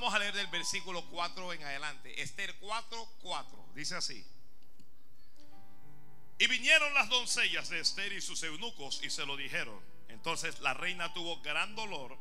Vamos 0.00 0.14
a 0.14 0.20
leer 0.20 0.32
del 0.32 0.46
versículo 0.46 1.04
4 1.06 1.54
en 1.54 1.64
adelante. 1.64 2.22
Esther 2.22 2.54
4, 2.60 3.08
4. 3.20 3.68
Dice 3.74 3.96
así. 3.96 4.24
Y 6.38 6.46
vinieron 6.46 6.94
las 6.94 7.08
doncellas 7.08 7.68
de 7.68 7.80
Esther 7.80 8.12
y 8.12 8.20
sus 8.20 8.40
eunucos 8.44 9.00
y 9.02 9.10
se 9.10 9.26
lo 9.26 9.36
dijeron. 9.36 9.76
Entonces 10.08 10.60
la 10.60 10.72
reina 10.72 11.12
tuvo 11.14 11.42
gran 11.42 11.74
dolor 11.74 12.16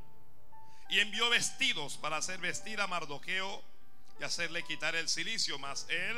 y 0.90 1.02
envió 1.02 1.30
vestidos 1.30 2.00
para 2.00 2.18
hacer 2.18 2.40
vestir 2.40 2.82
a 2.82 2.88
Mardoqueo 2.88 3.64
y 4.20 4.24
hacerle 4.24 4.64
quitar 4.64 4.96
el 4.96 5.08
silicio, 5.08 5.60
mas 5.60 5.86
él 5.90 6.18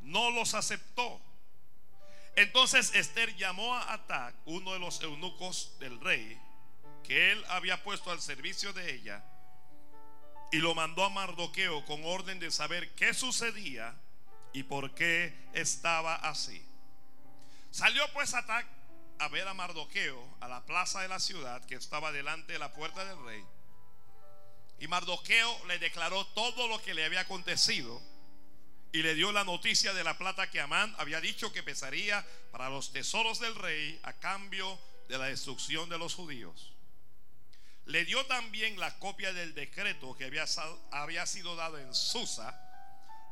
no 0.00 0.30
los 0.30 0.54
aceptó. 0.54 1.20
Entonces 2.34 2.94
Esther 2.94 3.36
llamó 3.36 3.74
a 3.74 3.92
Atac, 3.92 4.34
uno 4.46 4.72
de 4.72 4.78
los 4.78 5.02
eunucos 5.02 5.78
del 5.80 6.00
rey, 6.00 6.40
que 7.02 7.32
él 7.32 7.44
había 7.48 7.82
puesto 7.84 8.10
al 8.10 8.22
servicio 8.22 8.72
de 8.72 8.94
ella, 8.94 9.22
y 10.54 10.58
lo 10.58 10.72
mandó 10.72 11.02
a 11.02 11.10
Mardoqueo 11.10 11.84
con 11.84 12.04
orden 12.04 12.38
de 12.38 12.48
saber 12.48 12.94
qué 12.94 13.12
sucedía 13.12 13.92
y 14.52 14.62
por 14.62 14.94
qué 14.94 15.34
estaba 15.52 16.14
así. 16.14 16.64
Salió 17.72 18.04
pues 18.12 18.34
Atac 18.34 18.64
a 19.18 19.26
ver 19.26 19.48
a 19.48 19.54
Mardoqueo 19.54 20.36
a 20.40 20.46
la 20.46 20.64
plaza 20.64 21.00
de 21.00 21.08
la 21.08 21.18
ciudad 21.18 21.64
que 21.64 21.74
estaba 21.74 22.12
delante 22.12 22.52
de 22.52 22.60
la 22.60 22.72
puerta 22.72 23.04
del 23.04 23.20
rey. 23.24 23.44
Y 24.78 24.86
Mardoqueo 24.86 25.66
le 25.66 25.80
declaró 25.80 26.24
todo 26.28 26.68
lo 26.68 26.80
que 26.82 26.94
le 26.94 27.04
había 27.04 27.22
acontecido 27.22 28.00
y 28.92 29.02
le 29.02 29.16
dio 29.16 29.32
la 29.32 29.42
noticia 29.42 29.92
de 29.92 30.04
la 30.04 30.16
plata 30.18 30.52
que 30.52 30.60
Amán 30.60 30.94
había 30.98 31.20
dicho 31.20 31.52
que 31.52 31.64
pesaría 31.64 32.24
para 32.52 32.68
los 32.68 32.92
tesoros 32.92 33.40
del 33.40 33.56
rey 33.56 33.98
a 34.04 34.12
cambio 34.12 34.78
de 35.08 35.18
la 35.18 35.24
destrucción 35.24 35.88
de 35.88 35.98
los 35.98 36.14
judíos. 36.14 36.73
Le 37.86 38.04
dio 38.04 38.24
también 38.26 38.78
la 38.78 38.98
copia 38.98 39.32
del 39.32 39.54
decreto 39.54 40.16
que 40.16 40.24
había, 40.24 41.26
sido 41.26 41.54
dado 41.54 41.78
en 41.78 41.94
Susa 41.94 42.58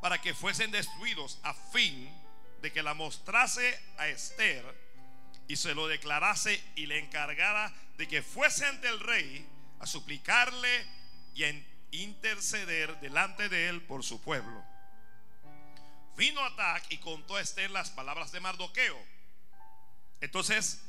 para 0.00 0.20
que 0.20 0.34
fuesen 0.34 0.70
destruidos 0.70 1.38
a 1.42 1.54
fin 1.54 2.12
de 2.60 2.72
que 2.72 2.82
la 2.82 2.94
mostrase 2.94 3.80
a 3.96 4.08
Esther 4.08 4.64
y 5.48 5.56
se 5.56 5.74
lo 5.74 5.88
declarase 5.88 6.62
y 6.76 6.86
le 6.86 6.98
encargara 6.98 7.72
de 7.96 8.06
que 8.06 8.22
fuese 8.22 8.66
ante 8.66 8.88
el 8.88 9.00
rey 9.00 9.46
a 9.80 9.86
suplicarle 9.86 10.86
y 11.34 11.44
a 11.44 11.64
interceder 11.92 13.00
delante 13.00 13.48
de 13.48 13.68
él 13.68 13.82
por 13.82 14.04
su 14.04 14.20
pueblo. 14.20 14.62
Vino 16.16 16.44
Atac 16.44 16.84
y 16.90 16.98
contó 16.98 17.36
a 17.36 17.40
Esther 17.40 17.70
las 17.70 17.90
palabras 17.90 18.32
de 18.32 18.40
Mardoqueo. 18.40 18.98
Entonces 20.20 20.82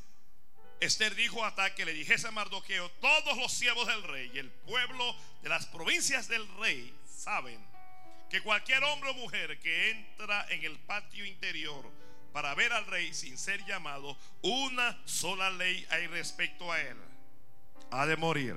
Esther 0.84 1.16
dijo 1.16 1.44
a 1.44 1.48
Atac 1.48 1.76
que 1.76 1.86
le 1.86 1.94
dijese 1.94 2.28
a 2.28 2.32
Mardoqueo, 2.32 2.90
todos 3.00 3.38
los 3.38 3.54
siervos 3.54 3.88
del 3.88 4.04
rey 4.04 4.30
y 4.34 4.40
el 4.40 4.52
pueblo 4.52 5.16
de 5.42 5.48
las 5.48 5.66
provincias 5.68 6.28
del 6.28 6.46
rey 6.58 6.94
saben 7.08 7.58
que 8.30 8.42
cualquier 8.42 8.84
hombre 8.84 9.12
o 9.12 9.14
mujer 9.14 9.60
que 9.60 9.92
entra 9.92 10.46
en 10.50 10.64
el 10.66 10.78
patio 10.80 11.26
interior 11.26 11.90
para 12.34 12.54
ver 12.56 12.74
al 12.74 12.86
rey 12.88 13.14
sin 13.14 13.38
ser 13.38 13.64
llamado, 13.66 14.18
una 14.42 15.00
sola 15.06 15.52
ley 15.52 15.86
hay 15.90 16.08
respecto 16.08 16.70
a 16.72 16.82
él. 16.82 16.98
Ha 17.92 18.06
de 18.06 18.18
morir, 18.18 18.56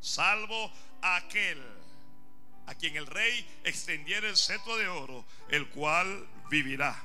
salvo 0.00 0.72
aquel 1.02 1.62
a 2.66 2.74
quien 2.76 2.96
el 2.96 3.06
rey 3.06 3.46
extendiera 3.64 4.28
el 4.28 4.36
cetro 4.36 4.76
de 4.76 4.88
oro, 4.88 5.26
el 5.50 5.68
cual 5.68 6.26
vivirá. 6.48 6.96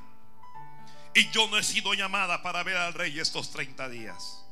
Y 1.16 1.30
yo 1.32 1.48
no 1.50 1.58
he 1.58 1.64
sido 1.64 1.94
llamada 1.94 2.42
para 2.42 2.64
ver 2.64 2.78
al 2.78 2.94
rey 2.94 3.20
estos 3.20 3.52
30 3.52 3.90
días. 3.90 4.43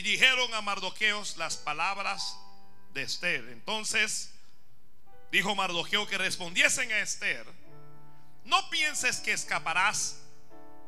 Y 0.00 0.02
dijeron 0.02 0.54
a 0.54 0.62
Mardoqueos 0.62 1.36
las 1.36 1.58
palabras 1.58 2.38
de 2.94 3.02
Esther. 3.02 3.50
Entonces 3.50 4.32
dijo 5.30 5.54
Mardoqueo 5.54 6.06
que 6.06 6.16
respondiesen 6.16 6.90
a 6.90 7.00
Esther, 7.00 7.44
no 8.46 8.70
pienses 8.70 9.18
que 9.18 9.32
escaparás 9.32 10.22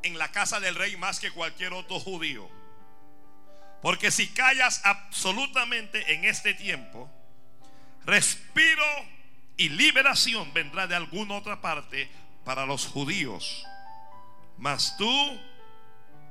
en 0.03 0.17
la 0.17 0.33
casa 0.33 0.61
del 0.61 0.77
rey 0.77 0.97
más 0.97 1.21
que 1.21 1.31
cualquier 1.31 1.75
otro 1.75 2.01
judío. 2.01 2.49
Porque 3.83 4.11
si 4.11 4.29
callas 4.29 4.81
absolutamente 4.83 6.15
en 6.15 6.25
este 6.25 6.55
tiempo, 6.55 7.11
respiro 8.07 8.87
y 9.59 9.69
liberación 9.69 10.55
vendrá 10.55 10.87
de 10.87 10.95
alguna 10.95 11.35
otra 11.35 11.61
parte 11.61 12.11
para 12.47 12.65
los 12.65 12.87
judíos. 12.87 13.63
Mas 14.57 14.97
tú 14.97 15.39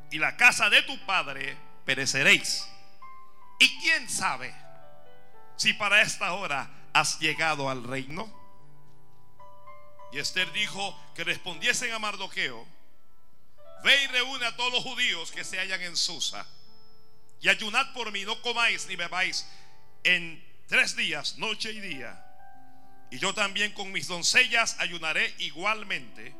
y 0.09 0.17
la 0.17 0.35
casa 0.35 0.71
de 0.71 0.81
tu 0.81 0.97
padre 1.05 1.55
pereceréis. 1.85 2.70
¿Y 3.61 3.77
quién 3.77 4.09
sabe 4.09 4.51
si 5.55 5.73
para 5.73 6.01
esta 6.01 6.33
hora 6.33 6.67
has 6.93 7.19
llegado 7.19 7.69
al 7.69 7.83
reino? 7.83 8.27
Y 10.11 10.17
Esther 10.17 10.51
dijo 10.51 10.99
que 11.13 11.23
respondiesen 11.23 11.91
a 11.91 11.99
Mardoqueo, 11.99 12.65
ve 13.83 14.03
y 14.03 14.07
reúne 14.07 14.47
a 14.47 14.55
todos 14.55 14.73
los 14.73 14.83
judíos 14.83 15.31
que 15.31 15.43
se 15.43 15.59
hallan 15.59 15.79
en 15.81 15.95
Susa, 15.95 16.43
y 17.39 17.49
ayunad 17.49 17.93
por 17.93 18.11
mí, 18.11 18.25
no 18.25 18.41
comáis 18.41 18.87
ni 18.87 18.95
bebáis 18.95 19.47
en 20.03 20.43
tres 20.67 20.95
días, 20.95 21.37
noche 21.37 21.71
y 21.71 21.81
día. 21.81 22.25
Y 23.11 23.19
yo 23.19 23.31
también 23.35 23.73
con 23.73 23.91
mis 23.91 24.07
doncellas 24.07 24.75
ayunaré 24.79 25.35
igualmente. 25.37 26.33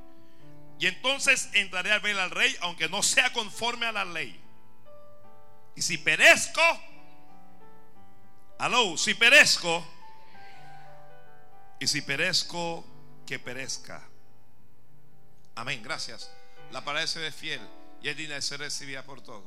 Y 0.79 0.87
entonces 0.87 1.49
entraré 1.53 1.91
a 1.91 1.99
ver 1.99 2.17
al 2.17 2.31
rey, 2.31 2.55
aunque 2.61 2.89
no 2.89 3.03
sea 3.03 3.31
conforme 3.31 3.85
a 3.85 3.91
la 3.91 4.05
ley. 4.05 4.41
Y 5.75 5.83
si 5.83 5.99
perezco, 5.99 6.61
aló, 8.61 8.95
si 8.95 9.15
perezco, 9.15 9.83
y 11.79 11.87
si 11.87 12.01
perezco, 12.01 12.85
que 13.25 13.39
perezca. 13.39 14.07
Amén, 15.55 15.81
gracias. 15.81 16.31
La 16.69 16.85
palabra 16.85 17.09
ve 17.15 17.31
fiel 17.31 17.59
y 18.03 18.09
es 18.09 18.15
digna 18.15 18.35
de 18.35 18.41
ser 18.43 18.59
recibida 18.59 19.03
por 19.03 19.21
todos. 19.21 19.43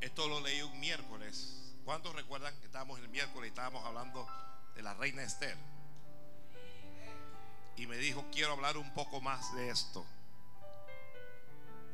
Esto 0.00 0.26
lo 0.26 0.40
leí 0.40 0.60
un 0.60 0.80
miércoles. 0.80 1.72
¿Cuántos 1.84 2.16
recuerdan 2.16 2.52
que 2.58 2.66
estábamos 2.66 2.98
el 2.98 3.08
miércoles 3.08 3.48
y 3.48 3.50
estábamos 3.50 3.84
hablando 3.84 4.26
de 4.74 4.82
la 4.82 4.94
reina 4.94 5.22
Esther? 5.22 5.56
Y 7.76 7.86
me 7.86 7.96
dijo, 7.96 8.24
quiero 8.32 8.54
hablar 8.54 8.76
un 8.76 8.92
poco 8.92 9.20
más 9.20 9.54
de 9.54 9.70
esto. 9.70 10.04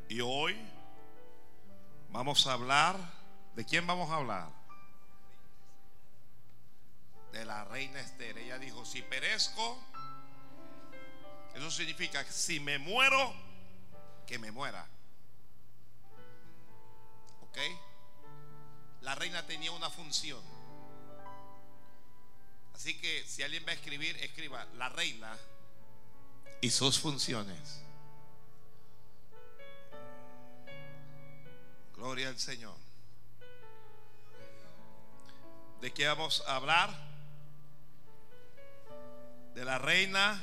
Y 0.08 0.22
hoy 0.22 0.56
vamos 2.08 2.46
a 2.46 2.54
hablar, 2.54 2.96
¿de 3.54 3.66
quién 3.66 3.86
vamos 3.86 4.10
a 4.10 4.16
hablar? 4.16 4.57
De 7.32 7.44
la 7.44 7.64
reina 7.64 8.00
Esther. 8.00 8.38
Ella 8.38 8.58
dijo, 8.58 8.84
si 8.84 9.02
perezco, 9.02 9.78
eso 11.54 11.70
significa 11.70 12.24
si 12.24 12.60
me 12.60 12.78
muero, 12.78 13.34
que 14.26 14.38
me 14.38 14.50
muera. 14.50 14.86
¿Ok? 17.42 17.58
La 19.02 19.14
reina 19.14 19.46
tenía 19.46 19.72
una 19.72 19.90
función. 19.90 20.42
Así 22.74 22.98
que 23.00 23.24
si 23.26 23.42
alguien 23.42 23.64
va 23.66 23.72
a 23.72 23.74
escribir, 23.74 24.16
escriba 24.18 24.64
la 24.76 24.88
reina 24.88 25.36
y 26.60 26.70
sus 26.70 26.98
funciones. 26.98 27.82
Gloria 31.94 32.28
al 32.28 32.38
Señor. 32.38 32.76
¿De 35.80 35.92
qué 35.92 36.06
vamos 36.06 36.44
a 36.46 36.56
hablar? 36.56 37.07
De 39.58 39.64
la 39.64 39.76
reina. 39.76 40.40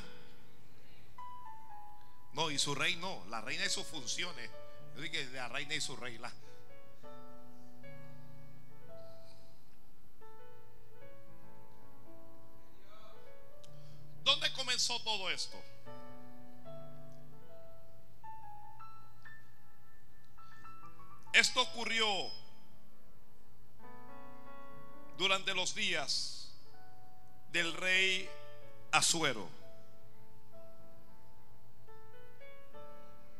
No, 2.34 2.50
y 2.50 2.58
su 2.58 2.74
rey 2.74 2.96
no, 2.96 3.24
la 3.30 3.40
reina 3.40 3.64
y 3.64 3.70
sus 3.70 3.86
funciones. 3.86 4.50
Yo 4.94 5.00
dije 5.00 5.26
de 5.26 5.38
la 5.38 5.48
reina 5.48 5.74
y 5.74 5.80
su 5.80 5.96
rey. 5.96 6.20
¿Dónde 14.22 14.52
comenzó 14.52 15.00
todo 15.02 15.30
esto? 15.30 15.56
Esto 21.32 21.62
ocurrió 21.62 22.06
durante 25.16 25.54
los 25.54 25.74
días 25.74 26.52
del 27.50 27.72
rey 27.72 28.28
Azuero. 28.96 29.46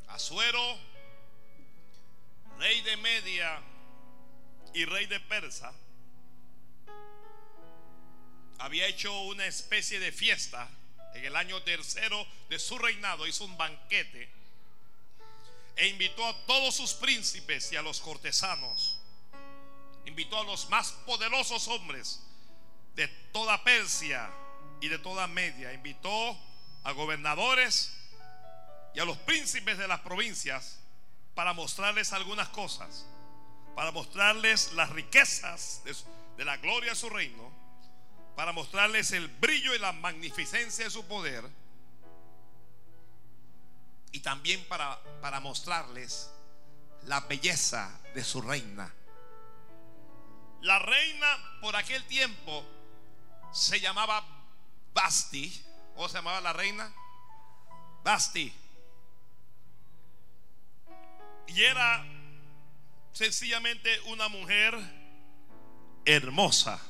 Azuero, 0.09 0.79
rey 2.59 2.83
de 2.83 2.97
Media 2.99 3.63
y 4.75 4.85
rey 4.85 5.07
de 5.07 5.19
Persa, 5.19 5.73
había 8.59 8.87
hecho 8.87 9.19
una 9.23 9.47
especie 9.47 9.99
de 9.99 10.13
fiesta 10.13 10.69
en 11.15 11.25
el 11.25 11.35
año 11.35 11.63
tercero 11.63 12.27
de 12.51 12.59
su 12.59 12.77
reinado, 12.77 13.27
hizo 13.27 13.47
un 13.47 13.57
banquete 13.57 14.29
e 15.75 15.89
invitó 15.89 16.27
a 16.27 16.37
todos 16.45 16.75
sus 16.75 16.93
príncipes 16.93 17.73
y 17.73 17.77
a 17.77 17.83
los 17.83 18.01
cortesanos, 18.01 18.99
invitó 20.05 20.39
a 20.39 20.45
los 20.45 20.69
más 20.69 20.93
poderosos 21.07 21.67
hombres 21.69 22.23
de 22.95 23.09
toda 23.33 23.65
Persia, 23.65 24.31
y 24.81 24.89
de 24.89 24.99
toda 24.99 25.27
Media. 25.27 25.73
Invitó 25.73 26.39
a 26.85 26.93
gobernadores 26.93 27.97
y 28.95 29.01
a 29.01 29.05
los 29.05 29.19
príncipes 29.19 29.79
de 29.79 29.89
las 29.89 30.01
provincias 30.01 30.79
para 31.35 31.53
mostrarles 31.53 32.13
algunas 32.13 32.49
cosas, 32.49 33.07
para 33.75 33.93
mostrarles 33.93 34.73
las 34.73 34.91
riquezas 34.91 35.83
de, 36.37 36.45
la 36.45 36.57
gloria 36.57 36.91
de 36.91 36.97
su 36.97 37.11
reino, 37.11 37.53
para 38.35 38.53
mostrarles 38.53 39.11
el 39.11 39.29
brillo 39.29 39.75
y 39.75 39.79
la 39.79 39.93
magnificencia 39.93 40.85
de 40.85 40.91
su 40.91 41.05
poder 41.07 41.45
y 44.13 44.21
también 44.21 44.65
para, 44.67 44.99
para 45.21 45.41
mostrarles 45.41 46.31
la 47.03 47.21
belleza 47.21 48.01
de 48.15 48.25
su 48.25 48.41
reina. 48.41 48.93
La 50.63 50.79
reina 50.79 51.59
por 51.61 51.77
aquel 51.77 52.03
tiempo 52.07 52.65
se 53.53 53.79
llamaba 53.79 54.36
Basti. 54.97 55.63
¿Cómo 55.95 56.09
se 56.09 56.15
llamaba 56.15 56.41
la 56.41 56.55
reina? 56.55 56.91
Basti. 58.03 58.51
Y 61.49 61.63
era 61.63 62.03
sencillamente 63.13 64.01
una 64.07 64.29
mujer 64.29 64.75
hermosa. 66.07 66.81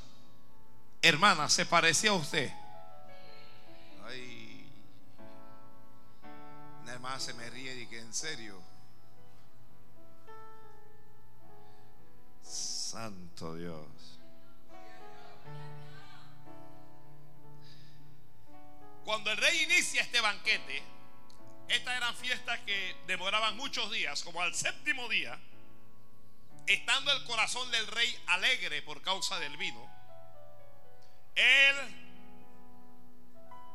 Hermana, 1.02 1.48
¿se 1.48 1.66
parecía 1.66 2.10
a 2.10 2.14
usted? 2.14 2.52
Ay. 4.06 4.70
Una 6.82 6.92
hermana 6.92 7.18
se 7.18 7.34
me 7.34 7.50
ríe 7.50 7.74
y 7.74 7.86
que 7.88 7.98
en 7.98 8.14
serio. 8.14 8.62
Santo 12.42 13.56
Dios. 13.56 13.95
Cuando 19.06 19.30
el 19.30 19.36
rey 19.36 19.62
inicia 19.62 20.02
este 20.02 20.20
banquete, 20.20 20.82
estas 21.68 21.96
eran 21.96 22.16
fiestas 22.16 22.58
que 22.66 22.96
demoraban 23.06 23.56
muchos 23.56 23.92
días, 23.92 24.24
como 24.24 24.42
al 24.42 24.52
séptimo 24.52 25.08
día, 25.08 25.38
estando 26.66 27.12
el 27.12 27.22
corazón 27.22 27.70
del 27.70 27.86
rey 27.86 28.18
alegre 28.26 28.82
por 28.82 29.02
causa 29.02 29.38
del 29.38 29.56
vino, 29.56 29.88
él 31.36 31.76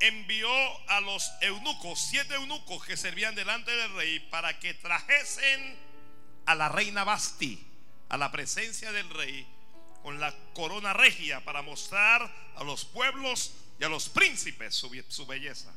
envió 0.01 0.49
a 0.89 0.99
los 0.99 1.31
eunucos, 1.39 2.01
siete 2.09 2.35
eunucos 2.35 2.83
que 2.83 2.97
servían 2.97 3.33
delante 3.33 3.71
del 3.71 3.95
rey, 3.95 4.19
para 4.19 4.59
que 4.59 4.73
trajesen 4.73 5.79
a 6.45 6.55
la 6.55 6.67
reina 6.67 7.05
Basti 7.05 7.67
a 8.09 8.17
la 8.17 8.29
presencia 8.33 8.91
del 8.91 9.09
rey 9.09 9.47
con 10.03 10.19
la 10.19 10.35
corona 10.53 10.91
regia 10.91 11.39
para 11.45 11.61
mostrar 11.61 12.29
a 12.57 12.63
los 12.65 12.83
pueblos 12.83 13.53
y 13.81 13.83
a 13.83 13.89
los 13.89 14.09
príncipes 14.09 14.75
su, 14.75 14.91
su 15.07 15.25
belleza. 15.25 15.73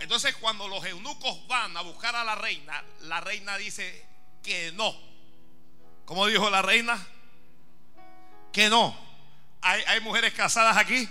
Entonces 0.00 0.34
cuando 0.34 0.66
los 0.66 0.84
eunucos 0.84 1.46
van 1.46 1.76
a 1.76 1.82
buscar 1.82 2.16
a 2.16 2.24
la 2.24 2.34
reina, 2.34 2.82
la 3.02 3.20
reina 3.20 3.56
dice 3.56 4.04
que 4.42 4.72
no. 4.72 4.92
¿Cómo 6.04 6.26
dijo 6.26 6.50
la 6.50 6.60
reina? 6.60 6.98
Que 8.52 8.68
no. 8.68 8.98
¿Hay, 9.62 9.80
hay 9.86 10.00
mujeres 10.00 10.34
casadas 10.34 10.76
aquí? 10.76 11.08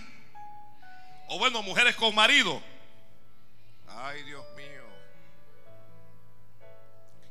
O 1.30 1.40
bueno, 1.40 1.64
mujeres 1.64 1.96
con 1.96 2.14
marido. 2.14 2.62
Ay, 3.88 4.24
Dios 4.24 4.46
mío. 4.58 4.84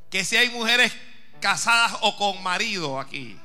Que 0.09 0.25
si 0.25 0.35
hay 0.35 0.49
mujeres 0.49 0.91
casadas 1.39 1.99
o 2.01 2.17
con 2.17 2.41
marido 2.41 2.99
aquí. 2.99 3.39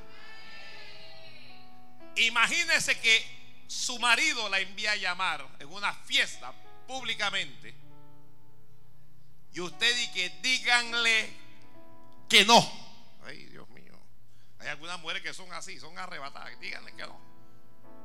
Imagínese 2.17 2.99
que 2.99 3.38
su 3.69 3.99
marido 3.99 4.49
la 4.49 4.59
envía 4.59 4.93
a 4.93 4.97
llamar 4.97 5.47
en 5.61 5.69
una 5.69 5.93
fiesta 5.93 6.53
públicamente 6.87 7.75
y 9.53 9.61
usted 9.61 9.99
y 9.99 10.11
que 10.13 10.31
díganle 10.41 11.33
que 12.29 12.45
no. 12.45 12.59
Ay, 13.25 13.45
Dios 13.47 13.69
mío. 13.69 13.93
Hay 14.59 14.69
algunas 14.69 14.99
mujeres 15.01 15.23
que 15.23 15.35
son 15.35 15.53
así, 15.53 15.79
son 15.79 15.99
arrebatadas. 15.99 16.59
Díganle 16.61 16.95
que 16.97 17.07
no. 17.07 17.19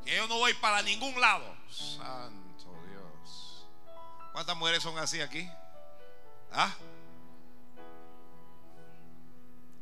Que 0.03 0.17
yo 0.17 0.27
no 0.27 0.37
voy 0.37 0.53
para 0.55 0.81
ningún 0.81 1.19
lado. 1.19 1.55
Santo 1.69 2.83
Dios. 2.89 3.65
¿Cuántas 4.33 4.57
mujeres 4.57 4.83
son 4.83 4.97
así 4.97 5.21
aquí? 5.21 5.49
¿Ah? 6.51 6.75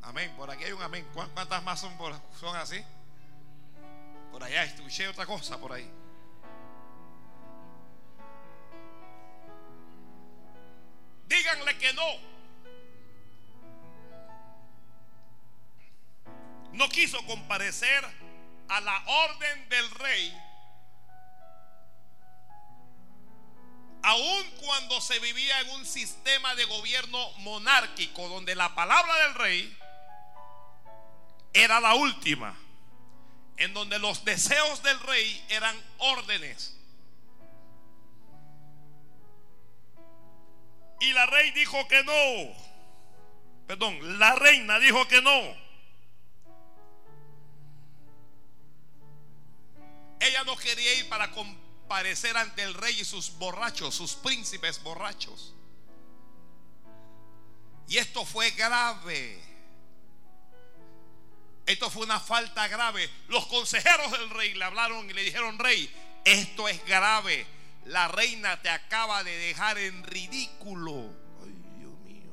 Amén. 0.03 0.31
Por 0.35 0.51
aquí 0.51 0.63
hay 0.63 0.73
un 0.73 0.81
amén. 0.81 1.07
¿Cuántas 1.13 1.63
más 1.63 1.79
son, 1.79 1.97
son 2.39 2.55
así? 2.55 2.83
Por 4.31 4.43
allá 4.43 4.63
escuché 4.63 5.07
otra 5.07 5.25
cosa 5.25 5.59
por 5.59 5.73
ahí. 5.73 5.89
Díganle 11.27 11.77
que 11.77 11.93
no. 11.93 12.31
No 16.73 16.89
quiso 16.89 17.25
comparecer 17.25 18.05
a 18.69 18.81
la 18.81 19.03
orden 19.05 19.69
del 19.69 19.91
rey. 19.91 20.37
Aun 24.03 24.51
cuando 24.61 24.99
se 24.99 25.19
vivía 25.19 25.59
en 25.61 25.69
un 25.71 25.85
sistema 25.85 26.55
de 26.55 26.65
gobierno 26.65 27.31
monárquico 27.39 28.27
donde 28.29 28.55
la 28.55 28.73
palabra 28.73 29.15
del 29.27 29.35
rey 29.35 29.77
era 31.53 31.79
la 31.79 31.93
última, 31.93 32.57
en 33.57 33.73
donde 33.73 33.99
los 33.99 34.25
deseos 34.25 34.81
del 34.83 34.99
rey 35.01 35.45
eran 35.49 35.75
órdenes. 35.97 36.75
Y 40.99 41.13
la 41.13 41.25
rey 41.25 41.51
dijo 41.51 41.87
que 41.87 42.03
no. 42.03 42.71
Perdón, 43.67 44.19
la 44.19 44.35
reina 44.35 44.79
dijo 44.79 45.07
que 45.07 45.21
no. 45.21 45.61
Ella 50.19 50.43
no 50.43 50.55
quería 50.55 50.93
ir 50.99 51.09
para 51.09 51.31
comparecer 51.31 52.37
ante 52.37 52.61
el 52.61 52.75
rey 52.75 52.99
y 52.99 53.05
sus 53.05 53.37
borrachos, 53.39 53.95
sus 53.95 54.13
príncipes 54.13 54.81
borrachos. 54.83 55.55
Y 57.87 57.97
esto 57.97 58.23
fue 58.23 58.51
grave. 58.51 59.50
Esto 61.65 61.89
fue 61.89 62.03
una 62.03 62.19
falta 62.19 62.67
grave. 62.67 63.09
Los 63.27 63.45
consejeros 63.47 64.11
del 64.11 64.29
rey 64.29 64.53
le 64.53 64.65
hablaron 64.65 65.09
y 65.09 65.13
le 65.13 65.23
dijeron, 65.23 65.59
rey, 65.59 65.89
esto 66.25 66.67
es 66.67 66.83
grave. 66.85 67.45
La 67.85 68.07
reina 68.07 68.61
te 68.61 68.69
acaba 68.69 69.23
de 69.23 69.35
dejar 69.37 69.77
en 69.77 70.03
ridículo. 70.03 71.13
Ay, 71.43 71.55
Dios 71.77 71.93
mío. 71.99 72.31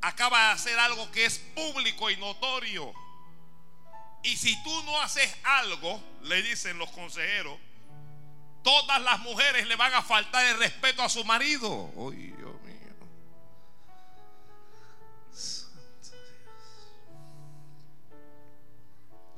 Acaba 0.00 0.46
de 0.46 0.52
hacer 0.52 0.78
algo 0.78 1.10
que 1.10 1.24
es 1.24 1.38
público 1.38 2.10
y 2.10 2.16
notorio. 2.16 2.92
Y 4.22 4.36
si 4.36 4.60
tú 4.62 4.82
no 4.84 5.00
haces 5.00 5.34
algo, 5.44 6.02
le 6.22 6.42
dicen 6.42 6.78
los 6.78 6.90
consejeros, 6.92 7.58
todas 8.62 9.00
las 9.02 9.20
mujeres 9.20 9.66
le 9.66 9.76
van 9.76 9.92
a 9.92 10.02
faltar 10.02 10.44
el 10.46 10.58
respeto 10.58 11.02
a 11.02 11.08
su 11.08 11.24
marido. 11.24 11.92
Ay, 12.10 12.34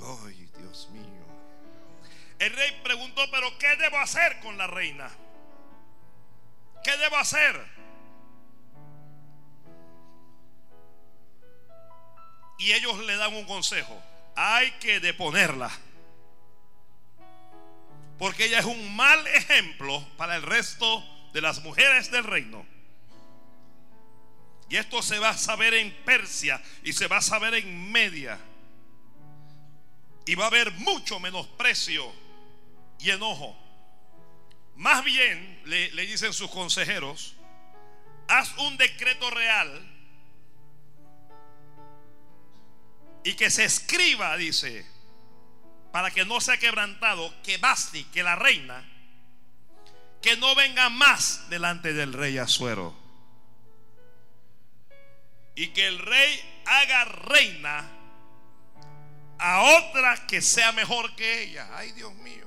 Ay, 0.06 0.48
Dios 0.58 0.88
mío. 0.90 1.26
El 2.38 2.52
rey 2.52 2.80
preguntó, 2.82 3.22
pero 3.30 3.56
¿qué 3.58 3.76
debo 3.76 3.98
hacer 3.98 4.40
con 4.40 4.56
la 4.58 4.66
reina? 4.66 5.10
¿Qué 6.84 6.96
debo 6.98 7.16
hacer? 7.16 7.60
Y 12.58 12.72
ellos 12.72 12.98
le 13.00 13.16
dan 13.16 13.34
un 13.34 13.44
consejo. 13.46 14.00
Hay 14.36 14.70
que 14.72 15.00
deponerla. 15.00 15.70
Porque 18.18 18.46
ella 18.46 18.60
es 18.60 18.64
un 18.64 18.94
mal 18.94 19.26
ejemplo 19.28 20.06
para 20.16 20.36
el 20.36 20.42
resto 20.42 21.04
de 21.32 21.40
las 21.40 21.62
mujeres 21.62 22.10
del 22.10 22.24
reino. 22.24 22.66
Y 24.68 24.76
esto 24.76 25.02
se 25.02 25.18
va 25.18 25.30
a 25.30 25.38
saber 25.38 25.74
en 25.74 25.92
Persia 26.04 26.62
y 26.82 26.92
se 26.92 27.08
va 27.08 27.18
a 27.18 27.22
saber 27.22 27.54
en 27.54 27.92
Media. 27.92 28.38
Y 30.26 30.34
va 30.34 30.44
a 30.44 30.48
haber 30.48 30.72
mucho 30.72 31.18
menosprecio 31.20 32.12
y 32.98 33.10
enojo. 33.10 33.56
Más 34.74 35.02
bien, 35.04 35.62
le, 35.64 35.90
le 35.92 36.06
dicen 36.06 36.32
sus 36.32 36.50
consejeros, 36.50 37.36
haz 38.28 38.56
un 38.58 38.76
decreto 38.76 39.30
real 39.30 39.92
y 43.26 43.34
que 43.34 43.50
se 43.50 43.64
escriba, 43.64 44.36
dice, 44.36 44.86
para 45.90 46.12
que 46.12 46.24
no 46.24 46.40
sea 46.40 46.58
quebrantado, 46.58 47.34
que 47.42 47.58
Basti, 47.58 48.04
que 48.04 48.22
la 48.22 48.36
reina, 48.36 48.84
que 50.22 50.36
no 50.36 50.54
venga 50.54 50.90
más 50.90 51.50
delante 51.50 51.92
del 51.92 52.12
rey 52.12 52.38
Azuero. 52.38 52.94
Y 55.56 55.68
que 55.68 55.88
el 55.88 55.98
rey 55.98 56.62
haga 56.66 57.04
reina 57.04 57.95
a 59.38 59.62
otra 59.62 60.26
que 60.26 60.40
sea 60.40 60.72
mejor 60.72 61.14
que 61.16 61.42
ella. 61.42 61.68
Ay, 61.74 61.92
Dios 61.92 62.14
mío. 62.14 62.46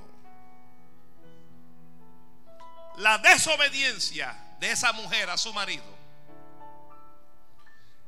la 2.99 3.17
desobediencia 3.17 4.35
de 4.59 4.71
esa 4.71 4.91
mujer 4.91 5.29
a 5.29 5.37
su 5.37 5.53
marido 5.53 5.97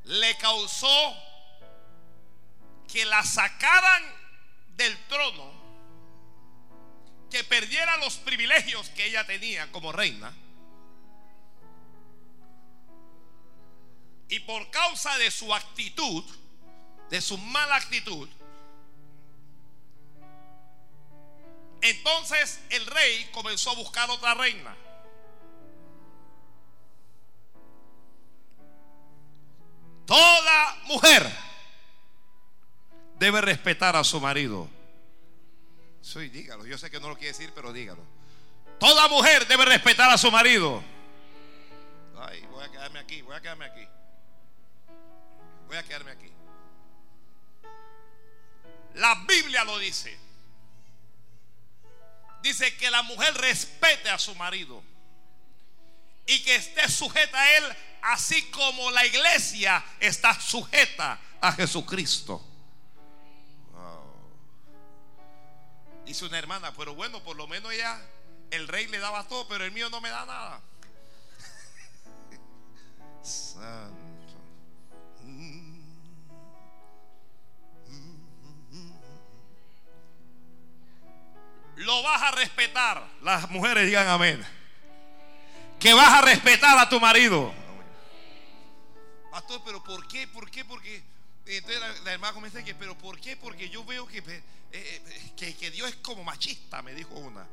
le 0.03 0.35
causó 0.37 1.15
que 2.91 3.05
la 3.05 3.23
sacaran 3.23 4.03
del 4.75 4.97
trono, 5.07 5.49
que 7.29 7.43
perdiera 7.45 7.95
los 7.97 8.17
privilegios 8.17 8.89
que 8.89 9.05
ella 9.05 9.25
tenía 9.25 9.71
como 9.71 9.93
reina. 9.93 10.33
Y 14.27 14.39
por 14.41 14.69
causa 14.71 15.17
de 15.19 15.31
su 15.31 15.53
actitud, 15.53 16.25
de 17.09 17.21
su 17.21 17.37
mala 17.37 17.77
actitud, 17.77 18.27
entonces 21.81 22.61
el 22.69 22.85
rey 22.85 23.29
comenzó 23.33 23.71
a 23.71 23.75
buscar 23.75 24.09
otra 24.09 24.33
reina. 24.33 24.75
Toda 30.05 30.75
mujer 30.85 31.31
debe 33.17 33.39
respetar 33.41 33.95
a 33.95 34.03
su 34.03 34.19
marido. 34.19 34.67
Sí, 36.01 36.29
dígalo. 36.29 36.65
Yo 36.65 36.77
sé 36.77 36.89
que 36.89 36.99
no 36.99 37.09
lo 37.09 37.15
quiere 37.15 37.29
decir, 37.29 37.51
pero 37.53 37.71
dígalo. 37.71 38.03
Toda 38.79 39.07
mujer 39.07 39.47
debe 39.47 39.63
respetar 39.65 40.09
a 40.09 40.17
su 40.17 40.31
marido. 40.31 40.83
Ay, 42.17 42.41
voy 42.51 42.63
a 42.63 42.71
quedarme 42.71 42.99
aquí, 42.99 43.21
voy 43.21 43.35
a 43.35 43.41
quedarme 43.41 43.65
aquí. 43.65 43.87
Voy 45.67 45.77
a 45.77 45.83
quedarme 45.83 46.11
aquí. 46.11 46.31
La 48.95 49.15
Biblia 49.27 49.63
lo 49.63 49.77
dice. 49.79 50.17
Dice 52.41 52.75
que 52.77 52.89
la 52.89 53.03
mujer 53.03 53.33
respete 53.35 54.09
a 54.09 54.17
su 54.17 54.33
marido 54.35 54.83
y 56.25 56.41
que 56.43 56.55
esté 56.55 56.89
sujeta 56.89 57.39
a 57.39 57.57
él, 57.57 57.63
así 58.01 58.49
como 58.51 58.89
la 58.91 59.05
iglesia 59.05 59.83
está 59.99 60.39
sujeta 60.39 61.19
a 61.39 61.51
Jesucristo. 61.51 62.43
Dice 66.05 66.25
una 66.25 66.39
hermana, 66.39 66.73
pero 66.75 66.95
bueno, 66.95 67.23
por 67.23 67.37
lo 67.37 67.47
menos 67.47 67.75
ya 67.75 68.01
el 68.49 68.67
rey 68.67 68.87
le 68.87 68.99
daba 68.99 69.27
todo, 69.27 69.47
pero 69.47 69.63
el 69.63 69.71
mío 69.71 69.89
no 69.89 70.01
me 70.01 70.09
da 70.09 70.25
nada. 70.25 70.61
Lo 81.81 82.03
vas 82.03 82.21
a 82.21 82.31
respetar. 82.31 83.03
Las 83.21 83.49
mujeres 83.49 83.85
digan 83.85 84.07
amén. 84.07 84.45
Que 85.79 85.93
vas 85.93 86.13
a 86.13 86.21
respetar 86.21 86.77
a 86.77 86.87
tu 86.87 86.99
marido. 86.99 87.51
Pastor, 89.31 89.61
pero 89.65 89.83
¿por 89.83 90.07
qué? 90.07 90.27
¿Por 90.27 90.51
qué? 90.51 90.63
Porque 90.63 91.03
entonces 91.45 91.81
la, 92.03 92.11
hermana 92.11 92.33
comienza 92.33 92.59
a 92.59 92.61
decir, 92.61 92.75
pero 92.77 92.95
¿por 92.97 93.19
qué? 93.19 93.35
Porque 93.35 93.69
yo 93.69 93.83
veo 93.83 94.05
que, 94.05 94.19
eh, 94.19 94.43
eh, 94.71 95.31
que, 95.35 95.55
que 95.55 95.71
Dios 95.71 95.89
es 95.89 95.95
como 95.97 96.23
machista, 96.23 96.81
me 96.83 96.93
dijo 96.93 97.15
una. 97.15 97.47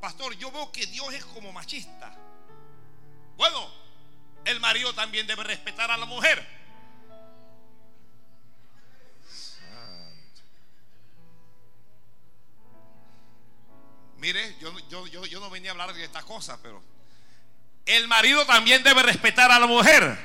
Pastor, 0.00 0.36
yo 0.36 0.50
veo 0.50 0.72
que 0.72 0.86
Dios 0.86 1.14
es 1.14 1.24
como 1.26 1.52
machista. 1.52 2.12
Bueno, 3.36 3.70
el 4.44 4.58
marido 4.58 4.92
también 4.94 5.26
debe 5.28 5.44
respetar 5.44 5.90
a 5.92 5.96
la 5.96 6.06
mujer. 6.06 6.57
Mire, 14.18 14.56
yo, 14.60 14.76
yo, 14.88 15.06
yo, 15.06 15.24
yo 15.26 15.40
no 15.40 15.48
venía 15.48 15.70
a 15.70 15.72
hablar 15.72 15.94
de 15.94 16.04
estas 16.04 16.24
cosas, 16.24 16.58
pero 16.60 16.82
el 17.86 18.08
marido 18.08 18.44
también 18.46 18.82
debe 18.82 19.02
respetar 19.02 19.50
a 19.50 19.58
la 19.58 19.66
mujer. 19.66 20.18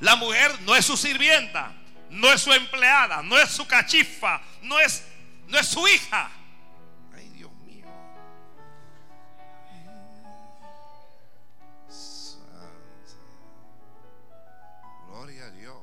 La 0.00 0.16
mujer 0.16 0.60
no 0.62 0.76
es 0.76 0.84
su 0.84 0.96
sirvienta, 0.96 1.74
no 2.10 2.30
es 2.30 2.42
su 2.42 2.52
empleada, 2.52 3.22
no 3.22 3.38
es 3.38 3.50
su 3.50 3.66
cachifa, 3.66 4.42
no 4.62 4.78
es, 4.78 5.02
no 5.46 5.58
es 5.58 5.66
su 5.66 5.86
hija. 5.88 6.30
Ay, 7.14 7.28
Dios 7.30 7.50
mío. 7.52 7.86
Gloria 15.08 15.46
a 15.46 15.50
Dios. 15.50 15.78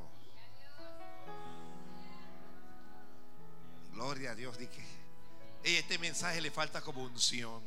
Gloria 3.91 4.31
a 4.31 4.35
Dios. 4.35 4.57
Dije, 4.59 5.00
este 5.63 5.97
mensaje 5.97 6.41
le 6.41 6.51
falta 6.51 6.81
como 6.81 7.03
unción. 7.03 7.61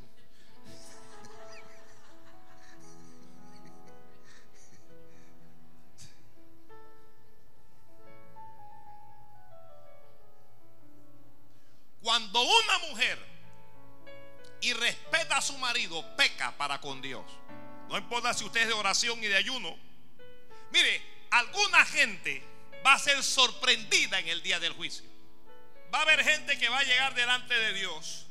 Cuando 12.03 12.43
una 12.43 12.79
mujer 12.91 13.19
y 14.61 14.75
respeta 14.75 15.39
a 15.39 15.43
su 15.43 15.57
marido, 15.57 16.05
peca 16.17 16.55
para 16.57 16.81
con 16.81 17.01
Dios. 17.01 17.25
No 17.89 17.97
importa 17.97 18.35
si 18.35 18.45
usted 18.45 18.63
es 18.63 18.69
de 18.69 18.75
oración 18.75 19.23
y 19.25 19.27
de 19.27 19.37
ayuno. 19.37 19.75
Mire, 20.71 21.03
alguna 21.31 21.85
gente 21.87 22.43
va 22.85 22.95
a 22.95 22.99
ser 22.99 23.23
sorprendida 23.23 24.19
en 24.19 24.29
el 24.29 24.43
día 24.43 24.61
del 24.61 24.75
juicio. 24.75 25.13
Va 25.95 26.01
a 26.01 26.03
haber 26.03 26.25
gente 26.25 26.59
que 26.59 26.69
va 26.69 26.81
a 26.81 26.83
llegar 26.83 27.15
delante 27.15 27.55
de 27.55 27.73
Dios 27.75 28.27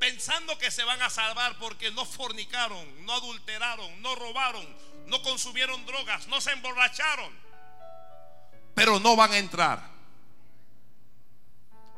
pensando 0.00 0.58
que 0.58 0.72
se 0.72 0.82
van 0.82 1.00
a 1.02 1.10
salvar 1.10 1.56
porque 1.58 1.92
no 1.92 2.04
fornicaron, 2.04 3.06
no 3.06 3.12
adulteraron, 3.12 4.02
no 4.02 4.16
robaron, 4.16 4.66
no 5.06 5.22
consumieron 5.22 5.84
drogas, 5.86 6.26
no 6.26 6.40
se 6.40 6.50
emborracharon. 6.50 7.32
Pero 8.74 8.98
no 8.98 9.14
van 9.14 9.32
a 9.32 9.38
entrar 9.38 9.92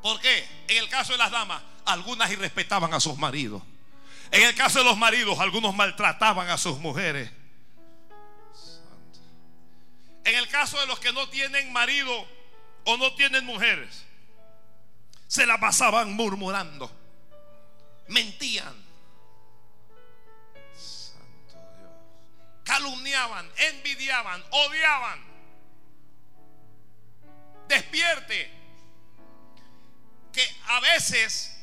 ¿Por 0.05 0.21
qué? 0.21 0.47
En 0.69 0.77
el 0.77 0.91
caso 0.91 1.13
de 1.13 1.19
las 1.19 1.31
damas, 1.31 1.63
algunas 1.87 2.31
irrespetaban 2.31 2.93
a 2.93 3.01
sus 3.01 3.17
maridos. 3.17 3.63
En 4.31 4.43
el 4.43 4.55
caso 4.55 4.81
de 4.81 4.85
los 4.85 4.99
maridos, 4.99 5.39
algunos 5.39 5.75
maltrataban 5.75 6.51
a 6.51 6.59
sus 6.59 6.79
mujeres. 6.79 7.31
En 10.25 10.35
el 10.35 10.47
caso 10.49 10.79
de 10.79 10.87
los 10.89 10.99
que 10.99 11.11
no 11.11 11.27
tienen 11.31 11.73
marido 11.73 12.29
o 12.85 12.99
no 12.99 13.15
tienen 13.15 13.47
mujeres, 13.47 14.04
se 15.27 15.47
la 15.47 15.59
pasaban 15.59 16.13
murmurando, 16.13 16.91
mentían. 18.09 18.75
Santo 20.77 21.59
Dios. 21.79 21.93
Calumniaban, 22.65 23.51
envidiaban, 23.57 24.45
odiaban. 24.51 25.35
Despierte 27.69 28.51
que 30.33 30.57
a 30.67 30.81
veces 30.81 31.57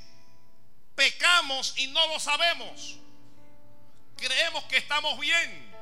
pecamos 0.95 1.73
y 1.77 1.87
no 1.87 2.07
lo 2.07 2.19
sabemos. 2.19 2.97
Creemos 4.17 4.63
que 4.65 4.77
estamos 4.77 5.19
bien, 5.19 5.75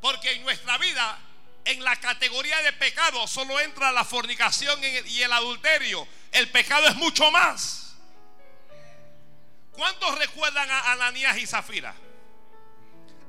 porque 0.00 0.32
en 0.32 0.42
nuestra 0.42 0.76
vida, 0.78 1.18
en 1.64 1.82
la 1.82 1.96
categoría 1.96 2.60
de 2.62 2.72
pecado, 2.74 3.26
solo 3.26 3.58
entra 3.60 3.92
la 3.92 4.04
fornicación 4.04 4.80
y 4.82 5.22
el 5.22 5.32
adulterio. 5.32 6.06
El 6.36 6.50
pecado 6.50 6.86
es 6.86 6.96
mucho 6.96 7.30
más. 7.30 7.96
¿Cuántos 9.72 10.18
recuerdan 10.18 10.70
a 10.70 10.92
Ananías 10.92 11.38
y 11.38 11.46
Zafira? 11.46 11.94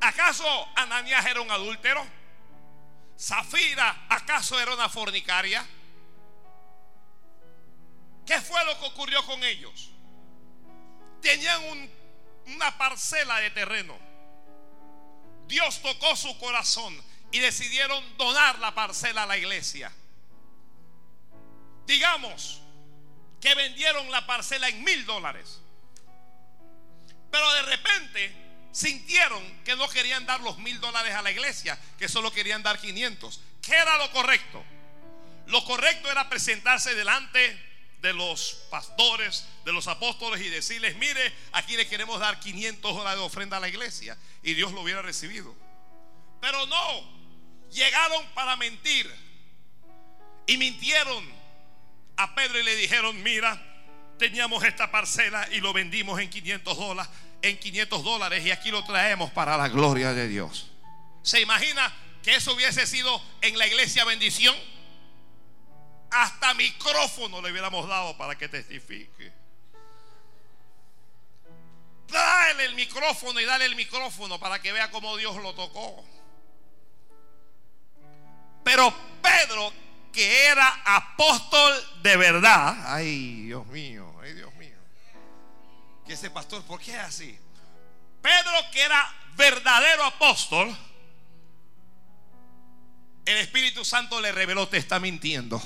¿Acaso 0.02 0.46
Ananías 0.76 1.26
era 1.26 1.40
un 1.40 1.50
adúltero? 1.50 2.06
¿Zafira 3.18 4.08
acaso 4.10 4.60
era 4.60 4.74
una 4.74 4.90
fornicaria? 4.90 5.66
¿Qué 8.26 8.42
fue 8.42 8.66
lo 8.66 8.78
que 8.78 8.88
ocurrió 8.88 9.26
con 9.26 9.42
ellos? 9.42 9.90
Tenían 11.22 11.90
una 12.48 12.78
parcela 12.78 13.40
de 13.40 13.52
terreno. 13.52 13.98
Dios 15.48 15.82
tocó 15.82 16.14
su 16.18 16.38
corazón 16.40 17.02
y 17.32 17.40
decidieron 17.40 18.18
donar 18.18 18.60
la 18.60 18.76
parcela 18.76 19.24
a 19.24 19.28
la 19.28 19.38
iglesia. 19.38 19.94
Digamos 21.86 22.67
que 23.42 23.56
vendieron 23.56 24.10
la 24.12 24.26
parcela 24.26 24.68
en 24.70 24.84
mil 24.84 25.06
dólares. 25.06 25.60
Pero 27.32 27.54
de 27.54 27.62
repente 27.64 28.48
sintieron 28.72 29.44
que 29.64 29.76
no 29.76 29.88
querían 29.90 30.26
dar 30.26 30.40
los 30.42 30.58
mil 30.60 30.80
dólares 30.80 31.14
a 31.16 31.22
la 31.22 31.32
iglesia, 31.32 31.80
que 31.98 32.08
solo 32.08 32.32
querían 32.32 32.64
dar 32.64 32.80
500. 32.80 33.42
¿Qué 33.62 33.76
era 33.76 33.98
lo 33.98 34.12
correcto? 34.12 34.64
Lo 35.48 35.64
correcto 35.66 36.12
era 36.12 36.30
presentarse 36.30 36.94
delante 36.94 37.68
de 38.02 38.14
los 38.14 38.66
pastores, 38.70 39.46
de 39.66 39.74
los 39.74 39.88
apóstoles 39.88 40.42
y 40.42 40.50
decirles, 40.50 40.96
mire, 40.98 41.34
aquí 41.54 41.76
le 41.76 41.88
queremos 41.88 42.20
dar 42.20 42.40
500 42.40 42.96
dólares 42.96 43.20
de 43.20 43.26
ofrenda 43.26 43.58
a 43.58 43.60
la 43.60 43.68
iglesia 43.68 44.18
y 44.44 44.54
Dios 44.54 44.72
lo 44.72 44.82
hubiera 44.82 45.02
recibido. 45.02 45.56
Pero 46.40 46.66
no, 46.68 47.18
llegaron 47.72 48.26
para 48.34 48.56
mentir 48.56 49.12
y 50.46 50.58
mintieron 50.58 51.37
a 52.18 52.34
Pedro 52.36 52.60
y 52.60 52.64
le 52.64 52.76
dijeron, 52.76 53.22
mira, 53.24 53.62
teníamos 54.18 54.64
esta 54.64 54.92
parcela 54.92 55.48
y 55.52 55.60
lo 55.60 55.72
vendimos 55.72 56.20
en 56.20 56.30
500 56.30 56.78
dólares, 56.78 57.12
en 57.42 57.58
500 57.58 58.04
dólares 58.04 58.46
y 58.46 58.52
aquí 58.52 58.72
lo 58.72 58.84
traemos 58.84 59.32
para 59.32 59.56
la 59.56 59.70
gloria 59.70 60.14
de 60.14 60.28
Dios. 60.28 60.72
¿Se 61.22 61.40
imagina 61.40 61.94
que 62.24 62.36
eso 62.36 62.54
hubiese 62.54 62.88
sido 62.88 63.22
en 63.42 63.58
la 63.58 63.68
iglesia 63.68 64.04
bendición? 64.04 64.56
Hasta 66.10 66.54
micrófono 66.56 67.42
le 67.42 67.52
hubiéramos 67.52 67.88
dado 67.88 68.18
para 68.18 68.38
que 68.38 68.48
testifique. 68.48 69.32
Dale 72.08 72.66
el 72.66 72.76
micrófono 72.76 73.40
y 73.40 73.46
dale 73.46 73.66
el 73.66 73.76
micrófono 73.76 74.40
para 74.40 74.60
que 74.62 74.72
vea 74.72 74.90
cómo 74.90 75.18
Dios 75.18 75.36
lo 75.38 75.54
tocó. 75.54 76.06
Pero 78.64 78.94
Pedro, 79.22 79.74
que 80.18 80.48
era 80.48 80.82
apóstol 80.84 82.02
de 82.02 82.18
verdad, 82.18 82.76
ay 82.88 83.44
Dios 83.44 83.68
mío, 83.68 84.16
ay 84.24 84.34
Dios 84.34 84.52
mío, 84.56 84.76
que 86.08 86.14
ese 86.14 86.32
pastor, 86.32 86.64
¿por 86.64 86.80
qué 86.80 86.94
es 86.94 86.98
así? 86.98 87.40
Pedro, 88.20 88.52
que 88.72 88.82
era 88.82 89.14
verdadero 89.36 90.04
apóstol, 90.06 90.76
el 93.28 93.38
Espíritu 93.38 93.86
Santo 93.86 94.20
le 94.20 94.32
reveló, 94.32 94.68
te 94.68 94.78
está 94.78 95.00
mintiendo. 95.00 95.62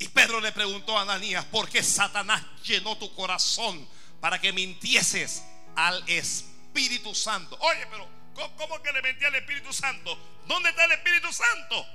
Y 0.00 0.08
Pedro 0.08 0.40
le 0.40 0.50
preguntó 0.50 0.98
a 0.98 1.02
Ananías, 1.02 1.44
¿por 1.44 1.68
qué 1.68 1.84
Satanás 1.84 2.42
llenó 2.64 2.98
tu 2.98 3.14
corazón 3.14 3.86
para 4.18 4.40
que 4.40 4.52
mintieses 4.52 5.44
al 5.76 6.02
Espíritu 6.08 7.14
Santo? 7.14 7.56
Oye, 7.60 7.86
pero 7.92 8.08
¿cómo 8.56 8.82
que 8.82 8.92
le 8.92 9.02
mentí 9.02 9.24
al 9.24 9.34
Espíritu 9.34 9.72
Santo? 9.72 10.16
¿Dónde 10.46 10.70
está 10.70 10.84
el 10.84 10.92
Espíritu 10.92 11.32
Santo? 11.32 11.86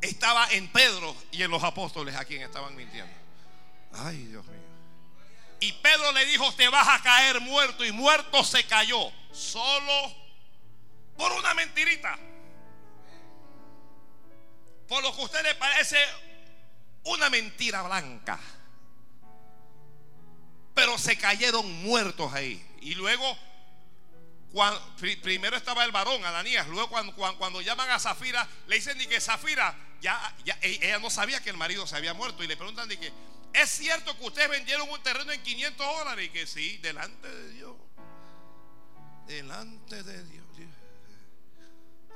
Estaba 0.00 0.48
en 0.52 0.68
Pedro 0.68 1.16
y 1.32 1.42
en 1.42 1.50
los 1.50 1.62
apóstoles 1.62 2.14
a 2.14 2.24
quien 2.24 2.42
estaban 2.42 2.74
mintiendo. 2.76 3.12
Ay, 3.92 4.18
Dios 4.24 4.44
mío. 4.46 4.58
Y 5.60 5.72
Pedro 5.72 6.12
le 6.12 6.24
dijo, 6.26 6.52
te 6.54 6.68
vas 6.68 6.86
a 6.88 7.02
caer 7.02 7.40
muerto. 7.40 7.84
Y 7.84 7.92
muerto 7.92 8.44
se 8.44 8.64
cayó. 8.64 9.10
Solo 9.32 10.14
por 11.16 11.32
una 11.32 11.52
mentirita. 11.54 12.16
Por 14.86 15.02
lo 15.02 15.14
que 15.14 15.20
a 15.20 15.24
usted 15.24 15.42
le 15.42 15.54
parece 15.56 15.98
una 17.04 17.28
mentira 17.28 17.82
blanca. 17.82 18.38
Pero 20.74 20.96
se 20.96 21.18
cayeron 21.18 21.70
muertos 21.82 22.32
ahí. 22.32 22.64
Y 22.80 22.94
luego, 22.94 23.36
primero 25.22 25.56
estaba 25.56 25.84
el 25.84 25.92
varón, 25.92 26.24
Ananías. 26.24 26.66
Luego, 26.68 26.88
cuando, 27.36 27.60
llaman 27.60 27.90
a 27.90 27.98
Zafira, 27.98 28.48
le 28.66 28.76
dicen 28.76 28.98
que 28.98 29.20
Zafira, 29.20 29.76
ya, 30.00 30.34
ya, 30.44 30.58
e, 30.62 30.78
ella 30.82 30.98
no 30.98 31.10
sabía 31.10 31.42
que 31.42 31.50
el 31.50 31.56
marido 31.56 31.86
se 31.86 31.96
había 31.96 32.14
muerto. 32.14 32.42
Y 32.42 32.46
le 32.46 32.56
preguntan 32.56 32.88
que, 32.88 33.12
¿es 33.52 33.70
cierto 33.70 34.16
que 34.16 34.24
ustedes 34.24 34.48
vendieron 34.48 34.88
un 34.88 35.02
terreno 35.02 35.32
en 35.32 35.42
500 35.42 35.86
dólares? 35.86 36.26
Y 36.26 36.30
que 36.30 36.46
sí, 36.46 36.78
delante 36.78 37.28
de 37.28 37.52
Dios. 37.52 37.76
Delante 39.26 40.02
de 40.02 40.24
Dios. 40.24 40.46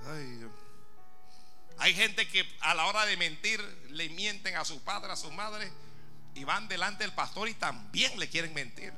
Ay, 0.07 0.25
Dios. 0.37 0.51
Hay 1.79 1.95
gente 1.95 2.29
que 2.29 2.47
a 2.61 2.75
la 2.75 2.87
hora 2.87 3.05
de 3.07 3.17
mentir 3.17 3.61
le 3.91 4.09
mienten 4.11 4.57
a 4.57 4.65
su 4.65 4.83
padre, 4.83 5.13
a 5.13 5.17
su 5.17 5.31
madre 5.33 5.71
y 6.35 6.45
van 6.45 6.69
delante 6.69 7.05
del 7.05 7.13
pastor 7.13 7.49
y 7.49 7.55
también 7.55 8.19
le 8.19 8.29
quieren 8.29 8.55
mentir. 8.55 8.93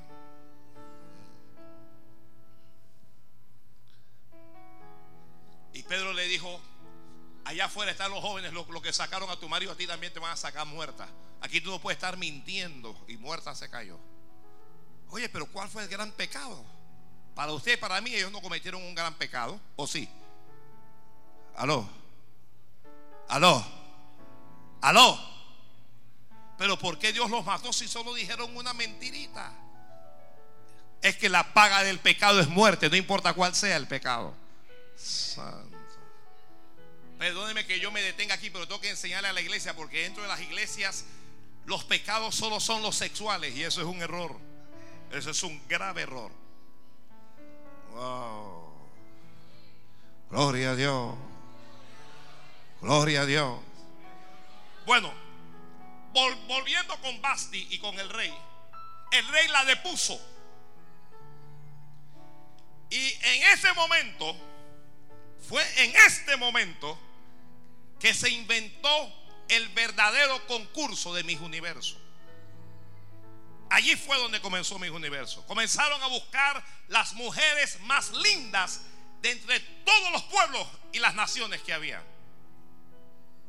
Y 5.75 5.83
Pedro 5.83 6.13
le 6.13 6.27
dijo, 6.29 6.61
allá 7.45 7.67
afuera 7.67 7.91
están 7.91 8.11
los 8.11 8.21
jóvenes, 8.21 8.53
los, 8.53 8.67
que 8.81 8.93
sacaron 8.93 9.29
a 9.29 9.37
tu 9.37 9.49
marido, 9.49 9.73
a 9.73 9.77
ti 9.77 9.87
también 9.87 10.13
te 10.13 10.21
van 10.21 10.31
a 10.31 10.37
sacar 10.37 10.67
muerta. 10.67 11.09
Aquí 11.41 11.61
tú 11.61 11.71
no 11.71 11.81
puedes 11.81 11.99
estar 11.99 12.17
mintiendo 12.17 12.97
y 13.09 13.17
muerta 13.17 13.55
se 13.55 13.69
cayó. 13.69 13.99
Oye, 15.11 15.29
pero 15.29 15.47
¿cuál 15.47 15.69
fue 15.69 15.83
el 15.83 15.89
gran 15.89 16.13
pecado? 16.13 16.65
Para 17.35 17.53
usted 17.53 17.79
para 17.79 18.01
mí 18.01 18.15
ellos 18.15 18.31
no 18.31 18.41
cometieron 18.41 18.83
un 18.83 18.95
gran 18.95 19.15
pecado, 19.15 19.61
¿o 19.75 19.87
sí? 19.87 20.09
Aló. 21.57 21.89
Aló. 23.29 23.67
Aló. 24.81 25.19
Pero 26.57 26.79
¿por 26.79 27.01
qué 27.01 27.13
Dios 27.13 27.29
los 27.31 27.45
mató 27.45 27.73
si 27.73 27.89
solo 27.89 28.15
dijeron 28.15 28.57
una 28.57 28.73
mentirita? 28.73 29.53
Es 31.03 31.17
que 31.17 31.29
la 31.29 31.53
paga 31.53 31.83
del 31.83 31.99
pecado 31.99 32.41
es 32.41 32.49
muerte, 32.49 32.89
no 32.89 32.97
importa 32.97 33.35
cuál 33.35 33.57
sea 33.57 33.77
el 33.77 33.89
pecado. 33.89 34.44
Santo. 34.97 35.77
Perdóneme 37.19 37.67
que 37.67 37.81
yo 37.81 37.91
me 37.91 38.03
detenga 38.03 38.35
aquí, 38.35 38.51
pero 38.51 38.67
tengo 38.67 38.81
que 38.81 38.91
enseñarle 38.91 39.29
a 39.29 39.33
la 39.33 39.41
iglesia 39.41 39.75
porque 39.75 40.03
dentro 40.03 40.23
de 40.23 40.29
las 40.29 40.41
iglesias 40.41 41.05
los 41.67 41.85
pecados 41.85 42.35
solo 42.35 42.61
son 42.61 42.83
los 42.83 42.97
sexuales 42.97 43.55
y 43.55 43.63
eso 43.63 43.81
es 43.81 43.87
un 43.87 44.03
error. 44.03 44.37
Eso 45.11 45.31
es 45.31 45.43
un 45.43 45.67
grave 45.69 46.03
error. 46.03 46.33
Wow. 47.93 48.73
Gloria 50.31 50.73
a 50.73 50.77
Dios. 50.77 51.15
Gloria 52.81 53.21
a 53.23 53.27
Dios. 53.27 53.61
Bueno, 54.85 55.13
volviendo 56.13 57.01
con 57.01 57.23
Basti 57.23 57.69
y 57.71 57.79
con 57.79 57.99
el 57.99 58.11
rey, 58.11 58.35
el 59.13 59.29
rey 59.29 59.49
la 59.49 59.65
depuso. 59.65 60.21
Y 62.91 63.13
en 63.23 63.43
ese 63.55 63.73
momento, 63.73 64.37
fue 65.49 65.63
en 65.85 65.95
este 66.07 66.37
momento 66.37 66.99
que 67.99 68.15
se 68.15 68.31
inventó 68.31 69.13
el 69.49 69.69
verdadero 69.69 70.47
concurso 70.47 71.15
de 71.15 71.25
mis 71.25 71.41
universos. 71.41 71.99
Allí 73.71 73.97
fue 73.97 74.17
donde 74.19 74.41
comenzó 74.41 74.79
mis 74.79 74.91
universos. 74.91 75.45
Comenzaron 75.47 76.03
a 76.03 76.07
buscar 76.07 76.65
las 76.89 77.15
mujeres 77.15 77.81
más 77.81 78.13
lindas 78.13 78.83
de 79.21 79.33
entre 79.33 79.61
todos 79.61 80.13
los 80.13 80.23
pueblos 80.25 80.67
y 80.93 80.99
las 80.99 81.15
naciones 81.15 81.61
que 81.63 81.73
había. 81.73 82.03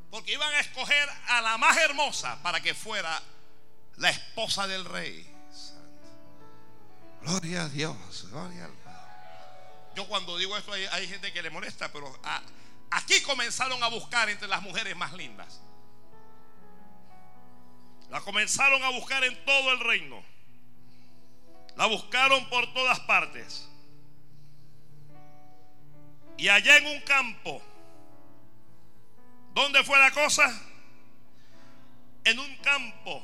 Porque 0.10 0.34
iban 0.34 0.54
a 0.54 0.60
escoger 0.60 1.10
a 1.28 1.42
la 1.42 1.58
más 1.58 1.78
hermosa 1.78 2.42
para 2.42 2.62
que 2.62 2.74
fuera 2.74 3.22
la 3.98 4.10
esposa 4.10 4.68
del 4.68 4.86
rey. 4.86 5.30
Gloria 7.22 7.64
a 7.64 7.70
Dios, 7.70 8.28
gloria 8.30 8.70
Yo 9.96 10.08
cuando 10.08 10.38
digo 10.38 10.58
esto 10.58 10.74
hay, 10.74 11.08
gente 11.08 11.32
que 11.32 11.42
le 11.42 11.50
molesta, 11.50 11.92
pero 11.92 12.14
aquí 12.92 13.22
comenzaron 13.22 13.82
a 13.84 13.88
buscar 13.88 14.30
entre 14.30 14.48
las 14.48 14.62
mujeres 14.62 14.96
más 14.96 15.14
lindas. 15.14 15.62
La 18.10 18.22
comenzaron 18.22 18.84
a 18.84 18.90
buscar 18.90 19.24
en 19.24 19.46
todo 19.46 19.72
el 19.72 19.80
reino. 19.80 20.24
La 21.76 21.88
buscaron 21.88 22.48
por 22.50 22.74
todas 22.74 23.00
partes. 23.02 23.68
Y 26.38 26.50
allá 26.50 26.78
en 26.78 26.88
un 26.88 27.02
campo 27.02 27.62
¿Dónde 29.56 29.86
fue 29.86 29.98
la 29.98 30.12
cosa? 30.12 30.54
En 32.26 32.38
un 32.38 32.58
campo. 32.58 33.24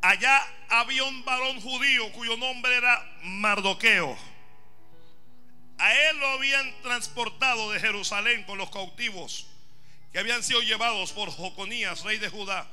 Allá 0.00 0.40
había 0.72 1.04
un 1.04 1.22
varón 1.22 1.60
judío 1.60 2.10
cuyo 2.12 2.34
nombre 2.38 2.74
era 2.74 2.98
Mardoqueo. 3.24 4.16
A 5.76 5.94
él 5.94 6.18
lo 6.18 6.28
habían 6.28 6.82
transportado 6.82 7.72
de 7.72 7.80
Jerusalén 7.80 8.42
con 8.44 8.56
los 8.56 8.70
cautivos 8.70 9.46
que 10.12 10.18
habían 10.18 10.42
sido 10.42 10.62
llevados 10.62 11.12
por 11.12 11.30
Joconías, 11.30 12.04
rey 12.04 12.16
de 12.16 12.30
Judá. 12.30 12.66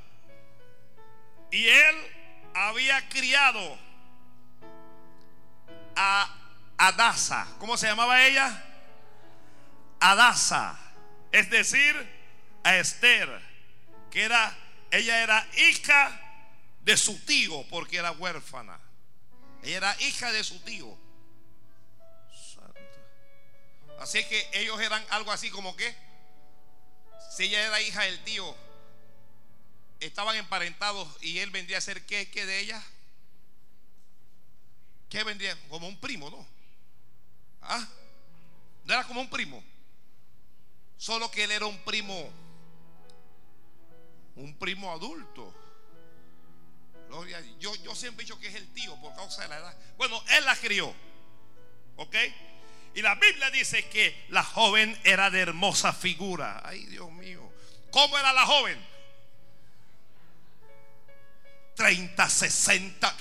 Y 1.51 1.67
él 1.67 1.95
había 2.53 3.07
criado 3.09 3.77
a 5.97 6.35
Adasa. 6.77 7.47
¿Cómo 7.59 7.75
se 7.75 7.87
llamaba 7.87 8.25
ella? 8.25 8.63
Adasa, 9.99 10.79
es 11.33 11.49
decir, 11.49 11.95
a 12.63 12.77
Esther, 12.77 13.41
que 14.09 14.23
era, 14.23 14.55
ella 14.89 15.21
era 15.21 15.45
hija 15.57 16.28
de 16.89 16.97
su 16.97 17.19
tío 17.19 17.63
porque 17.69 17.97
era 17.97 18.11
huérfana. 18.13 18.79
Ella 19.61 19.77
era 19.77 20.01
hija 20.01 20.31
de 20.31 20.43
su 20.43 20.59
tío. 20.61 20.97
Así 23.99 24.23
que 24.23 24.49
ellos 24.53 24.81
eran 24.81 25.05
algo 25.11 25.31
así 25.31 25.51
como 25.51 25.75
que, 25.75 25.95
si 27.29 27.43
ella 27.43 27.67
era 27.67 27.79
hija 27.81 28.01
del 28.05 28.23
tío, 28.23 28.55
estaban 29.99 30.35
emparentados 30.37 31.07
y 31.21 31.37
él 31.37 31.51
vendría 31.51 31.77
a 31.77 31.81
ser 31.81 32.07
qué, 32.07 32.31
qué 32.31 32.47
de 32.47 32.59
ella. 32.59 32.83
¿Qué 35.09 35.23
vendría? 35.23 35.55
Como 35.69 35.87
un 35.87 35.99
primo, 35.99 36.31
¿no? 36.31 36.47
¿Ah? 37.61 37.87
¿No 38.85 38.93
era 38.95 39.03
como 39.03 39.21
un 39.21 39.29
primo? 39.29 39.63
Solo 40.97 41.29
que 41.29 41.43
él 41.43 41.51
era 41.51 41.67
un 41.67 41.77
primo, 41.83 42.31
un 44.37 44.57
primo 44.57 44.91
adulto. 44.91 45.58
Yo, 47.59 47.75
yo 47.75 47.95
siempre 47.95 48.23
he 48.23 48.25
dicho 48.25 48.39
que 48.39 48.47
es 48.47 48.55
el 48.55 48.71
tío 48.73 48.95
por 49.01 49.15
causa 49.15 49.41
de 49.43 49.47
la 49.49 49.57
edad. 49.57 49.77
Bueno, 49.97 50.23
él 50.37 50.45
la 50.45 50.55
crió. 50.55 50.93
¿Ok? 51.95 52.15
Y 52.95 53.01
la 53.01 53.15
Biblia 53.15 53.49
dice 53.51 53.87
que 53.89 54.25
la 54.29 54.43
joven 54.43 54.99
era 55.03 55.29
de 55.29 55.39
hermosa 55.39 55.93
figura. 55.93 56.61
Ay, 56.63 56.85
Dios 56.85 57.11
mío. 57.11 57.51
¿Cómo 57.91 58.17
era 58.17 58.33
la 58.33 58.45
joven? 58.45 58.79
30, 61.75 62.29
60. 62.29 63.15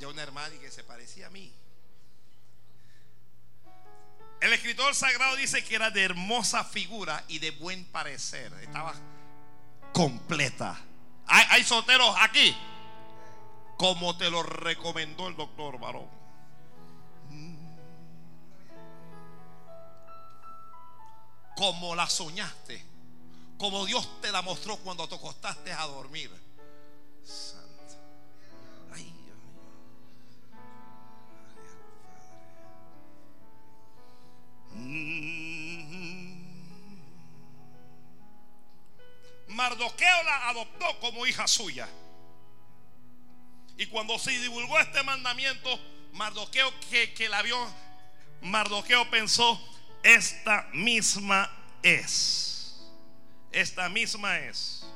Ya 0.00 0.08
una 0.08 0.22
hermana 0.22 0.54
y 0.54 0.58
que 0.58 0.70
se 0.70 0.82
parecía 0.82 1.26
a 1.26 1.30
mí. 1.30 1.52
El 4.40 4.52
escritor 4.54 4.94
sagrado 4.94 5.36
dice 5.36 5.62
que 5.62 5.74
era 5.74 5.90
de 5.90 6.02
hermosa 6.02 6.64
figura 6.64 7.22
y 7.28 7.38
de 7.38 7.50
buen 7.50 7.84
parecer. 7.84 8.50
Estaba 8.62 8.94
completa. 9.92 10.80
Hay, 11.26 11.44
hay 11.50 11.64
solteros 11.64 12.16
aquí. 12.18 12.56
Como 13.76 14.16
te 14.16 14.30
lo 14.30 14.42
recomendó 14.42 15.28
el 15.28 15.36
doctor 15.36 15.78
varón. 15.78 16.08
Como 21.56 21.94
la 21.94 22.08
soñaste. 22.08 22.82
Como 23.58 23.84
Dios 23.84 24.22
te 24.22 24.32
la 24.32 24.40
mostró 24.40 24.78
cuando 24.78 25.06
te 25.06 25.16
acostaste 25.16 25.70
a 25.70 25.84
dormir. 25.84 26.30
Mardoqueo 39.48 40.22
la 40.24 40.48
adoptó 40.48 41.00
como 41.00 41.26
hija 41.26 41.46
suya. 41.46 41.88
Y 43.76 43.86
cuando 43.86 44.18
se 44.18 44.30
divulgó 44.30 44.78
este 44.78 45.02
mandamiento, 45.02 45.78
Mardoqueo 46.12 46.72
que, 46.88 47.12
que 47.14 47.28
la 47.28 47.42
vio, 47.42 47.56
Mardoqueo 48.42 49.08
pensó, 49.10 49.60
esta 50.02 50.68
misma 50.72 51.50
es. 51.82 52.80
Esta 53.52 53.88
misma 53.88 54.38
es. 54.38 54.86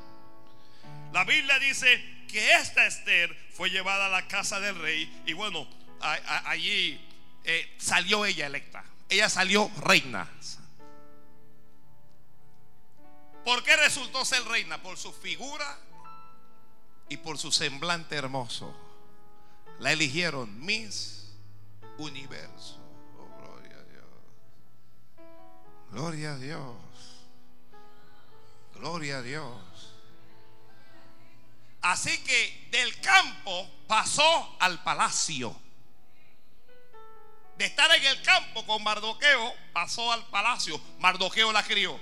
La 1.12 1.24
Biblia 1.24 1.58
dice 1.58 2.02
que 2.28 2.54
esta 2.54 2.86
Esther 2.86 3.34
fue 3.54 3.70
llevada 3.70 4.06
a 4.06 4.08
la 4.08 4.26
casa 4.28 4.60
del 4.60 4.78
rey 4.78 5.22
y 5.26 5.32
bueno, 5.32 5.66
allí 6.00 7.00
eh, 7.44 7.74
salió 7.78 8.24
ella 8.24 8.46
electa. 8.46 8.84
Ella 9.14 9.28
salió 9.28 9.70
reina. 9.76 10.28
¿Por 13.44 13.62
qué 13.62 13.76
resultó 13.76 14.24
ser 14.24 14.42
reina? 14.46 14.82
Por 14.82 14.96
su 14.98 15.12
figura 15.12 15.78
y 17.08 17.18
por 17.18 17.38
su 17.38 17.52
semblante 17.52 18.16
hermoso. 18.16 18.74
La 19.78 19.92
eligieron 19.92 20.58
Miss 20.58 21.32
Universo. 21.96 22.80
Oh, 23.16 23.28
gloria 23.38 23.76
a 23.78 23.84
Dios. 23.84 24.08
Gloria 25.92 26.32
a 26.32 26.36
Dios. 26.36 26.76
Gloria 28.74 29.18
a 29.18 29.22
Dios. 29.22 29.92
Así 31.82 32.18
que 32.24 32.68
del 32.72 33.00
campo 33.00 33.70
pasó 33.86 34.56
al 34.58 34.82
palacio. 34.82 35.63
De 37.58 37.66
estar 37.66 37.94
en 37.94 38.04
el 38.04 38.20
campo 38.22 38.66
con 38.66 38.82
Mardoqueo, 38.82 39.54
pasó 39.72 40.12
al 40.12 40.24
palacio. 40.26 40.80
Mardoqueo 40.98 41.52
la 41.52 41.62
crió. 41.62 41.98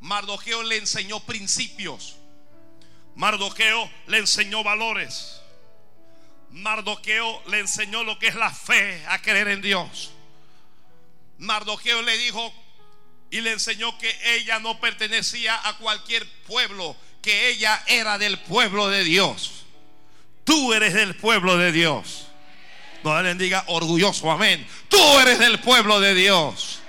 Mardoqueo 0.00 0.62
le 0.62 0.76
enseñó 0.76 1.20
principios. 1.20 2.16
Mardoqueo 3.14 3.90
le 4.06 4.18
enseñó 4.18 4.62
valores. 4.62 5.40
Mardoqueo 6.50 7.42
le 7.48 7.60
enseñó 7.60 8.04
lo 8.04 8.18
que 8.18 8.28
es 8.28 8.34
la 8.34 8.50
fe, 8.50 9.04
a 9.08 9.20
creer 9.20 9.48
en 9.48 9.62
Dios. 9.62 10.12
Mardoqueo 11.38 12.02
le 12.02 12.16
dijo 12.18 12.52
y 13.30 13.40
le 13.40 13.52
enseñó 13.52 13.96
que 13.98 14.14
ella 14.36 14.58
no 14.58 14.78
pertenecía 14.78 15.66
a 15.66 15.78
cualquier 15.78 16.28
pueblo, 16.42 16.94
que 17.22 17.48
ella 17.48 17.82
era 17.86 18.18
del 18.18 18.38
pueblo 18.38 18.88
de 18.88 19.02
Dios. 19.04 19.64
Tú 20.44 20.72
eres 20.74 20.92
del 20.94 21.16
pueblo 21.16 21.56
de 21.56 21.72
Dios. 21.72 22.26
No 23.02 23.12
alguien 23.12 23.38
diga 23.38 23.64
orgulloso, 23.66 24.30
amén. 24.30 24.66
Tú 24.88 25.18
eres 25.20 25.38
del 25.38 25.58
pueblo 25.60 26.00
de 26.00 26.14
Dios. 26.14 26.80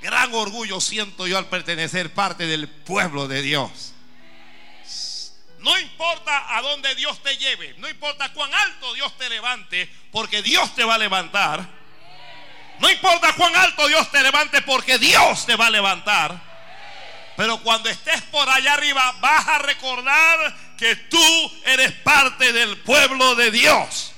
Gran 0.00 0.32
orgullo 0.34 0.80
siento 0.80 1.26
yo 1.26 1.36
al 1.38 1.46
pertenecer 1.46 2.14
parte 2.14 2.46
del 2.46 2.68
pueblo 2.68 3.28
de 3.28 3.42
Dios. 3.42 3.94
No 5.58 5.78
importa 5.78 6.56
a 6.56 6.62
dónde 6.62 6.94
Dios 6.94 7.20
te 7.22 7.36
lleve, 7.36 7.74
no 7.78 7.88
importa 7.88 8.32
cuán 8.32 8.54
alto 8.54 8.94
Dios 8.94 9.16
te 9.18 9.28
levante, 9.28 9.90
porque 10.12 10.40
Dios 10.40 10.74
te 10.74 10.84
va 10.84 10.94
a 10.94 10.98
levantar. 10.98 11.66
No 12.78 12.88
importa 12.88 13.32
cuán 13.34 13.54
alto 13.56 13.88
Dios 13.88 14.08
te 14.10 14.22
levante, 14.22 14.62
porque 14.62 14.98
Dios 14.98 15.46
te 15.46 15.56
va 15.56 15.66
a 15.66 15.70
levantar. 15.70 16.40
Pero 17.36 17.58
cuando 17.58 17.90
estés 17.90 18.22
por 18.22 18.48
allá 18.48 18.74
arriba, 18.74 19.14
vas 19.20 19.48
a 19.48 19.58
recordar 19.58 20.54
que 20.76 20.94
tú 20.94 21.52
eres 21.64 21.92
parte 21.92 22.52
del 22.52 22.78
pueblo 22.78 23.34
de 23.34 23.50
Dios. 23.50 24.12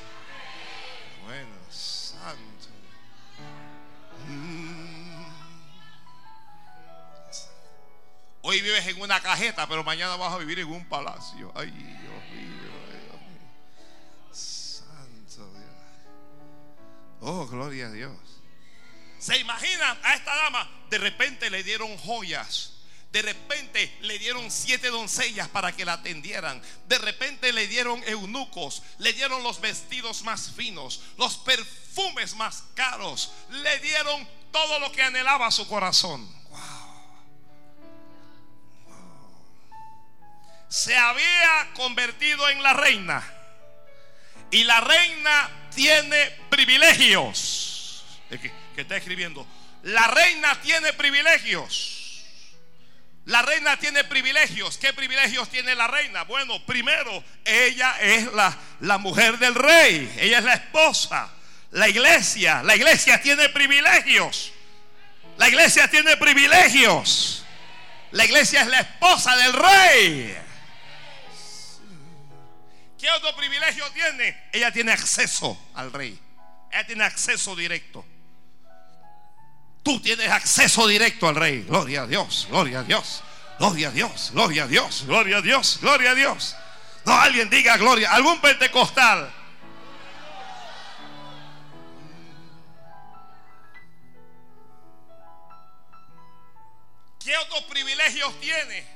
Hoy 8.42 8.60
vives 8.62 8.86
en 8.86 9.00
una 9.00 9.20
cajeta, 9.20 9.68
pero 9.68 9.84
mañana 9.84 10.16
vas 10.16 10.32
a 10.32 10.38
vivir 10.38 10.60
en 10.60 10.68
un 10.68 10.84
palacio. 10.86 11.52
Ay, 11.54 11.70
Dios 11.70 12.24
mío, 12.32 12.70
Dios 12.88 13.20
mío. 13.20 14.34
Santo 14.34 15.52
Dios. 15.52 15.68
Oh, 17.20 17.46
gloria 17.46 17.86
a 17.86 17.90
Dios. 17.90 18.16
¿Se 19.18 19.36
imaginan 19.36 19.98
a 20.02 20.14
esta 20.14 20.34
dama? 20.34 20.70
De 20.88 20.96
repente 20.96 21.50
le 21.50 21.62
dieron 21.62 21.94
joyas. 21.98 22.72
De 23.12 23.20
repente 23.20 23.94
le 24.02 24.18
dieron 24.18 24.50
siete 24.50 24.88
doncellas 24.88 25.48
para 25.48 25.72
que 25.72 25.84
la 25.84 25.94
atendieran. 25.94 26.62
De 26.88 26.96
repente 26.96 27.52
le 27.52 27.66
dieron 27.66 28.02
eunucos. 28.06 28.82
Le 28.98 29.12
dieron 29.12 29.42
los 29.42 29.60
vestidos 29.60 30.22
más 30.22 30.52
finos. 30.52 31.02
Los 31.18 31.36
perfumes 31.36 32.36
más 32.36 32.64
caros. 32.74 33.32
Le 33.50 33.78
dieron 33.80 34.26
todo 34.50 34.78
lo 34.78 34.90
que 34.92 35.02
anhelaba 35.02 35.50
su 35.50 35.68
corazón. 35.68 36.39
Se 40.70 40.96
había 40.96 41.68
convertido 41.74 42.48
en 42.48 42.62
la 42.62 42.72
reina. 42.72 43.22
Y 44.52 44.64
la 44.64 44.80
reina 44.80 45.50
tiene 45.74 46.30
privilegios. 46.48 48.04
Que 48.74 48.80
está 48.80 48.96
escribiendo. 48.96 49.46
La 49.82 50.06
reina 50.06 50.58
tiene 50.62 50.92
privilegios. 50.92 52.24
La 53.26 53.42
reina 53.42 53.76
tiene 53.78 54.04
privilegios. 54.04 54.78
¿Qué 54.78 54.92
privilegios 54.92 55.48
tiene 55.50 55.74
la 55.74 55.88
reina? 55.88 56.22
Bueno, 56.22 56.64
primero, 56.64 57.22
ella 57.44 57.96
es 58.00 58.32
la, 58.32 58.56
la 58.80 58.98
mujer 58.98 59.38
del 59.38 59.56
rey. 59.56 60.12
Ella 60.20 60.38
es 60.38 60.44
la 60.44 60.54
esposa. 60.54 61.30
La 61.72 61.88
iglesia. 61.88 62.62
La 62.62 62.76
iglesia 62.76 63.20
tiene 63.20 63.48
privilegios. 63.48 64.52
La 65.36 65.48
iglesia 65.48 65.88
tiene 65.88 66.16
privilegios. 66.16 67.44
La 68.12 68.24
iglesia 68.24 68.62
es 68.62 68.68
la 68.68 68.80
esposa 68.80 69.36
del 69.36 69.52
rey. 69.52 70.49
¿Qué 73.00 73.10
otro 73.10 73.34
privilegio 73.34 73.90
tiene? 73.92 74.48
Ella 74.52 74.70
tiene 74.70 74.92
acceso 74.92 75.58
al 75.74 75.90
rey. 75.90 76.20
Ella 76.70 76.86
tiene 76.86 77.04
acceso 77.04 77.56
directo. 77.56 78.04
Tú 79.82 79.98
tienes 80.00 80.30
acceso 80.30 80.86
directo 80.86 81.26
al 81.26 81.34
rey. 81.34 81.62
Gloria 81.62 82.02
a 82.02 82.06
Dios, 82.06 82.46
gloria 82.50 82.80
a 82.80 82.82
Dios, 82.82 83.22
gloria 83.58 83.88
a 83.88 83.90
Dios, 83.90 84.30
gloria 84.34 84.64
a 84.64 84.66
Dios, 84.66 85.04
gloria 85.06 85.38
a 85.38 85.40
Dios, 85.40 85.78
gloria 85.80 86.10
a 86.10 86.14
Dios. 86.14 86.56
No, 87.06 87.18
alguien 87.18 87.48
diga 87.48 87.78
gloria. 87.78 88.12
Algún 88.12 88.38
pentecostal. 88.38 89.32
¿Qué 97.24 97.34
otros 97.38 97.62
privilegios 97.62 98.38
tiene? 98.40 98.86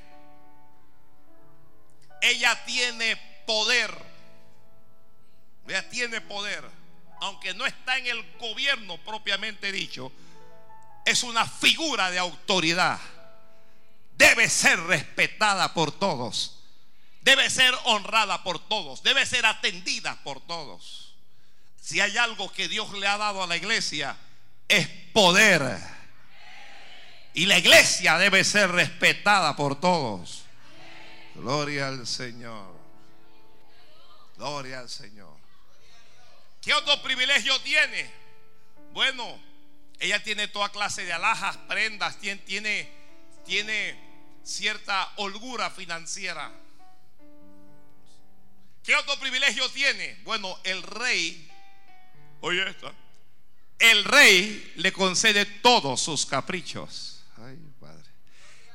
Ella 2.20 2.62
tiene 2.66 3.33
poder. 3.46 3.94
Ella 5.66 5.88
tiene 5.88 6.20
poder. 6.20 6.64
Aunque 7.20 7.54
no 7.54 7.64
está 7.64 7.96
en 7.98 8.07
el 8.07 8.33
gobierno 8.38 8.98
propiamente 8.98 9.72
dicho, 9.72 10.12
es 11.04 11.22
una 11.22 11.46
figura 11.46 12.11
de 12.11 12.18
autoridad. 12.18 12.98
Debe 14.16 14.48
ser 14.48 14.80
respetada 14.80 15.74
por 15.74 15.92
todos. 15.92 16.61
Debe 17.22 17.48
ser 17.50 17.74
honrada 17.85 18.42
por 18.42 18.59
todos. 18.59 19.02
Debe 19.02 19.24
ser 19.26 19.46
atendida 19.46 20.18
por 20.22 20.40
todos. 20.40 21.14
Si 21.80 22.00
hay 22.00 22.16
algo 22.16 22.52
que 22.52 22.68
Dios 22.68 22.92
le 22.92 23.07
ha 23.07 23.16
dado 23.16 23.42
a 23.42 23.46
la 23.46 23.57
iglesia, 23.57 24.16
es 24.68 24.88
poder. 25.12 25.78
Y 27.35 27.46
la 27.46 27.59
iglesia 27.59 28.16
debe 28.18 28.44
ser 28.44 28.70
respetada 28.70 29.57
por 29.57 29.80
todos. 29.80 30.44
Gloria 31.35 31.88
al 31.88 32.07
Señor. 32.07 32.83
Gloria 34.36 34.80
al 34.80 34.90
Señor. 34.90 35.36
¿Qué 36.60 36.72
otro 36.74 37.00
privilegio 37.02 37.58
tiene? 37.60 38.10
Bueno, 38.92 39.38
ella 39.98 40.22
tiene 40.22 40.48
toda 40.48 40.70
clase 40.70 41.04
de 41.04 41.12
alhajas, 41.12 41.56
prendas, 41.68 42.18
tiene, 42.18 42.40
tiene, 42.42 42.90
tiene 43.44 43.98
cierta 44.42 45.12
holgura 45.16 45.70
financiera. 45.70 46.52
¿Qué 48.82 48.94
otro 48.94 49.18
privilegio 49.18 49.68
tiene? 49.70 50.20
Bueno, 50.24 50.58
el 50.64 50.82
rey, 50.82 51.50
oye 52.40 52.68
esta, 52.68 52.92
el 53.78 54.04
rey 54.04 54.72
le 54.76 54.92
concede 54.92 55.46
todos 55.46 56.00
sus 56.00 56.26
caprichos. 56.26 57.22
Ay, 57.38 57.58
padre. 57.80 58.10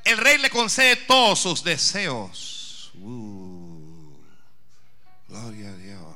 El 0.03 0.17
rey 0.17 0.37
le 0.39 0.49
concede 0.49 0.95
todos 0.95 1.39
sus 1.39 1.63
deseos. 1.63 2.91
Uh, 2.95 3.38
gloria 5.29 5.69
a 5.69 5.73
Dios. 5.73 6.15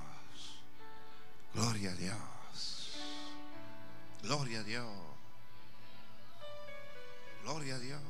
Gloria 1.53 1.91
a 1.91 1.95
Dios. 1.95 2.97
Gloria 4.23 4.59
a 4.59 4.63
Dios. 4.63 4.87
Gloria 7.43 7.75
a 7.75 7.79
Dios. 7.79 8.01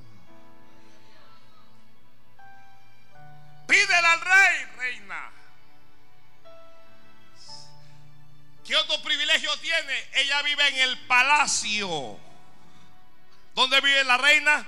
Pídele 3.67 4.07
al 4.07 4.21
rey, 4.21 4.65
reina. 4.77 5.31
¿Qué 8.63 8.75
otro 8.75 9.01
privilegio 9.01 9.49
tiene? 9.59 10.09
Ella 10.13 10.41
vive 10.43 10.67
en 10.69 10.89
el 10.89 11.07
palacio. 11.07 12.17
¿Dónde 13.55 13.81
vive 13.81 14.03
la 14.05 14.17
reina? 14.17 14.67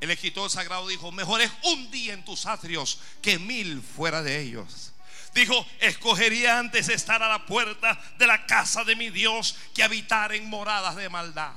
El 0.00 0.10
escritor 0.10 0.50
sagrado 0.50 0.86
dijo, 0.88 1.10
mejor 1.10 1.40
es 1.40 1.50
un 1.62 1.90
día 1.90 2.12
en 2.12 2.24
tus 2.24 2.46
atrios 2.46 3.00
que 3.22 3.38
mil 3.38 3.82
fuera 3.82 4.22
de 4.22 4.40
ellos. 4.40 4.92
Dijo, 5.34 5.66
escogería 5.80 6.58
antes 6.58 6.88
estar 6.88 7.22
a 7.22 7.28
la 7.28 7.44
puerta 7.44 7.98
de 8.18 8.26
la 8.26 8.46
casa 8.46 8.84
de 8.84 8.96
mi 8.96 9.10
Dios 9.10 9.56
que 9.74 9.82
habitar 9.82 10.32
en 10.32 10.48
moradas 10.48 10.96
de 10.96 11.08
maldad. 11.08 11.52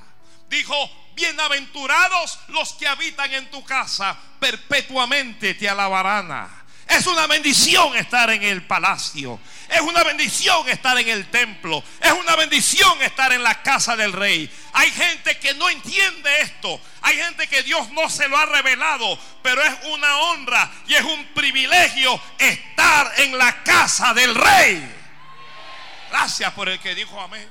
Dijo, 0.50 0.74
bienaventurados 1.14 2.38
los 2.48 2.72
que 2.74 2.86
habitan 2.86 3.32
en 3.32 3.50
tu 3.50 3.64
casa, 3.64 4.18
perpetuamente 4.38 5.54
te 5.54 5.68
alabarán. 5.68 6.59
Es 6.90 7.06
una 7.06 7.28
bendición 7.28 7.96
estar 7.96 8.30
en 8.30 8.42
el 8.42 8.62
palacio. 8.62 9.38
Es 9.68 9.80
una 9.80 10.02
bendición 10.02 10.68
estar 10.68 10.98
en 10.98 11.08
el 11.08 11.30
templo. 11.30 11.84
Es 12.00 12.10
una 12.10 12.34
bendición 12.34 13.00
estar 13.00 13.32
en 13.32 13.44
la 13.44 13.62
casa 13.62 13.94
del 13.94 14.12
rey. 14.12 14.50
Hay 14.72 14.90
gente 14.90 15.38
que 15.38 15.54
no 15.54 15.70
entiende 15.70 16.40
esto. 16.40 16.80
Hay 17.02 17.16
gente 17.16 17.46
que 17.46 17.62
Dios 17.62 17.88
no 17.90 18.10
se 18.10 18.28
lo 18.28 18.36
ha 18.36 18.44
revelado. 18.44 19.16
Pero 19.40 19.62
es 19.62 19.72
una 19.84 20.16
honra 20.16 20.68
y 20.88 20.94
es 20.94 21.04
un 21.04 21.26
privilegio 21.26 22.20
estar 22.36 23.12
en 23.18 23.38
la 23.38 23.62
casa 23.62 24.12
del 24.12 24.34
rey. 24.34 24.84
Gracias 26.10 26.52
por 26.54 26.68
el 26.68 26.80
que 26.80 26.96
dijo 26.96 27.20
amén. 27.20 27.48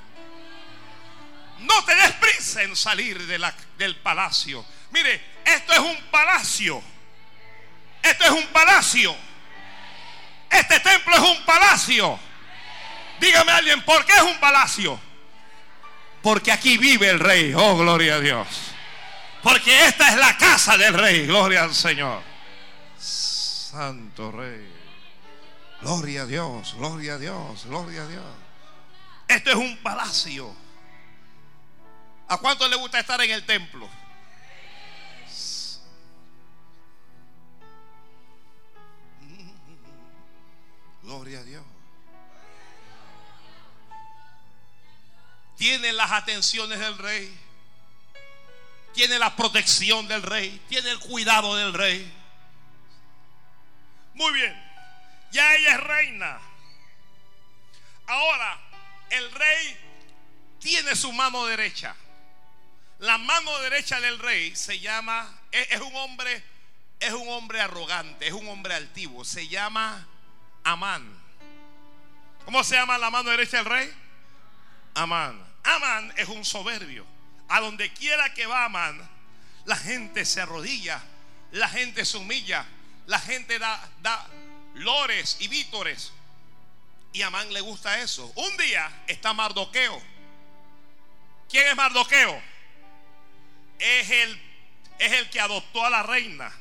No 1.60 1.82
te 1.86 1.94
des 1.94 2.12
prisa 2.12 2.62
en 2.62 2.76
salir 2.76 3.26
del 3.26 3.96
palacio. 3.96 4.66
Mire, 4.90 5.18
esto 5.46 5.72
es 5.72 5.78
un 5.78 5.96
palacio. 6.10 6.82
Esto 8.02 8.24
es 8.24 8.30
un 8.32 8.46
palacio. 8.48 9.29
Este 10.50 10.80
templo 10.80 11.14
es 11.14 11.20
un 11.20 11.44
palacio. 11.44 12.18
Dígame 13.20 13.52
alguien, 13.52 13.82
¿por 13.84 14.04
qué 14.04 14.12
es 14.14 14.22
un 14.22 14.38
palacio? 14.40 14.98
Porque 16.22 16.52
aquí 16.52 16.76
vive 16.76 17.08
el 17.08 17.20
rey. 17.20 17.54
Oh, 17.54 17.76
gloria 17.76 18.16
a 18.16 18.20
Dios. 18.20 18.46
Porque 19.42 19.86
esta 19.86 20.08
es 20.10 20.16
la 20.16 20.36
casa 20.36 20.76
del 20.76 20.94
rey. 20.94 21.26
Gloria 21.26 21.62
al 21.62 21.74
Señor. 21.74 22.22
Santo 22.98 24.32
rey. 24.32 24.80
Gloria 25.80 26.22
a 26.22 26.26
Dios, 26.26 26.74
gloria 26.76 27.14
a 27.14 27.18
Dios, 27.18 27.64
gloria 27.64 28.02
a 28.02 28.06
Dios. 28.06 28.24
Esto 29.26 29.50
es 29.50 29.56
un 29.56 29.78
palacio. 29.78 30.54
¿A 32.28 32.36
cuánto 32.36 32.68
le 32.68 32.76
gusta 32.76 33.00
estar 33.00 33.20
en 33.22 33.30
el 33.30 33.46
templo? 33.46 33.88
Gloria 41.10 41.40
a 41.40 41.42
Dios. 41.42 41.64
Tiene 45.56 45.92
las 45.92 46.12
atenciones 46.12 46.78
del 46.78 46.96
rey. 46.98 47.36
Tiene 48.94 49.18
la 49.18 49.34
protección 49.34 50.06
del 50.06 50.22
rey. 50.22 50.62
Tiene 50.68 50.88
el 50.90 51.00
cuidado 51.00 51.56
del 51.56 51.74
rey. 51.74 52.08
Muy 54.14 54.32
bien. 54.34 54.56
Ya 55.32 55.52
ella 55.56 55.74
es 55.74 55.80
reina. 55.80 56.40
Ahora, 58.06 58.60
el 59.10 59.32
rey 59.32 59.76
tiene 60.60 60.94
su 60.94 61.10
mano 61.10 61.44
derecha. 61.46 61.96
La 63.00 63.18
mano 63.18 63.58
derecha 63.62 64.00
del 64.00 64.20
rey 64.20 64.54
se 64.54 64.78
llama, 64.78 65.40
es, 65.50 65.72
es 65.72 65.80
un 65.80 65.96
hombre, 65.96 66.40
es 67.00 67.12
un 67.12 67.28
hombre 67.30 67.60
arrogante, 67.60 68.28
es 68.28 68.32
un 68.32 68.46
hombre 68.46 68.74
altivo. 68.74 69.24
Se 69.24 69.48
llama 69.48 70.06
Amán. 70.64 71.20
¿Cómo 72.44 72.64
se 72.64 72.74
llama 72.74 72.98
la 72.98 73.10
mano 73.10 73.30
derecha 73.30 73.58
del 73.58 73.66
rey? 73.66 73.92
Amán. 74.94 75.40
Amán 75.62 76.12
es 76.16 76.28
un 76.28 76.44
soberbio. 76.44 77.06
A 77.48 77.60
donde 77.60 77.92
quiera 77.92 78.32
que 78.32 78.46
va 78.46 78.64
Amán, 78.64 79.00
la 79.64 79.76
gente 79.76 80.24
se 80.24 80.40
arrodilla, 80.40 81.02
la 81.52 81.68
gente 81.68 82.04
se 82.04 82.16
humilla, 82.16 82.64
la 83.06 83.18
gente 83.18 83.58
da, 83.58 83.88
da 84.02 84.26
lores 84.74 85.36
y 85.40 85.48
vítores. 85.48 86.12
Y 87.12 87.22
Amán 87.22 87.52
le 87.52 87.60
gusta 87.60 88.00
eso. 88.00 88.32
Un 88.36 88.56
día 88.56 89.04
está 89.06 89.32
Mardoqueo. 89.32 90.00
¿Quién 91.48 91.66
es 91.66 91.76
Mardoqueo? 91.76 92.40
Es 93.78 94.10
el, 94.10 94.42
es 94.98 95.12
el 95.12 95.30
que 95.30 95.40
adoptó 95.40 95.84
a 95.84 95.90
la 95.90 96.02
reina 96.02 96.52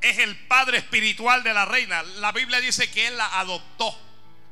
es 0.00 0.18
el 0.18 0.36
padre 0.46 0.78
espiritual 0.78 1.42
de 1.42 1.52
la 1.52 1.64
reina. 1.64 2.02
La 2.02 2.32
Biblia 2.32 2.60
dice 2.60 2.90
que 2.90 3.06
él 3.08 3.16
la 3.16 3.38
adoptó. 3.38 3.96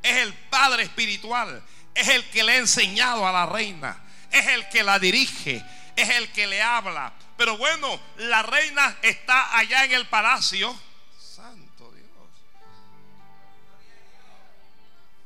Es 0.03 0.17
el 0.17 0.33
padre 0.33 0.83
espiritual. 0.83 1.63
Es 1.95 2.07
el 2.09 2.29
que 2.29 2.43
le 2.43 2.53
ha 2.53 2.57
enseñado 2.57 3.27
a 3.27 3.31
la 3.31 3.45
reina. 3.45 4.03
Es 4.31 4.45
el 4.47 4.67
que 4.69 4.83
la 4.83 4.99
dirige. 4.99 5.63
Es 5.95 6.09
el 6.09 6.31
que 6.31 6.47
le 6.47 6.61
habla. 6.61 7.13
Pero 7.37 7.57
bueno, 7.57 7.99
la 8.17 8.43
reina 8.43 8.97
está 9.01 9.57
allá 9.57 9.85
en 9.85 9.93
el 9.93 10.07
palacio. 10.07 10.77
Santo 11.19 11.91
Dios. 11.91 12.07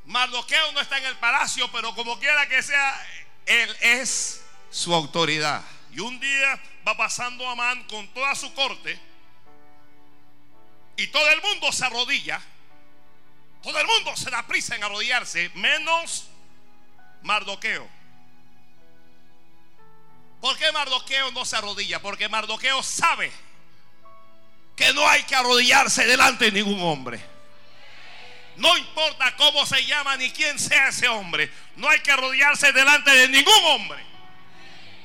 Mardoqueo 0.06 0.72
no 0.74 0.82
está 0.82 0.98
en 0.98 1.06
el 1.06 1.18
palacio, 1.18 1.72
pero 1.72 1.96
como 1.96 2.20
quiera 2.20 2.48
que 2.48 2.62
sea, 2.62 3.08
él 3.46 3.76
es 3.82 4.44
su 4.70 4.94
autoridad. 4.94 5.64
Y 5.92 6.00
un 6.00 6.20
día 6.20 6.62
va 6.88 6.96
pasando 6.96 7.50
Amán 7.50 7.84
con 7.86 8.08
toda 8.14 8.36
su 8.36 8.54
corte 8.54 9.11
y 11.02 11.08
todo 11.08 11.28
el 11.30 11.42
mundo 11.42 11.72
se 11.72 11.86
arrodilla. 11.86 12.42
Todo 13.64 13.80
el 13.80 13.88
mundo 13.88 14.16
se 14.16 14.30
da 14.30 14.46
prisa 14.46 14.76
en 14.76 14.84
arrodillarse, 14.84 15.50
menos 15.56 16.28
Mardoqueo. 17.24 17.88
¿Por 20.40 20.58
qué 20.58 20.72
Mardoqueo 20.72 21.32
no 21.32 21.46
se 21.46 21.56
arrodilla? 21.56 22.02
Porque 22.02 22.28
Mardoqueo 22.28 22.82
sabe 22.82 23.32
que 24.76 24.92
no 24.94 25.08
hay 25.08 25.24
que 25.24 25.36
arrodillarse 25.36 26.06
delante 26.06 26.46
de 26.46 26.52
ningún 26.52 26.82
hombre. 26.82 27.24
No 28.58 28.78
importa 28.78 29.36
cómo 29.38 29.66
se 29.66 29.86
llama 29.86 30.18
ni 30.18 30.32
quién 30.32 30.58
sea 30.60 30.90
ese 30.90 31.08
hombre. 31.08 31.52
No 31.76 31.88
hay 31.88 32.00
que 32.00 32.12
arrodillarse 32.12 32.72
delante 32.72 33.12
de 33.12 33.28
ningún 33.28 33.64
hombre. 33.66 34.04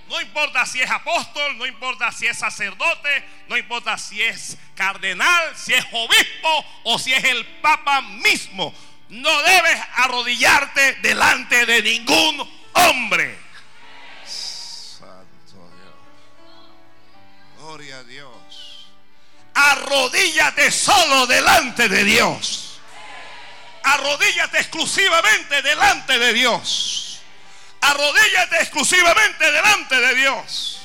No 0.08 0.20
importa 0.20 0.64
si 0.66 0.80
es 0.80 0.90
apóstol, 0.90 1.58
no 1.58 1.66
importa 1.66 2.12
si 2.12 2.26
es 2.26 2.38
sacerdote, 2.38 3.24
no 3.48 3.56
importa 3.56 3.98
si 3.98 4.22
es 4.22 4.56
cardenal, 4.74 5.56
si 5.56 5.74
es 5.74 5.84
obispo 5.92 6.64
o 6.84 6.98
si 6.98 7.12
es 7.12 7.24
el 7.24 7.44
papa 7.60 8.00
mismo. 8.02 8.72
No 9.08 9.42
debes 9.42 9.80
arrodillarte 9.94 10.94
delante 11.02 11.66
de 11.66 11.82
ningún 11.82 12.68
hombre. 12.72 13.38
Santo 14.24 15.70
Dios. 15.74 15.94
Gloria 17.58 17.98
a 17.98 18.04
Dios. 18.04 18.86
Arrodíllate 19.54 20.70
solo 20.70 21.26
delante 21.26 21.88
de 21.88 22.04
Dios. 22.04 22.80
Arrodíllate 23.82 24.58
exclusivamente 24.58 25.62
delante 25.62 26.18
de 26.18 26.32
Dios. 26.32 27.05
Arrodíllate 27.87 28.57
exclusivamente 28.57 29.51
delante 29.51 30.01
de 30.01 30.14
Dios. 30.16 30.81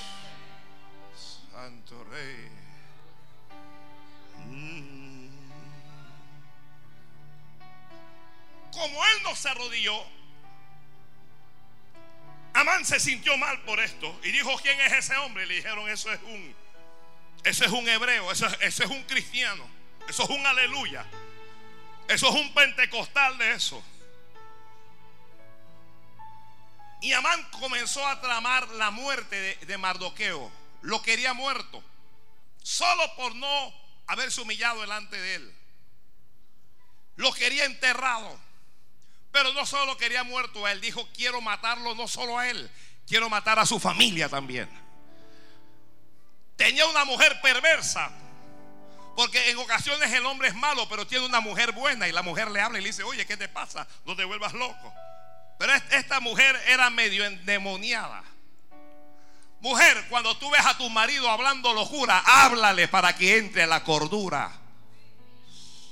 Santo 1.52 2.04
Rey. 2.06 2.50
Mm. 4.48 5.30
Como 8.72 9.06
él 9.06 9.24
no 9.24 9.36
se 9.36 9.50
arrodilló, 9.50 10.04
Amán 12.54 12.86
se 12.86 13.00
sintió 13.00 13.38
mal 13.38 13.62
por 13.62 13.80
esto 13.80 14.20
y 14.24 14.32
dijo, 14.32 14.56
¿quién 14.62 14.80
es 14.82 14.94
ese 14.94 15.16
hombre? 15.18 15.46
Le 15.46 15.56
dijeron, 15.56 15.90
eso 15.90 16.12
es 16.12 16.20
un, 16.24 16.56
eso 17.44 17.66
es 17.66 17.72
un 17.72 17.88
hebreo, 17.88 18.32
eso, 18.32 18.48
eso 18.60 18.84
es 18.84 18.90
un 18.90 19.04
cristiano, 19.04 19.68
eso 20.08 20.24
es 20.24 20.30
un 20.30 20.46
aleluya. 20.46 21.06
Eso 22.08 22.28
es 22.28 22.36
un 22.36 22.54
pentecostal 22.54 23.38
de 23.38 23.54
eso. 23.54 23.82
Y 27.02 27.14
Amán 27.14 27.44
comenzó 27.60 28.06
a 28.08 28.22
tramar 28.22 28.68
la 28.70 28.92
muerte 28.92 29.58
de, 29.66 29.78
Mardoqueo. 29.80 30.52
Lo 30.82 31.02
quería 31.02 31.34
muerto. 31.34 31.84
Solo 32.62 33.16
por 33.16 33.36
no 33.36 33.74
haberse 34.06 34.40
humillado 34.40 34.82
delante 34.82 35.20
de 35.20 35.36
él. 35.36 35.56
Lo 37.16 37.34
quería 37.34 37.66
enterrado. 37.66 38.40
Pero 39.32 39.52
no 39.54 39.66
solo 39.66 39.98
quería 39.98 40.24
muerto 40.24 40.64
a 40.64 40.72
él. 40.72 40.80
Dijo, 40.80 41.08
quiero 41.16 41.42
matarlo 41.42 41.96
no 41.96 42.08
solo 42.08 42.38
a 42.38 42.48
él. 42.48 42.70
Quiero 43.08 43.30
matar 43.30 43.58
a 43.58 43.66
su 43.66 43.80
familia 43.80 44.30
también. 44.30 44.70
Tenía 46.56 46.86
una 46.86 47.04
mujer 47.04 47.42
perversa. 47.42 48.12
Porque 49.16 49.50
en 49.50 49.58
ocasiones 49.58 50.12
el 50.14 50.26
hombre 50.28 50.50
es 50.50 50.56
malo, 50.56 50.88
pero 50.88 51.08
tiene 51.08 51.26
una 51.26 51.40
mujer 51.40 51.72
buena. 51.72 52.08
Y 52.08 52.12
la 52.12 52.22
mujer 52.22 52.52
le 52.52 52.62
habla 52.62 52.78
y 52.78 52.84
le 52.84 52.90
dice, 52.90 53.02
oye, 53.02 53.26
¿qué 53.26 53.38
te 53.38 53.50
pasa? 53.50 53.88
No 54.06 54.16
te 54.16 54.24
vuelvas 54.24 54.54
loco. 54.54 54.94
Pero 55.62 55.74
esta 55.92 56.20
mujer 56.20 56.60
era 56.66 56.90
medio 56.90 57.24
endemoniada. 57.24 58.24
Mujer, 59.60 60.08
cuando 60.10 60.36
tú 60.38 60.50
ves 60.50 60.66
a 60.66 60.76
tu 60.76 60.90
marido 60.90 61.30
hablando 61.30 61.72
locura, 61.72 62.18
háblale 62.26 62.88
para 62.88 63.16
que 63.16 63.38
entre 63.38 63.68
la 63.68 63.84
cordura. 63.84 64.52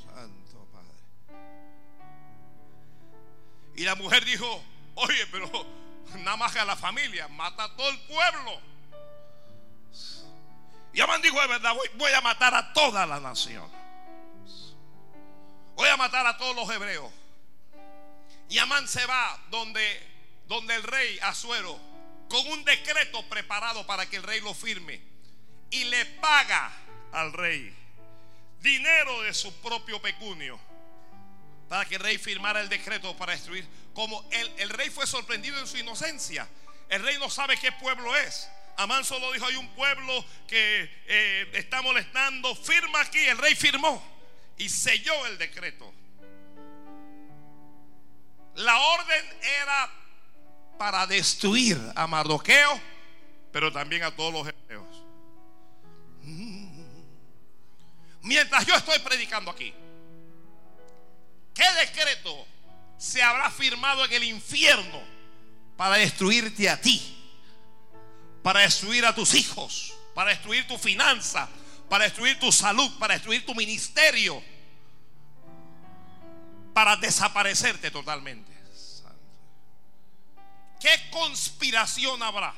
Santo 0.08 0.67
Padre. 0.73 0.88
Y 3.75 3.84
la 3.84 3.93
mujer 3.93 4.25
dijo, 4.25 4.63
oye, 4.95 5.27
pero 5.27 5.47
nada 6.15 6.36
más 6.36 6.51
que 6.51 6.58
a 6.58 6.65
la 6.65 6.75
familia, 6.75 7.27
mata 7.27 7.65
a 7.65 7.75
todo 7.75 7.89
el 7.89 7.99
pueblo. 8.08 8.60
Y 10.93 10.99
Amán 10.99 11.21
dijo, 11.21 11.39
es 11.43 11.47
verdad, 11.47 11.75
voy 11.93 12.12
a 12.12 12.21
matar 12.21 12.55
a 12.55 12.73
toda 12.73 13.05
la 13.05 13.19
nación. 13.19 13.69
Voy 15.75 15.89
a 15.89 15.95
matar 15.95 16.25
a 16.25 16.38
todos 16.38 16.55
los 16.55 16.67
hebreos. 16.71 17.12
Y 18.49 18.57
Amán 18.57 18.88
se 18.88 19.05
va 19.05 19.39
donde, 19.49 20.01
donde 20.47 20.75
el 20.75 20.83
rey 20.83 21.19
Azuero, 21.21 21.79
con 22.27 22.47
un 22.47 22.63
decreto 22.65 23.27
preparado 23.29 23.85
para 23.85 24.09
que 24.09 24.17
el 24.17 24.23
rey 24.23 24.41
lo 24.41 24.53
firme. 24.53 25.01
Y 25.71 25.83
le 25.85 26.05
paga 26.05 26.71
al 27.12 27.31
rey 27.31 27.75
dinero 28.59 29.21
de 29.21 29.33
su 29.33 29.53
propio 29.62 30.01
pecunio 30.01 30.59
para 31.69 31.85
que 31.85 31.95
el 31.95 32.01
rey 32.01 32.17
firmara 32.17 32.62
el 32.62 32.69
decreto 32.69 33.15
para 33.15 33.33
destruir. 33.33 33.67
Como 33.93 34.27
el, 34.31 34.51
el 34.57 34.69
rey 34.69 34.89
fue 34.89 35.05
sorprendido 35.05 35.59
en 35.59 35.67
su 35.67 35.77
inocencia, 35.77 36.49
el 36.89 37.03
rey 37.03 37.17
no 37.19 37.29
sabe 37.29 37.57
qué 37.57 37.71
pueblo 37.73 38.15
es. 38.15 38.49
Amán 38.77 39.05
solo 39.05 39.31
dijo, 39.31 39.45
hay 39.45 39.55
un 39.55 39.67
pueblo 39.75 40.25
que 40.47 40.89
eh, 41.05 41.51
está 41.53 41.81
molestando, 41.81 42.55
firma 42.55 43.01
aquí, 43.01 43.19
el 43.19 43.38
rey 43.38 43.53
firmó 43.53 44.01
y 44.57 44.69
selló 44.69 45.25
el 45.27 45.38
decreto. 45.38 45.93
La 48.60 48.78
orden 48.78 49.26
era 49.62 49.89
para 50.78 51.08
destruir 51.08 51.80
a 51.95 52.08
Mardoqueo, 52.08 52.82
pero 53.54 53.72
también 53.72 54.04
a 54.04 54.13
todos 54.13 54.34
los 54.34 54.48
hebreos. 54.48 55.04
Mm. 56.24 56.67
Mientras 58.24 58.65
yo 58.65 58.76
estoy 58.76 59.00
predicando 59.00 59.50
aquí, 59.50 59.74
¿qué 61.54 61.63
decreto 61.80 62.45
se 62.98 63.24
habrá 63.24 63.50
firmado 63.50 64.04
en 64.04 64.12
el 64.12 64.24
infierno 64.26 65.02
para 65.78 65.95
destruirte 65.95 66.69
a 66.69 66.82
ti? 66.82 67.15
Para 68.43 68.60
destruir 68.60 69.06
a 69.06 69.15
tus 69.15 69.36
hijos, 69.36 69.93
para 70.13 70.32
destruir 70.32 70.67
tu 70.67 70.78
finanza, 70.78 71.48
para 71.88 72.04
destruir 72.04 72.38
tu 72.39 72.52
salud, 72.52 72.91
para 73.00 73.13
destruir 73.13 73.45
tu 73.45 73.56
ministerio, 73.56 74.43
para 76.79 76.95
desaparecerte 76.95 77.91
totalmente. 77.91 78.49
¿Qué 80.79 81.09
conspiración 81.11 82.23
habrá 82.23 82.55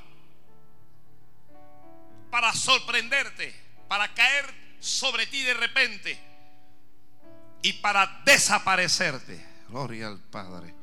para 2.29 2.53
sorprenderte, 2.53 3.51
para 3.87 4.13
caer 4.13 4.45
sobre 4.79 5.25
ti 5.25 5.41
de 5.41 5.55
repente 5.55 6.21
y 7.63 7.73
para 7.73 8.21
desaparecerte? 8.23 9.43
Gloria 9.69 10.09
al 10.09 10.19
Padre. 10.19 10.75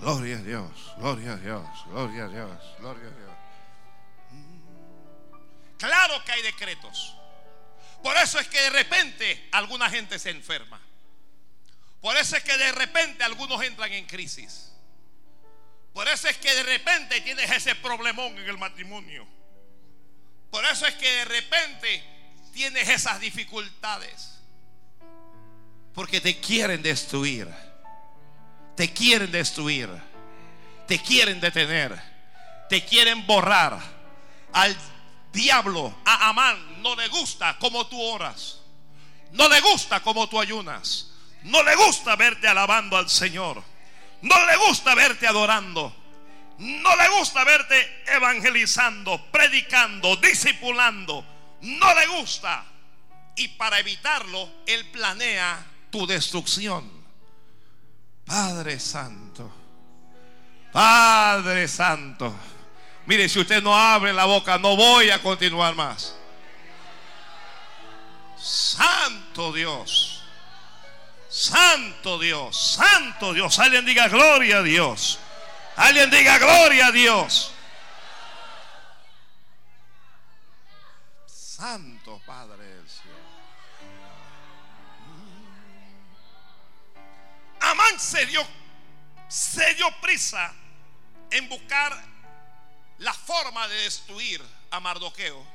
Gloria 0.00 0.38
a 0.38 0.40
Dios, 0.40 0.94
gloria 0.96 1.32
a 1.32 1.36
Dios, 1.36 1.68
gloria 1.88 2.24
a 2.24 2.28
Dios, 2.28 2.58
gloria 2.78 3.06
a 3.06 3.10
Dios. 3.10 3.36
Claro 5.76 6.24
que 6.24 6.32
hay 6.32 6.40
decretos. 6.40 7.18
Por 8.02 8.16
eso 8.16 8.40
es 8.40 8.48
que 8.48 8.62
de 8.62 8.70
repente 8.70 9.46
alguna 9.52 9.90
gente 9.90 10.18
se 10.18 10.30
enferma. 10.30 10.80
Por 12.06 12.16
eso 12.16 12.36
es 12.36 12.44
que 12.44 12.56
de 12.56 12.70
repente 12.70 13.24
algunos 13.24 13.60
entran 13.64 13.92
en 13.92 14.06
crisis. 14.06 14.70
Por 15.92 16.06
eso 16.06 16.28
es 16.28 16.36
que 16.36 16.54
de 16.54 16.62
repente 16.62 17.20
tienes 17.22 17.50
ese 17.50 17.74
problemón 17.74 18.38
en 18.38 18.48
el 18.48 18.56
matrimonio. 18.56 19.26
Por 20.48 20.64
eso 20.66 20.86
es 20.86 20.94
que 20.94 21.10
de 21.10 21.24
repente 21.24 22.04
tienes 22.52 22.88
esas 22.88 23.18
dificultades. 23.18 24.38
Porque 25.94 26.20
te 26.20 26.38
quieren 26.38 26.80
destruir. 26.80 27.52
Te 28.76 28.92
quieren 28.92 29.32
destruir. 29.32 29.90
Te 30.86 31.00
quieren 31.00 31.40
detener. 31.40 32.00
Te 32.68 32.84
quieren 32.84 33.26
borrar. 33.26 33.80
Al 34.52 34.76
diablo, 35.32 35.92
a 36.04 36.28
Amán, 36.28 36.82
no 36.84 36.94
le 36.94 37.08
gusta 37.08 37.58
como 37.58 37.84
tú 37.88 38.00
oras. 38.00 38.60
No 39.32 39.48
le 39.48 39.60
gusta 39.60 39.98
como 39.98 40.28
tú 40.28 40.40
ayunas. 40.40 41.15
No 41.46 41.62
le 41.62 41.76
gusta 41.76 42.16
verte 42.16 42.48
alabando 42.48 42.96
al 42.96 43.08
Señor. 43.08 43.62
No 44.22 44.46
le 44.46 44.56
gusta 44.56 44.94
verte 44.94 45.26
adorando. 45.26 45.94
No 46.58 46.96
le 46.96 47.08
gusta 47.08 47.44
verte 47.44 48.02
evangelizando, 48.06 49.30
predicando, 49.30 50.16
discipulando. 50.16 51.24
No 51.60 51.94
le 51.94 52.06
gusta. 52.06 52.64
Y 53.36 53.48
para 53.48 53.78
evitarlo, 53.78 54.48
Él 54.66 54.86
planea 54.86 55.64
tu 55.90 56.06
destrucción. 56.06 56.90
Padre 58.24 58.80
Santo. 58.80 59.52
Padre 60.72 61.68
Santo. 61.68 62.34
Mire, 63.06 63.28
si 63.28 63.38
usted 63.38 63.62
no 63.62 63.76
abre 63.76 64.12
la 64.12 64.24
boca, 64.24 64.58
no 64.58 64.74
voy 64.74 65.10
a 65.10 65.22
continuar 65.22 65.76
más. 65.76 66.16
Santo 68.36 69.52
Dios. 69.52 70.15
Santo 71.36 72.18
Dios, 72.18 72.56
Santo 72.56 73.34
Dios. 73.34 73.58
Alguien 73.58 73.84
diga 73.84 74.08
gloria 74.08 74.58
a 74.58 74.62
Dios. 74.62 75.18
Alguien 75.76 76.10
diga 76.10 76.38
gloria 76.38 76.86
a 76.86 76.92
Dios. 76.92 77.52
Santo 81.26 82.22
Padre 82.24 82.64
del 82.64 82.88
cielo. 82.88 83.18
Amán 87.60 88.00
se 88.00 88.24
dio, 88.24 88.46
se 89.28 89.74
dio 89.74 89.88
prisa 90.00 90.54
en 91.30 91.50
buscar 91.50 92.02
la 92.96 93.12
forma 93.12 93.68
de 93.68 93.76
destruir 93.82 94.42
a 94.70 94.80
Mardoqueo. 94.80 95.46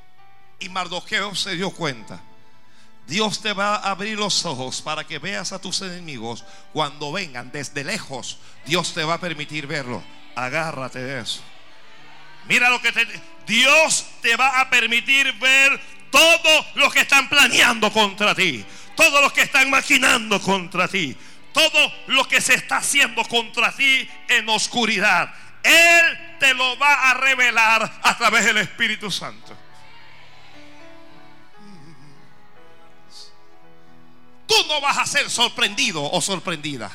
Y 0.60 0.68
Mardoqueo 0.68 1.34
se 1.34 1.56
dio 1.56 1.72
cuenta 1.72 2.22
Dios 3.12 3.42
te 3.42 3.52
va 3.52 3.76
a 3.76 3.90
abrir 3.90 4.18
los 4.18 4.46
ojos 4.46 4.80
para 4.80 5.04
que 5.04 5.18
veas 5.18 5.52
a 5.52 5.60
tus 5.60 5.82
enemigos 5.82 6.46
cuando 6.72 7.12
vengan 7.12 7.52
desde 7.52 7.84
lejos. 7.84 8.38
Dios 8.64 8.94
te 8.94 9.04
va 9.04 9.14
a 9.14 9.20
permitir 9.20 9.66
verlo. 9.66 10.02
Agárrate 10.34 10.98
de 10.98 11.20
eso. 11.20 11.42
Mira 12.48 12.70
lo 12.70 12.80
que 12.80 12.90
te 12.90 13.06
Dios 13.46 14.06
te 14.22 14.34
va 14.34 14.62
a 14.62 14.70
permitir 14.70 15.30
ver 15.34 15.78
todos 16.10 16.66
los 16.74 16.90
que 16.90 17.00
están 17.00 17.28
planeando 17.28 17.92
contra 17.92 18.34
ti, 18.34 18.64
todos 18.96 19.20
los 19.20 19.30
que 19.34 19.42
están 19.42 19.68
maquinando 19.68 20.40
contra 20.40 20.88
ti, 20.88 21.14
todo 21.52 21.92
lo 22.06 22.26
que 22.26 22.40
se 22.40 22.54
está 22.54 22.78
haciendo 22.78 23.22
contra 23.24 23.72
ti 23.72 24.08
en 24.26 24.48
oscuridad. 24.48 25.34
Él 25.62 26.38
te 26.40 26.54
lo 26.54 26.78
va 26.78 27.10
a 27.10 27.14
revelar 27.14 28.00
a 28.02 28.16
través 28.16 28.46
del 28.46 28.56
Espíritu 28.56 29.10
Santo. 29.10 29.61
Tú 34.52 34.68
no 34.68 34.80
vas 34.80 34.98
a 34.98 35.06
ser 35.06 35.30
sorprendido 35.30 36.02
o 36.02 36.20
sorprendida. 36.20 36.90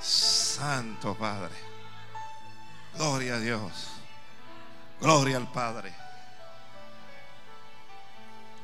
Santo 0.00 1.14
Padre. 1.16 1.54
Gloria 2.94 3.34
a 3.34 3.38
Dios. 3.38 3.72
Gloria 5.00 5.36
al 5.36 5.50
Padre. 5.52 5.92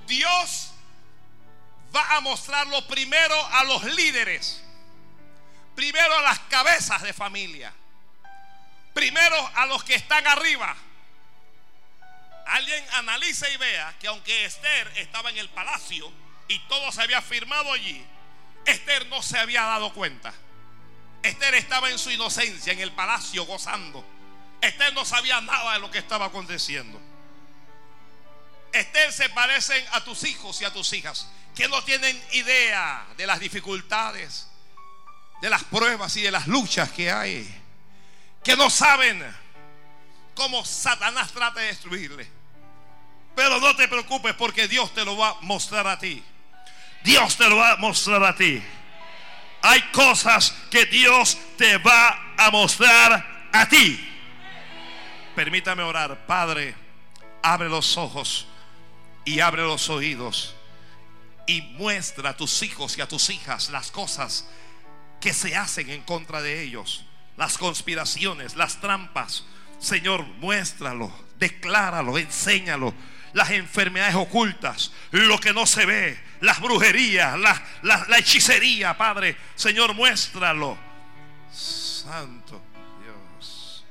Dios 0.07 0.71
va 1.95 2.17
a 2.17 2.21
mostrarlo 2.21 2.87
primero 2.87 3.35
a 3.53 3.65
los 3.65 3.85
líderes. 3.85 4.63
Primero 5.75 6.17
a 6.19 6.23
las 6.23 6.39
cabezas 6.41 7.03
de 7.03 7.13
familia. 7.13 7.73
Primero 8.95 9.51
a 9.55 9.67
los 9.67 9.85
que 9.85 9.95
están 9.95 10.27
arriba. 10.27 10.75
Alguien 12.47 12.85
analice 12.93 13.53
y 13.53 13.57
vea 13.57 13.95
que 13.99 14.09
aunque 14.09 14.45
Esther 14.45 14.93
estaba 14.97 15.31
en 15.31 15.39
el 15.39 15.49
palacio, 15.51 16.13
y 16.49 16.59
todo 16.69 16.91
se 16.93 17.03
había 17.03 17.23
firmado 17.23 17.73
allí, 17.73 18.05
Esther 18.67 19.07
no 19.09 19.23
se 19.23 19.39
había 19.39 19.63
dado 19.63 19.93
cuenta. 19.93 20.33
Esther 21.23 21.55
estaba 21.55 21.91
en 21.91 21.99
su 21.99 22.11
inocencia, 22.11 22.73
en 22.73 22.81
el 22.81 22.93
palacio, 22.93 23.45
gozando. 23.45 24.05
Esther 24.61 24.93
no 24.95 25.05
sabía 25.05 25.41
nada 25.41 25.75
de 25.75 25.79
lo 25.81 25.91
que 25.91 25.99
estaba 25.99 26.27
aconteciendo. 26.27 27.01
Esther 28.73 29.13
se 29.13 29.29
parecen 29.29 29.85
a 29.93 30.03
tus 30.03 30.25
hijos 30.25 30.61
y 30.61 30.65
a 30.65 30.73
tus 30.73 30.93
hijas, 30.93 31.29
que 31.55 31.69
no 31.69 31.83
tienen 31.85 32.21
idea 32.33 33.07
de 33.17 33.27
las 33.27 33.39
dificultades, 33.39 34.49
de 35.41 35.51
las 35.51 35.65
pruebas 35.65 36.17
y 36.17 36.23
de 36.23 36.31
las 36.31 36.47
luchas 36.47 36.91
que 36.91 37.11
hay, 37.11 37.63
que 38.43 38.57
no 38.57 38.71
saben 38.71 39.23
cómo 40.35 40.65
Satanás 40.65 41.33
trata 41.33 41.61
de 41.61 41.67
destruirle. 41.67 42.29
Pero 43.35 43.61
no 43.61 43.75
te 43.77 43.89
preocupes 43.89 44.35
porque 44.35 44.69
Dios 44.69 44.93
te 44.95 45.05
lo 45.05 45.17
va 45.17 45.31
a 45.31 45.37
mostrar 45.41 45.87
a 45.87 45.99
ti. 45.99 46.23
Dios 47.05 47.37
te 47.37 47.49
lo 47.49 47.57
va 47.57 47.73
a 47.73 47.77
mostrar 47.77 48.23
a 48.25 48.35
ti. 48.35 48.63
Hay 49.63 49.81
cosas 49.93 50.55
que 50.71 50.87
Dios 50.87 51.39
te 51.57 51.79
va 51.79 52.35
a 52.37 52.51
mostrar 52.51 53.49
a 53.53 53.69
ti. 53.69 54.09
Permítame 55.37 55.83
orar, 55.83 56.27
Padre, 56.27 56.75
abre 57.43 57.69
los 57.69 57.97
ojos 57.97 58.47
y 59.25 59.41
abre 59.41 59.63
los 59.63 59.89
oídos 59.89 60.55
y 61.47 61.63
muestra 61.63 62.31
a 62.31 62.37
tus 62.37 62.63
hijos 62.63 62.99
y 62.99 63.01
a 63.01 63.09
tus 63.09 63.31
hijas 63.31 63.71
las 63.71 63.91
cosas 63.91 64.49
que 65.21 65.33
se 65.33 65.57
hacen 65.57 65.91
en 65.91 66.03
contra 66.03 66.43
de 66.43 66.63
ellos, 66.63 67.05
las 67.37 67.57
conspiraciones, 67.57 68.57
las 68.57 68.81
trampas. 68.81 69.45
Señor, 69.79 70.25
muéstralo, 70.25 71.13
decláralo, 71.39 72.19
enséñalo. 72.19 72.95
Las 73.33 73.51
enfermedades 73.51 74.15
ocultas, 74.15 74.93
lo 75.11 75.39
que 75.39 75.55
no 75.55 75.65
se 75.65 75.87
ve, 75.87 76.21
las 76.43 76.61
brujerías, 76.61 77.39
la, 77.39 77.63
la 77.83 78.19
hechicería, 78.19 78.97
Padre. 78.97 79.37
Señor, 79.55 79.95
muéstralo. 79.95 80.77
Santo 81.51 82.61
Dios. 83.03 83.85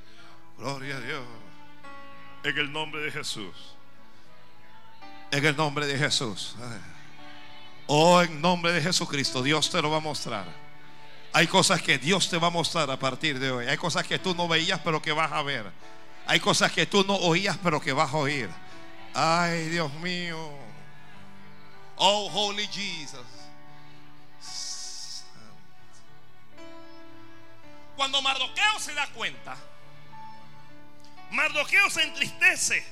Gloria 0.57 0.97
a 0.97 0.99
Dios. 0.99 1.23
En 2.43 2.57
el 2.57 2.71
nombre 2.71 3.01
de 3.01 3.11
Jesús. 3.11 3.75
En 5.31 5.45
el 5.45 5.55
nombre 5.55 5.85
de 5.85 5.97
Jesús. 5.97 6.55
Oh, 7.87 8.21
en 8.21 8.41
nombre 8.41 8.73
de 8.73 8.81
Jesucristo, 8.81 9.41
Dios 9.41 9.69
te 9.69 9.81
lo 9.81 9.89
va 9.89 9.97
a 9.97 10.01
mostrar. 10.01 10.45
Hay 11.33 11.47
cosas 11.47 11.81
que 11.81 11.97
Dios 11.97 12.29
te 12.29 12.37
va 12.37 12.47
a 12.47 12.51
mostrar 12.51 12.91
a 12.91 12.99
partir 12.99 13.39
de 13.39 13.49
hoy. 13.49 13.67
Hay 13.67 13.77
cosas 13.77 14.05
que 14.05 14.19
tú 14.19 14.35
no 14.35 14.49
veías, 14.49 14.81
pero 14.83 15.01
que 15.01 15.13
vas 15.13 15.31
a 15.31 15.41
ver. 15.41 15.71
Hay 16.27 16.41
cosas 16.41 16.71
que 16.73 16.85
tú 16.85 17.05
no 17.07 17.15
oías, 17.15 17.57
pero 17.63 17.79
que 17.79 17.93
vas 17.93 18.13
a 18.13 18.17
oír. 18.17 18.49
Ay, 19.13 19.69
Dios 19.69 19.93
mío. 19.95 20.60
Oh, 22.03 22.27
Holy 22.33 22.65
Jesus. 22.65 23.27
Cuando 27.95 28.19
Mardoqueo 28.23 28.79
se 28.79 28.95
da 28.95 29.05
cuenta, 29.13 29.55
Mardoqueo 31.29 31.91
se 31.91 32.01
entristece. 32.01 32.83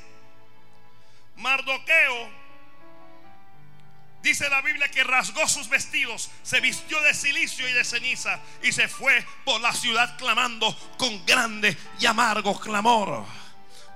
Mardoqueo 1.37 2.29
Dice 4.21 4.47
la 4.49 4.61
Biblia 4.61 4.89
que 4.89 5.03
rasgó 5.03 5.47
sus 5.47 5.69
vestidos, 5.69 6.29
se 6.43 6.59
vistió 6.59 6.99
de 7.01 7.13
silicio 7.13 7.67
y 7.67 7.73
de 7.73 7.85
ceniza 7.85 8.39
y 8.61 8.73
se 8.73 8.87
fue 8.87 9.25
por 9.45 9.61
la 9.61 9.73
ciudad 9.73 10.17
clamando 10.17 10.77
con 10.97 11.25
grande 11.25 11.75
y 11.99 12.05
amargo 12.05 12.59
clamor. 12.59 13.25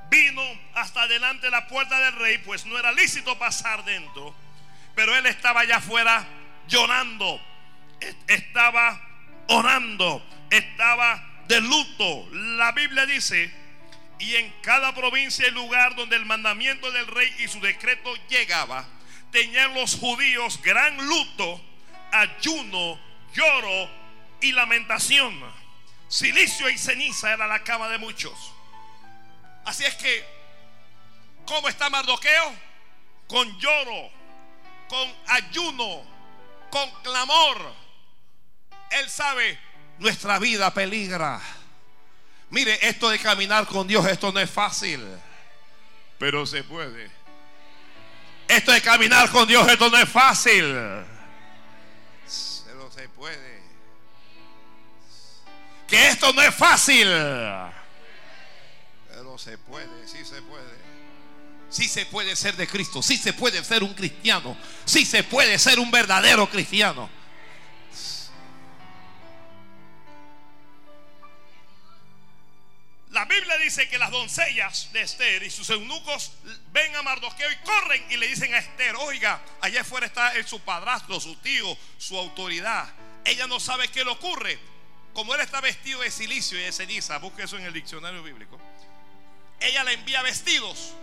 Vino 0.09 0.41
hasta 0.75 1.07
delante 1.07 1.47
de 1.47 1.51
la 1.51 1.67
puerta 1.67 1.99
del 1.99 2.13
rey, 2.13 2.37
pues 2.39 2.65
no 2.65 2.79
era 2.79 2.93
lícito 2.93 3.37
pasar 3.37 3.83
dentro, 3.83 4.33
pero 4.95 5.15
él 5.15 5.25
estaba 5.25 5.61
allá 5.61 5.77
afuera 5.77 6.27
llorando, 6.67 7.41
estaba 8.27 9.01
orando, 9.47 10.25
estaba 10.49 11.43
de 11.47 11.61
luto. 11.61 12.27
La 12.31 12.71
Biblia 12.71 13.05
dice, 13.05 13.53
y 14.19 14.35
en 14.35 14.53
cada 14.61 14.93
provincia 14.93 15.47
y 15.47 15.51
lugar 15.51 15.95
donde 15.95 16.15
el 16.15 16.25
mandamiento 16.25 16.91
del 16.91 17.07
rey 17.07 17.33
y 17.39 17.47
su 17.47 17.59
decreto 17.59 18.13
llegaba, 18.29 18.85
tenían 19.31 19.73
los 19.73 19.95
judíos 19.95 20.61
gran 20.61 20.95
luto, 21.07 21.61
ayuno, 22.11 22.99
lloro 23.33 23.89
y 24.41 24.51
lamentación. 24.51 25.41
Silicio 26.07 26.69
y 26.69 26.77
ceniza 26.77 27.33
era 27.33 27.47
la 27.47 27.63
cama 27.63 27.89
de 27.89 27.97
muchos. 27.97 28.53
Así 29.65 29.83
es 29.83 29.95
que, 29.95 30.23
¿cómo 31.45 31.67
está 31.69 31.89
Mardoqueo? 31.89 32.55
Con 33.27 33.59
lloro, 33.59 34.11
con 34.93 35.11
ayuno, 35.25 36.03
con 36.69 36.87
clamor. 37.01 37.73
Él 38.91 39.09
sabe, 39.09 39.57
nuestra 39.97 40.37
vida 40.37 40.71
peligra. 40.71 41.41
Mire, 42.51 42.77
esto 42.87 43.09
de 43.09 43.17
caminar 43.17 43.65
con 43.65 43.87
Dios, 43.87 44.05
esto 44.05 44.31
no 44.31 44.39
es 44.39 44.51
fácil, 44.51 45.03
pero 46.19 46.45
se 46.45 46.63
puede. 46.63 47.09
Esto 48.47 48.71
de 48.71 48.83
caminar 48.83 49.31
con 49.31 49.47
Dios, 49.47 49.67
esto 49.67 49.89
no 49.89 49.97
es 49.97 50.07
fácil. 50.07 50.63
Pero 52.65 52.91
se 52.91 53.09
puede. 53.09 53.63
Que 55.87 56.09
esto 56.09 56.31
no 56.33 56.41
es 56.43 56.53
fácil. 56.53 57.07
Pero 59.07 59.39
se 59.39 59.57
puede, 59.57 60.07
sí 60.07 60.23
se 60.23 60.39
puede. 60.43 60.82
Sí 61.73 61.87
se 61.87 62.05
puede 62.05 62.35
ser 62.35 62.55
de 62.55 62.67
Cristo, 62.67 63.01
sí 63.01 63.17
se 63.17 63.33
puede 63.33 63.63
ser 63.63 63.81
un 63.81 63.95
cristiano, 63.95 64.55
sí 64.85 65.07
se 65.07 65.23
puede 65.23 65.57
ser 65.57 65.79
un 65.79 65.89
verdadero 65.89 66.47
cristiano. 66.47 67.09
La 73.09 73.25
Biblia 73.25 73.57
dice 73.57 73.89
que 73.89 73.97
las 73.97 74.11
doncellas 74.11 74.93
de 74.93 75.01
Esther 75.01 75.41
y 75.41 75.49
sus 75.49 75.67
eunucos 75.71 76.33
ven 76.71 76.95
a 76.95 77.01
Mardoqueo 77.01 77.51
y 77.51 77.55
corren 77.65 78.05
y 78.11 78.17
le 78.17 78.27
dicen 78.27 78.53
a 78.53 78.59
Esther, 78.59 78.95
oiga, 78.95 79.41
allá 79.59 79.81
afuera 79.81 80.05
está 80.05 80.31
su 80.45 80.59
padrastro, 80.59 81.19
su 81.19 81.35
tío, 81.37 81.75
su 81.97 82.15
autoridad. 82.15 82.87
Ella 83.25 83.47
no 83.47 83.59
sabe 83.59 83.87
qué 83.87 84.05
le 84.05 84.11
ocurre. 84.11 84.59
Como 85.15 85.33
él 85.33 85.41
está 85.41 85.59
vestido 85.59 86.01
de 86.01 86.11
silicio 86.11 86.59
y 86.59 86.61
de 86.61 86.71
ceniza, 86.71 87.17
busque 87.17 87.41
eso 87.41 87.57
en 87.57 87.65
el 87.65 87.73
diccionario 87.73 88.21
bíblico. 88.21 88.61
Ella 89.59 89.83
le 89.83 89.93
envía 89.93 90.21
vestidos 90.21 90.93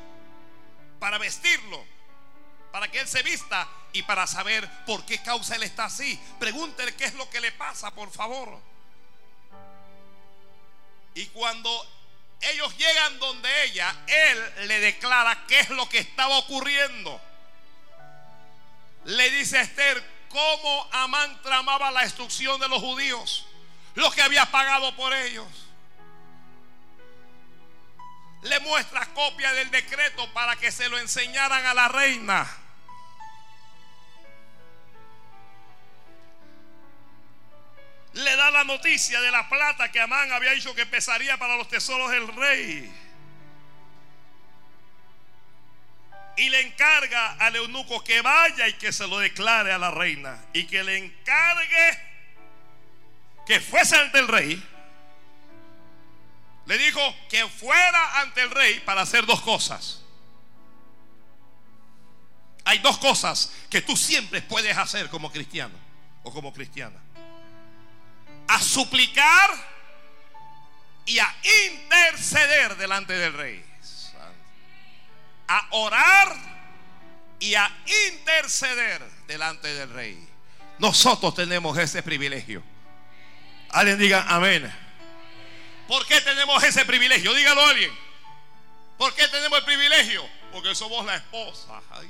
para 1.00 1.18
vestirlo, 1.18 1.84
para 2.70 2.88
que 2.88 3.00
él 3.00 3.08
se 3.08 3.22
vista 3.22 3.66
y 3.92 4.02
para 4.02 4.26
saber 4.28 4.68
por 4.84 5.04
qué 5.04 5.20
causa 5.22 5.56
él 5.56 5.64
está 5.64 5.86
así. 5.86 6.20
Pregúntele 6.38 6.94
qué 6.94 7.06
es 7.06 7.14
lo 7.14 7.28
que 7.28 7.40
le 7.40 7.50
pasa, 7.50 7.90
por 7.90 8.12
favor. 8.12 8.60
Y 11.14 11.26
cuando 11.26 11.70
ellos 12.40 12.76
llegan 12.76 13.18
donde 13.18 13.64
ella, 13.64 13.94
él 14.06 14.68
le 14.68 14.80
declara 14.80 15.44
qué 15.48 15.60
es 15.60 15.70
lo 15.70 15.88
que 15.88 15.98
estaba 15.98 16.38
ocurriendo. 16.38 17.20
Le 19.06 19.30
dice 19.30 19.58
a 19.58 19.62
Esther 19.62 20.02
cómo 20.28 20.88
Amán 20.92 21.42
tramaba 21.42 21.90
la 21.90 22.02
destrucción 22.02 22.60
de 22.60 22.68
los 22.68 22.80
judíos, 22.80 23.46
lo 23.94 24.10
que 24.12 24.22
había 24.22 24.46
pagado 24.50 24.94
por 24.94 25.12
ellos. 25.14 25.46
Le 28.42 28.60
muestra 28.60 29.06
copia 29.06 29.52
del 29.52 29.70
decreto 29.70 30.32
para 30.32 30.56
que 30.56 30.72
se 30.72 30.88
lo 30.88 30.98
enseñaran 30.98 31.66
a 31.66 31.74
la 31.74 31.88
reina. 31.88 32.60
le 38.12 38.36
da 38.36 38.50
la 38.50 38.64
noticia 38.64 39.20
de 39.20 39.30
la 39.30 39.48
plata 39.48 39.90
que 39.90 40.00
Amán 40.00 40.32
había 40.32 40.52
dicho 40.52 40.74
que 40.74 40.86
pesaría 40.86 41.36
para 41.36 41.56
los 41.56 41.68
tesoros 41.68 42.10
del 42.10 42.26
rey. 42.28 42.92
Y 46.36 46.48
le 46.48 46.60
encarga 46.60 47.34
al 47.34 47.56
eunuco 47.56 48.02
que 48.02 48.20
vaya 48.22 48.66
y 48.68 48.74
que 48.74 48.92
se 48.92 49.06
lo 49.06 49.18
declare 49.18 49.72
a 49.72 49.78
la 49.78 49.90
reina. 49.90 50.42
Y 50.52 50.64
que 50.64 50.82
le 50.82 50.96
encargue 50.96 51.98
que 53.46 53.60
fuese 53.60 53.96
ante 53.96 54.18
el 54.18 54.28
rey. 54.28 54.69
Le 56.70 56.78
dijo 56.78 57.00
que 57.28 57.48
fuera 57.48 58.20
ante 58.20 58.42
el 58.42 58.50
rey 58.52 58.78
para 58.86 59.00
hacer 59.00 59.26
dos 59.26 59.40
cosas. 59.40 60.02
Hay 62.64 62.78
dos 62.78 62.96
cosas 62.98 63.52
que 63.68 63.82
tú 63.82 63.96
siempre 63.96 64.40
puedes 64.40 64.78
hacer 64.78 65.08
como 65.08 65.32
cristiano 65.32 65.74
o 66.22 66.32
como 66.32 66.52
cristiana 66.52 66.94
a 68.46 68.60
suplicar 68.60 69.50
y 71.06 71.18
a 71.18 71.34
interceder 71.72 72.76
delante 72.76 73.14
del 73.14 73.32
rey. 73.32 73.64
A 75.48 75.66
orar 75.70 76.36
y 77.40 77.56
a 77.56 77.68
interceder 78.12 79.02
delante 79.26 79.74
del 79.74 79.90
rey. 79.90 80.28
Nosotros 80.78 81.34
tenemos 81.34 81.76
ese 81.78 82.00
privilegio. 82.04 82.62
Alguien 83.70 83.98
diga 83.98 84.24
amén. 84.28 84.72
¿Por 85.90 86.06
qué 86.06 86.20
tenemos 86.20 86.62
ese 86.62 86.84
privilegio? 86.84 87.34
Dígalo 87.34 87.62
a 87.62 87.70
alguien. 87.70 87.92
¿Por 88.96 89.12
qué 89.12 89.26
tenemos 89.26 89.58
el 89.58 89.64
privilegio? 89.64 90.24
Porque 90.52 90.72
somos 90.72 91.04
la 91.04 91.16
esposa. 91.16 91.82
Ay, 91.90 92.08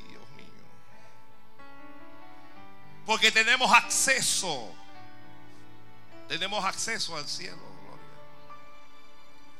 Porque 3.06 3.32
tenemos 3.32 3.72
acceso. 3.72 4.74
Tenemos 6.28 6.62
acceso 6.62 7.16
al 7.16 7.26
cielo. 7.26 7.56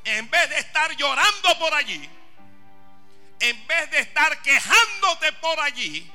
En 0.05 0.29
vez 0.29 0.51
de 0.51 0.59
estar 0.59 0.95
llorando 0.97 1.59
por 1.59 1.73
allí, 1.73 2.07
en 3.39 3.66
vez 3.66 3.91
de 3.91 4.01
estar 4.01 4.43
quejándote 4.43 5.33
por 5.41 5.59
allí, 5.61 6.12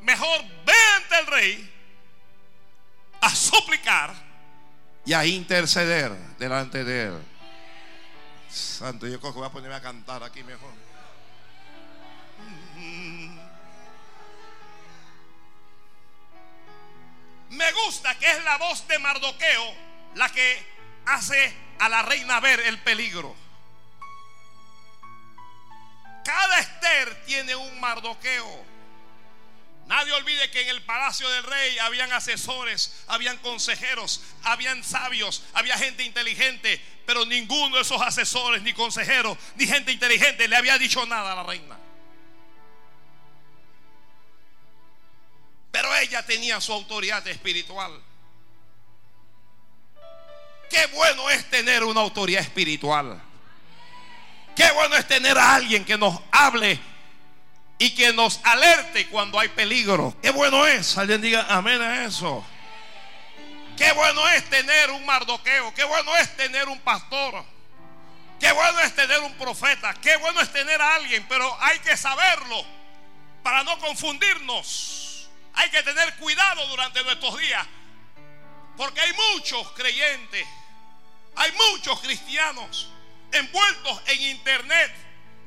mejor 0.00 0.42
ve 0.64 0.72
ante 0.96 1.18
el 1.18 1.26
rey 1.26 1.74
a 3.20 3.28
suplicar 3.28 4.29
y 5.10 5.12
a 5.12 5.26
interceder 5.26 6.12
delante 6.38 6.84
de 6.84 7.06
él. 7.06 7.22
Santo, 8.48 9.08
yo 9.08 9.18
creo 9.18 9.32
que 9.32 9.38
voy 9.40 9.48
a 9.48 9.50
ponerme 9.50 9.74
a 9.74 9.82
cantar 9.82 10.22
aquí 10.22 10.44
mejor. 10.44 10.70
Me 17.48 17.72
gusta 17.72 18.16
que 18.20 18.30
es 18.30 18.44
la 18.44 18.56
voz 18.58 18.86
de 18.86 19.00
Mardoqueo 19.00 19.74
la 20.14 20.28
que 20.28 20.64
hace 21.06 21.56
a 21.80 21.88
la 21.88 22.02
reina 22.02 22.38
ver 22.38 22.60
el 22.60 22.78
peligro. 22.78 23.34
Cada 26.24 26.60
Esther 26.60 27.24
tiene 27.26 27.56
un 27.56 27.80
Mardoqueo. 27.80 28.64
Nadie 29.90 30.12
olvide 30.12 30.48
que 30.52 30.62
en 30.62 30.68
el 30.68 30.82
palacio 30.82 31.28
del 31.28 31.42
rey 31.42 31.78
habían 31.80 32.12
asesores, 32.12 33.02
habían 33.08 33.36
consejeros, 33.38 34.22
habían 34.44 34.84
sabios, 34.84 35.42
había 35.52 35.76
gente 35.76 36.04
inteligente, 36.04 36.80
pero 37.04 37.26
ninguno 37.26 37.74
de 37.74 37.82
esos 37.82 38.00
asesores, 38.00 38.62
ni 38.62 38.72
consejeros, 38.72 39.36
ni 39.56 39.66
gente 39.66 39.90
inteligente 39.90 40.46
le 40.46 40.54
había 40.54 40.78
dicho 40.78 41.04
nada 41.06 41.32
a 41.32 41.34
la 41.34 41.42
reina. 41.42 41.76
Pero 45.72 45.92
ella 45.96 46.24
tenía 46.24 46.60
su 46.60 46.72
autoridad 46.72 47.26
espiritual. 47.26 48.00
Qué 50.70 50.86
bueno 50.94 51.28
es 51.30 51.50
tener 51.50 51.82
una 51.82 52.02
autoridad 52.02 52.42
espiritual. 52.42 53.20
Qué 54.54 54.70
bueno 54.70 54.94
es 54.94 55.08
tener 55.08 55.36
a 55.36 55.56
alguien 55.56 55.84
que 55.84 55.98
nos 55.98 56.16
hable 56.30 56.78
y 57.80 57.94
que 57.94 58.12
nos 58.12 58.40
alerte 58.44 59.08
cuando 59.08 59.40
hay 59.40 59.48
peligro. 59.48 60.14
Qué 60.20 60.30
bueno 60.30 60.66
es. 60.66 60.98
Alguien 60.98 61.22
diga 61.22 61.46
amén 61.48 61.80
a 61.80 62.04
eso. 62.04 62.44
Qué 63.74 63.90
bueno 63.92 64.28
es 64.28 64.44
tener 64.50 64.90
un 64.90 65.04
mardoqueo. 65.06 65.72
Qué 65.72 65.84
bueno 65.84 66.14
es 66.18 66.36
tener 66.36 66.68
un 66.68 66.78
pastor. 66.80 67.42
Qué 68.38 68.52
bueno 68.52 68.80
es 68.80 68.94
tener 68.94 69.20
un 69.20 69.32
profeta. 69.32 69.94
Qué 69.94 70.14
bueno 70.18 70.42
es 70.42 70.52
tener 70.52 70.80
a 70.80 70.96
alguien. 70.96 71.24
Pero 71.26 71.56
hay 71.58 71.78
que 71.78 71.96
saberlo 71.96 72.62
para 73.42 73.64
no 73.64 73.78
confundirnos. 73.78 75.30
Hay 75.54 75.70
que 75.70 75.82
tener 75.82 76.16
cuidado 76.16 76.66
durante 76.66 77.02
nuestros 77.02 77.38
días. 77.38 77.66
Porque 78.76 79.00
hay 79.00 79.14
muchos 79.34 79.72
creyentes. 79.72 80.46
Hay 81.34 81.50
muchos 81.52 81.98
cristianos 82.00 82.90
envueltos 83.32 84.02
en 84.04 84.20
internet 84.20 84.92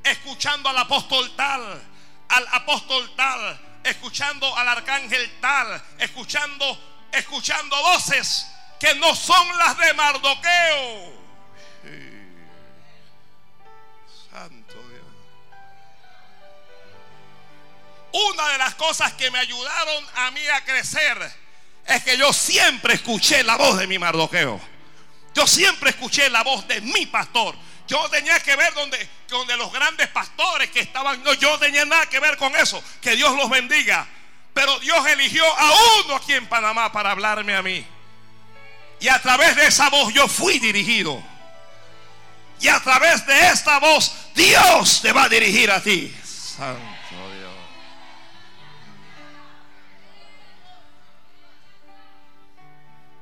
escuchando 0.03 0.69
al 0.69 0.79
apóstol 0.79 1.31
tal 1.35 1.92
al 2.29 2.47
apóstol 2.51 3.13
tal, 3.15 3.59
escuchando 3.83 4.55
al 4.57 4.67
arcángel 4.67 5.39
tal, 5.39 5.81
escuchando, 5.99 7.07
escuchando 7.11 7.75
voces 7.81 8.47
que 8.79 8.95
no 8.95 9.15
son 9.15 9.57
las 9.57 9.77
de 9.77 9.93
Mardoqueo. 9.93 11.23
Santo 14.31 14.73
Dios. 14.89 15.05
Una 18.11 18.47
de 18.49 18.57
las 18.57 18.75
cosas 18.75 19.13
que 19.13 19.31
me 19.31 19.39
ayudaron 19.39 20.05
a 20.15 20.31
mí 20.31 20.45
a 20.47 20.65
crecer 20.65 21.43
es 21.85 22.03
que 22.03 22.17
yo 22.17 22.33
siempre 22.33 22.95
escuché 22.95 23.43
la 23.43 23.55
voz 23.57 23.77
de 23.77 23.87
mi 23.87 23.99
Mardoqueo. 23.99 24.59
Yo 25.33 25.47
siempre 25.47 25.89
escuché 25.91 26.29
la 26.29 26.43
voz 26.43 26.67
de 26.67 26.81
mi 26.81 27.05
pastor. 27.05 27.55
Yo 27.87 28.09
tenía 28.09 28.39
que 28.39 28.55
ver 28.55 28.73
donde, 28.73 29.09
donde 29.27 29.57
los 29.57 29.71
grandes 29.71 30.07
pastores 30.09 30.69
que 30.69 30.79
estaban, 30.79 31.21
no, 31.23 31.33
yo 31.33 31.57
tenía 31.59 31.85
nada 31.85 32.05
que 32.07 32.19
ver 32.19 32.37
con 32.37 32.55
eso. 32.55 32.81
Que 33.01 33.15
Dios 33.15 33.35
los 33.35 33.49
bendiga. 33.49 34.07
Pero 34.53 34.79
Dios 34.79 35.05
eligió 35.07 35.43
a 35.45 35.71
uno 35.99 36.15
aquí 36.15 36.33
en 36.33 36.47
Panamá 36.47 36.91
para 36.91 37.11
hablarme 37.11 37.55
a 37.55 37.61
mí. 37.61 37.85
Y 38.99 39.07
a 39.09 39.21
través 39.21 39.55
de 39.55 39.65
esa 39.67 39.89
voz 39.89 40.13
yo 40.13 40.27
fui 40.27 40.59
dirigido. 40.59 41.21
Y 42.61 42.67
a 42.69 42.79
través 42.79 43.25
de 43.25 43.47
esta 43.49 43.79
voz 43.79 44.13
Dios 44.33 45.01
te 45.01 45.11
va 45.11 45.23
a 45.23 45.29
dirigir 45.29 45.69
a 45.71 45.81
ti. 45.81 46.15
Santo. 46.23 46.92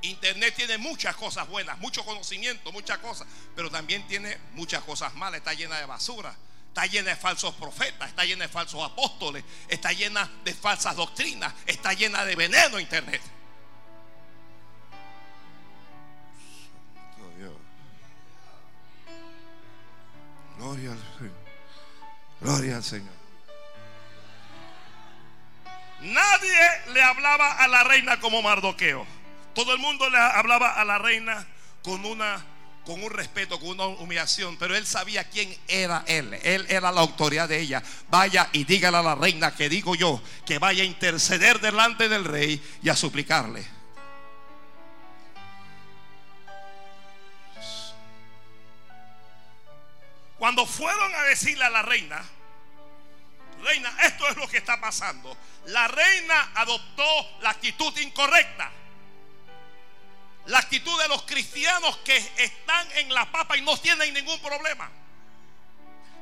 Internet 0.01 0.55
tiene 0.55 0.77
muchas 0.77 1.15
cosas 1.15 1.47
buenas, 1.47 1.77
mucho 1.79 2.03
conocimiento, 2.03 2.71
muchas 2.71 2.97
cosas, 2.99 3.27
pero 3.55 3.69
también 3.69 4.05
tiene 4.07 4.37
muchas 4.53 4.83
cosas 4.83 5.13
malas. 5.15 5.39
Está 5.39 5.53
llena 5.53 5.77
de 5.77 5.85
basura, 5.85 6.35
está 6.67 6.85
llena 6.85 7.11
de 7.11 7.15
falsos 7.15 7.53
profetas, 7.55 8.09
está 8.09 8.25
llena 8.25 8.45
de 8.45 8.49
falsos 8.49 8.83
apóstoles, 8.83 9.43
está 9.67 9.91
llena 9.91 10.29
de 10.43 10.53
falsas 10.53 10.95
doctrinas, 10.95 11.53
está 11.65 11.93
llena 11.93 12.25
de 12.25 12.35
veneno 12.35 12.79
Internet. 12.79 13.21
Gloria 20.61 20.91
al 20.91 20.99
Señor. 21.17 21.33
Gloria 22.39 22.75
al 22.75 22.83
Señor. 22.83 23.13
Nadie 26.01 26.93
le 26.93 27.01
hablaba 27.01 27.53
a 27.53 27.67
la 27.67 27.83
reina 27.83 28.19
como 28.19 28.43
Mardoqueo. 28.43 29.20
Todo 29.53 29.73
el 29.73 29.79
mundo 29.79 30.09
le 30.09 30.17
hablaba 30.17 30.79
a 30.79 30.85
la 30.85 30.97
reina 30.97 31.45
con 31.83 32.05
una 32.05 32.45
con 32.85 33.03
un 33.03 33.11
respeto, 33.11 33.59
con 33.59 33.69
una 33.69 33.85
humillación, 33.85 34.57
pero 34.57 34.75
él 34.75 34.87
sabía 34.87 35.23
quién 35.29 35.55
era 35.67 36.03
él. 36.07 36.33
Él 36.41 36.65
era 36.67 36.91
la 36.91 37.01
autoridad 37.01 37.47
de 37.47 37.59
ella. 37.59 37.83
Vaya 38.09 38.49
y 38.53 38.63
dígale 38.63 38.97
a 38.97 39.03
la 39.03 39.15
reina 39.15 39.55
que 39.55 39.69
digo 39.69 39.93
yo, 39.95 40.21
que 40.45 40.57
vaya 40.57 40.83
a 40.83 40.85
interceder 40.85 41.59
delante 41.59 42.09
del 42.09 42.25
rey 42.25 42.61
y 42.81 42.89
a 42.89 42.95
suplicarle. 42.95 43.65
Cuando 50.39 50.65
fueron 50.65 51.13
a 51.13 51.21
decirle 51.23 51.63
a 51.63 51.69
la 51.69 51.83
reina, 51.83 52.19
reina, 53.63 53.95
esto 54.03 54.27
es 54.27 54.35
lo 54.37 54.47
que 54.47 54.57
está 54.57 54.81
pasando. 54.81 55.37
La 55.65 55.87
reina 55.87 56.51
adoptó 56.55 57.05
la 57.41 57.51
actitud 57.51 57.95
incorrecta. 57.99 58.71
La 60.47 60.59
actitud 60.59 60.99
de 61.01 61.07
los 61.07 61.21
cristianos 61.23 61.97
que 61.97 62.17
están 62.37 62.87
en 62.97 63.13
la 63.13 63.31
papa 63.31 63.57
y 63.57 63.61
no 63.61 63.77
tienen 63.77 64.13
ningún 64.13 64.39
problema. 64.39 64.89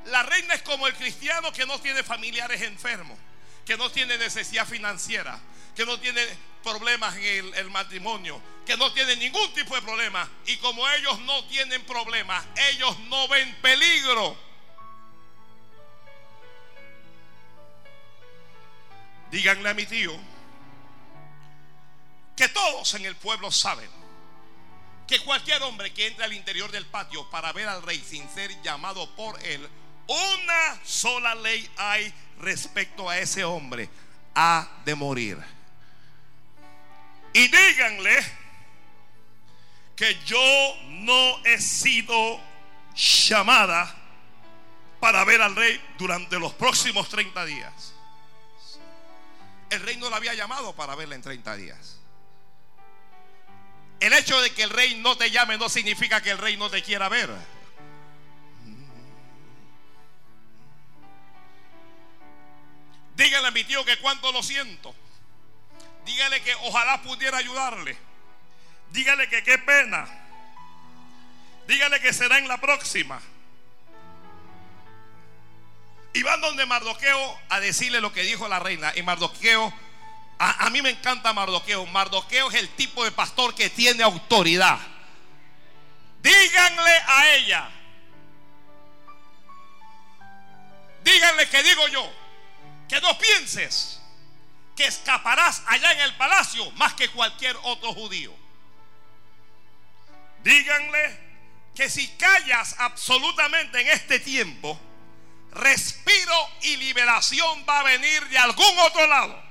La 0.05 0.23
reina 0.23 0.53
es 0.55 0.61
como 0.61 0.87
el 0.87 0.95
cristiano 0.95 1.51
que 1.53 1.65
no 1.65 1.79
tiene 1.79 2.03
familiares 2.03 2.61
enfermos, 2.61 3.17
que 3.65 3.77
no 3.77 3.89
tiene 3.91 4.17
necesidad 4.17 4.67
financiera, 4.67 5.39
que 5.75 5.85
no 5.85 5.99
tiene 5.99 6.21
problemas 6.63 7.15
en 7.17 7.53
el, 7.55 7.69
matrimonio, 7.69 8.41
que 8.65 8.75
no 8.75 8.91
tiene 8.91 9.15
ningún 9.15 9.53
tipo 9.53 9.75
de 9.75 9.81
problema. 9.81 10.29
Y 10.47 10.57
como 10.57 10.87
ellos 10.89 11.19
no 11.19 11.45
tienen 11.45 11.83
problemas, 11.85 12.45
ellos 12.71 12.99
no 13.01 13.27
ven 13.27 13.55
peligro. 13.61 14.37
Díganle 19.31 19.69
a 19.69 19.73
mi 19.75 19.85
tío 19.85 20.17
que 22.35 22.49
todos 22.49 22.93
en 22.95 23.05
el 23.05 23.15
pueblo 23.15 23.51
saben 23.51 23.98
que 25.09 25.19
cualquier 25.21 25.63
hombre 25.63 25.91
que 25.91 26.05
entre 26.05 26.23
al 26.23 26.33
interior 26.33 26.71
del 26.71 26.85
patio 26.85 27.27
para 27.31 27.51
ver 27.51 27.67
al 27.67 27.81
rey 27.81 27.99
sin 27.99 28.29
ser 28.29 28.61
llamado 28.61 29.09
por 29.15 29.43
él, 29.43 29.67
una 30.05 30.79
sola 30.85 31.33
ley 31.33 31.67
hay 31.77 32.13
respecto 32.39 33.09
a 33.09 33.17
ese 33.17 33.43
hombre, 33.43 33.89
ha 34.35 34.69
de 34.85 34.93
morir. 34.93 35.39
Y 37.33 37.47
díganle 37.47 38.17
que 39.95 40.15
yo 40.25 40.75
no 40.89 41.43
he 41.43 41.59
sido 41.59 42.39
llamada 42.95 43.95
para 44.99 45.23
ver 45.25 45.41
al 45.41 45.55
rey 45.55 45.81
durante 45.97 46.37
los 46.37 46.53
próximos 46.53 47.09
30 47.09 47.45
días. 47.45 47.95
El 49.71 49.81
rey 49.81 49.97
no 49.97 50.07
la 50.11 50.17
había 50.17 50.35
llamado 50.35 50.75
para 50.75 50.93
verla 50.93 51.15
en 51.15 51.23
30 51.23 51.55
días. 51.55 51.98
El 53.99 54.13
hecho 54.13 54.39
de 54.41 54.51
que 54.51 54.63
el 54.63 54.69
rey 54.69 54.95
no 54.95 55.17
te 55.17 55.29
llame 55.29 55.57
no 55.57 55.67
significa 55.67 56.21
que 56.21 56.31
el 56.31 56.37
rey 56.37 56.55
no 56.55 56.69
te 56.69 56.81
quiera 56.81 57.09
ver. 57.09 57.29
Dígale 63.15 63.47
a 63.47 63.51
mi 63.51 63.65
tío 63.65 63.83
que 63.83 63.97
cuánto 63.99 64.31
lo 64.31 64.41
siento. 64.41 64.95
Dígale 66.05 66.41
que 66.41 66.55
ojalá 66.55 67.01
pudiera 67.01 67.37
ayudarle. 67.37 67.97
Dígale 68.91 69.27
que 69.27 69.43
qué 69.43 69.57
pena. 69.57 70.07
Dígale 71.67 71.99
que 71.99 72.13
será 72.13 72.37
en 72.37 72.47
la 72.47 72.61
próxima. 72.61 73.21
Y 76.13 76.23
van 76.23 76.39
donde 76.41 76.65
Mardoqueo 76.65 77.39
a 77.49 77.59
decirle 77.59 77.99
lo 77.99 78.13
que 78.13 78.23
dijo 78.23 78.47
la 78.47 78.59
reina. 78.59 78.93
Y 78.95 79.03
Mardoqueo 79.03 79.73
A, 80.41 80.69
mí 80.69 80.81
me 80.81 80.91
encanta 80.91 81.33
Mardoqueo. 81.33 81.85
Mardoqueo 81.87 82.49
es 82.49 82.55
el 82.55 82.69
tipo 82.69 83.03
de 83.03 83.11
pastor 83.11 83.53
que 83.53 83.69
tiene 83.69 84.03
autoridad. 84.03 84.79
Díganle 86.21 86.91
a 87.07 87.35
ella. 87.35 87.69
Díganle 91.03 91.49
que 91.49 91.61
digo 91.61 91.87
yo. 91.89 92.09
Que 92.87 93.01
no 93.01 93.17
pienses 93.17 93.99
que 94.77 94.85
escaparás 94.85 95.61
allá 95.67 95.91
en 95.91 95.99
el 96.01 96.15
palacio 96.15 96.71
más 96.71 96.93
que 96.93 97.09
cualquier 97.09 97.57
otro 97.63 97.93
judío. 97.93 98.33
Díganle 100.41 101.19
que 101.75 101.89
si 101.89 102.07
callas 102.15 102.75
absolutamente 102.77 103.81
en 103.81 103.87
este 103.89 104.19
tiempo, 104.21 104.79
respiro 105.51 106.49
y 106.61 106.77
liberación 106.77 107.65
va 107.67 107.81
a 107.81 107.83
venir 107.83 108.25
de 108.29 108.37
algún 108.37 108.79
otro 108.79 109.05
lado. 109.05 109.48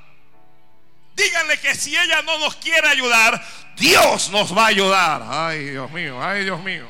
Díganle 1.18 1.58
que 1.58 1.74
si 1.74 1.96
ella 1.96 2.22
no 2.22 2.38
nos 2.38 2.54
quiere 2.56 2.88
ayudar, 2.88 3.44
Dios 3.74 4.30
nos 4.30 4.56
va 4.56 4.66
a 4.66 4.68
ayudar. 4.68 5.22
Ay, 5.28 5.70
Dios 5.70 5.90
mío, 5.90 6.22
ay, 6.22 6.44
Dios 6.44 6.60
mío. 6.62 6.88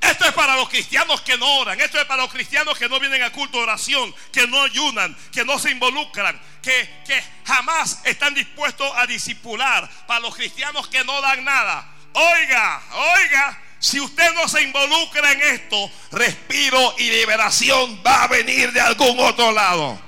Esto 0.00 0.24
es 0.24 0.32
para 0.32 0.56
los 0.56 0.68
cristianos 0.68 1.20
que 1.20 1.38
no 1.38 1.46
oran. 1.58 1.80
Esto 1.80 2.00
es 2.00 2.04
para 2.06 2.22
los 2.22 2.32
cristianos 2.32 2.76
que 2.76 2.88
no 2.88 2.98
vienen 2.98 3.22
a 3.22 3.30
culto 3.30 3.58
de 3.58 3.62
oración, 3.62 4.12
que 4.32 4.48
no 4.48 4.60
ayunan, 4.62 5.16
que 5.32 5.44
no 5.44 5.56
se 5.60 5.70
involucran, 5.70 6.40
que, 6.60 7.02
que 7.06 7.22
jamás 7.44 8.00
están 8.02 8.34
dispuestos 8.34 8.90
a 8.96 9.06
disipular. 9.06 9.88
Para 10.08 10.18
los 10.18 10.34
cristianos 10.34 10.88
que 10.88 11.04
no 11.04 11.20
dan 11.20 11.44
nada. 11.44 11.94
Oiga, 12.12 12.82
oiga, 12.92 13.62
si 13.78 14.00
usted 14.00 14.34
no 14.34 14.48
se 14.48 14.62
involucra 14.62 15.30
en 15.30 15.42
esto, 15.42 15.88
respiro 16.10 16.96
y 16.98 17.08
liberación 17.08 18.02
va 18.04 18.24
a 18.24 18.26
venir 18.26 18.72
de 18.72 18.80
algún 18.80 19.20
otro 19.20 19.52
lado. 19.52 20.07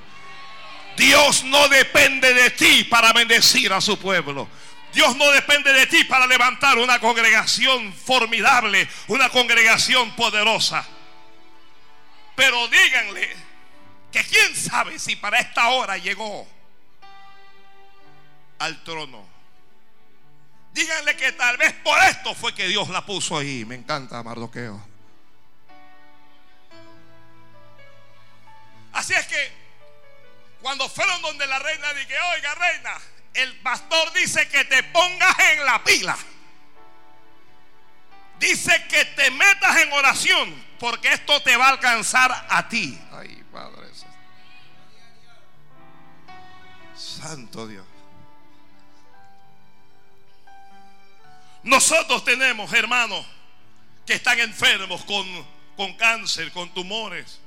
Dios 1.01 1.43
no 1.45 1.67
depende 1.67 2.31
de 2.31 2.51
ti 2.51 2.83
para 2.83 3.11
bendecir 3.11 3.73
a 3.73 3.81
su 3.81 3.97
pueblo. 3.97 4.47
Dios 4.93 5.15
no 5.15 5.31
depende 5.31 5.73
de 5.73 5.87
ti 5.87 6.03
para 6.03 6.27
levantar 6.27 6.77
una 6.77 6.99
congregación 6.99 7.91
formidable, 7.91 8.87
una 9.07 9.27
congregación 9.29 10.15
poderosa. 10.15 10.87
Pero 12.35 12.67
díganle 12.67 13.35
que 14.11 14.23
quién 14.25 14.55
sabe 14.55 14.99
si 14.99 15.15
para 15.15 15.39
esta 15.39 15.69
hora 15.69 15.97
llegó 15.97 16.47
al 18.59 18.83
trono. 18.83 19.27
Díganle 20.71 21.17
que 21.17 21.31
tal 21.31 21.57
vez 21.57 21.73
por 21.83 21.97
esto 22.03 22.35
fue 22.35 22.53
que 22.53 22.67
Dios 22.67 22.89
la 22.89 23.03
puso 23.03 23.39
ahí. 23.39 23.65
Me 23.65 23.73
encanta 23.73 24.21
Mardoqueo. 24.21 24.85
Así 28.93 29.15
es 29.15 29.25
que 29.25 29.60
cuando 30.61 30.87
fueron 30.89 31.21
donde 31.21 31.47
la 31.47 31.59
reina 31.59 31.93
dije, 31.93 32.15
oiga 32.35 32.55
reina, 32.55 32.97
el 33.33 33.59
pastor 33.61 34.13
dice 34.13 34.47
que 34.47 34.65
te 34.65 34.83
pongas 34.83 35.39
en 35.39 35.65
la 35.65 35.83
pila. 35.83 36.17
Dice 38.39 38.85
que 38.87 39.05
te 39.05 39.29
metas 39.31 39.77
en 39.77 39.93
oración, 39.93 40.65
porque 40.79 41.13
esto 41.13 41.41
te 41.43 41.55
va 41.57 41.67
a 41.67 41.69
alcanzar 41.71 42.47
a 42.49 42.67
ti. 42.67 42.99
Ay, 43.11 43.43
Padre. 43.51 43.89
Santo 46.95 47.67
Dios. 47.67 47.85
Nosotros 51.63 52.23
tenemos 52.23 52.71
hermanos 52.73 53.25
que 54.05 54.13
están 54.13 54.39
enfermos 54.39 55.03
con, 55.05 55.47
con 55.75 55.93
cáncer, 55.95 56.51
con 56.51 56.73
tumores. 56.73 57.40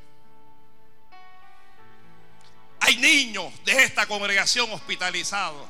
Hay 2.86 2.98
niños 2.98 3.50
de 3.64 3.82
esta 3.82 4.04
congregación 4.04 4.70
hospitalizados. 4.70 5.66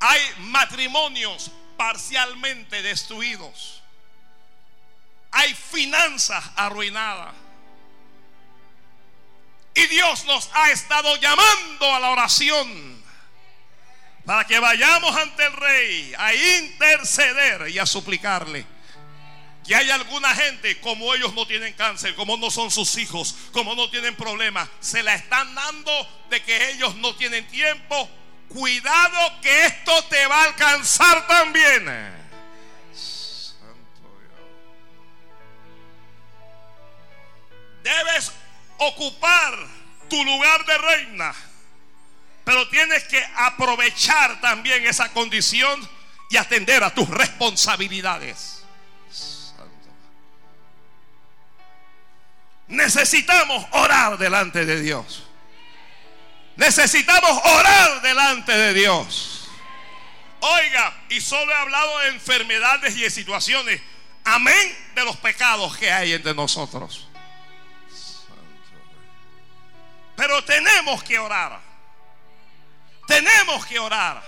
Hay 0.00 0.20
matrimonios 0.38 1.52
parcialmente 1.76 2.82
destruidos. 2.82 3.84
Hay 5.30 5.54
finanzas 5.54 6.44
arruinadas. 6.56 7.32
Y 9.74 9.86
Dios 9.86 10.24
nos 10.24 10.50
ha 10.54 10.72
estado 10.72 11.14
llamando 11.18 11.94
a 11.94 12.00
la 12.00 12.10
oración 12.10 13.00
para 14.26 14.44
que 14.44 14.58
vayamos 14.58 15.14
ante 15.14 15.46
el 15.46 15.52
rey 15.52 16.14
a 16.18 16.34
interceder 16.34 17.68
y 17.68 17.78
a 17.78 17.86
suplicarle. 17.86 18.66
Que 19.70 19.76
hay 19.76 19.88
alguna 19.88 20.34
gente, 20.34 20.80
como 20.80 21.14
ellos 21.14 21.32
no 21.32 21.46
tienen 21.46 21.72
cáncer, 21.74 22.16
como 22.16 22.36
no 22.36 22.50
son 22.50 22.72
sus 22.72 22.96
hijos, 22.96 23.36
como 23.52 23.76
no 23.76 23.88
tienen 23.88 24.16
problemas, 24.16 24.68
se 24.80 25.00
la 25.00 25.14
están 25.14 25.54
dando 25.54 25.92
de 26.28 26.42
que 26.42 26.70
ellos 26.70 26.96
no 26.96 27.14
tienen 27.14 27.46
tiempo. 27.46 28.10
Cuidado 28.48 29.40
que 29.40 29.66
esto 29.66 30.04
te 30.06 30.26
va 30.26 30.42
a 30.42 30.44
alcanzar 30.46 31.24
también. 31.28 31.84
Santo 32.92 34.10
Dios. 34.18 34.34
Debes 37.84 38.32
ocupar 38.78 39.54
tu 40.08 40.24
lugar 40.24 40.66
de 40.66 40.78
reina, 40.78 41.32
pero 42.42 42.68
tienes 42.70 43.04
que 43.04 43.24
aprovechar 43.36 44.40
también 44.40 44.84
esa 44.84 45.12
condición 45.12 45.88
y 46.28 46.38
atender 46.38 46.82
a 46.82 46.92
tus 46.92 47.08
responsabilidades. 47.08 48.59
Necesitamos 52.70 53.66
orar 53.72 54.16
delante 54.16 54.64
de 54.64 54.80
Dios. 54.80 55.24
Necesitamos 56.56 57.30
orar 57.44 58.00
delante 58.00 58.52
de 58.52 58.72
Dios. 58.74 59.48
Oiga, 60.40 60.94
y 61.08 61.20
solo 61.20 61.50
he 61.50 61.56
hablado 61.56 61.98
de 61.98 62.08
enfermedades 62.08 62.96
y 62.96 63.02
de 63.02 63.10
situaciones. 63.10 63.80
Amén 64.24 64.92
de 64.94 65.04
los 65.04 65.16
pecados 65.16 65.76
que 65.76 65.90
hay 65.90 66.12
entre 66.12 66.32
nosotros. 66.32 67.08
Pero 70.16 70.44
tenemos 70.44 71.02
que 71.02 71.18
orar. 71.18 71.60
Tenemos 73.06 73.66
que 73.66 73.78
orar. 73.80 74.22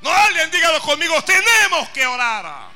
No 0.00 0.10
alguien 0.10 0.50
dígalo 0.50 0.80
conmigo, 0.80 1.22
tenemos 1.24 1.88
que 1.90 2.06
orar. 2.06 2.70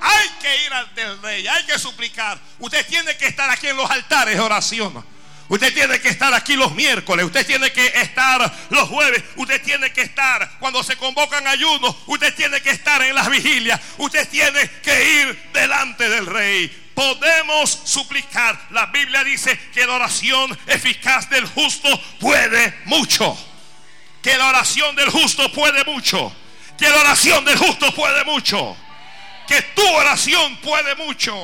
Hay 0.00 0.28
que 0.40 0.64
ir 0.64 0.72
ante 0.72 1.02
el 1.02 1.22
rey, 1.22 1.46
hay 1.46 1.64
que 1.64 1.78
suplicar. 1.78 2.38
Usted 2.58 2.86
tiene 2.86 3.16
que 3.16 3.26
estar 3.26 3.48
aquí 3.50 3.68
en 3.68 3.76
los 3.76 3.90
altares 3.90 4.34
de 4.34 4.40
oración. 4.40 5.04
Usted 5.48 5.72
tiene 5.72 6.00
que 6.00 6.08
estar 6.08 6.34
aquí 6.34 6.56
los 6.56 6.72
miércoles, 6.72 7.24
usted 7.24 7.46
tiene 7.46 7.70
que 7.70 7.86
estar 7.86 8.52
los 8.70 8.88
jueves, 8.88 9.22
usted 9.36 9.62
tiene 9.62 9.92
que 9.92 10.02
estar 10.02 10.58
cuando 10.58 10.82
se 10.82 10.96
convocan 10.96 11.46
ayunos, 11.46 11.94
usted 12.06 12.34
tiene 12.34 12.60
que 12.60 12.70
estar 12.70 13.00
en 13.02 13.14
las 13.14 13.30
vigilias, 13.30 13.80
usted 13.98 14.28
tiene 14.28 14.68
que 14.82 15.20
ir 15.20 15.50
delante 15.52 16.08
del 16.08 16.26
rey. 16.26 16.90
Podemos 16.94 17.82
suplicar. 17.84 18.58
La 18.70 18.86
Biblia 18.86 19.22
dice 19.22 19.56
que 19.72 19.86
la 19.86 19.94
oración 19.94 20.58
eficaz 20.66 21.28
del 21.30 21.46
justo 21.46 21.88
puede 22.18 22.74
mucho. 22.86 23.36
Que 24.22 24.36
la 24.36 24.48
oración 24.48 24.96
del 24.96 25.10
justo 25.10 25.52
puede 25.52 25.84
mucho. 25.84 26.34
Que 26.76 26.88
la 26.88 27.00
oración 27.02 27.44
del 27.44 27.58
justo 27.58 27.94
puede 27.94 28.24
mucho 28.24 28.76
que 29.46 29.62
tu 29.74 29.86
oración 29.94 30.56
puede 30.58 30.94
mucho. 30.96 31.34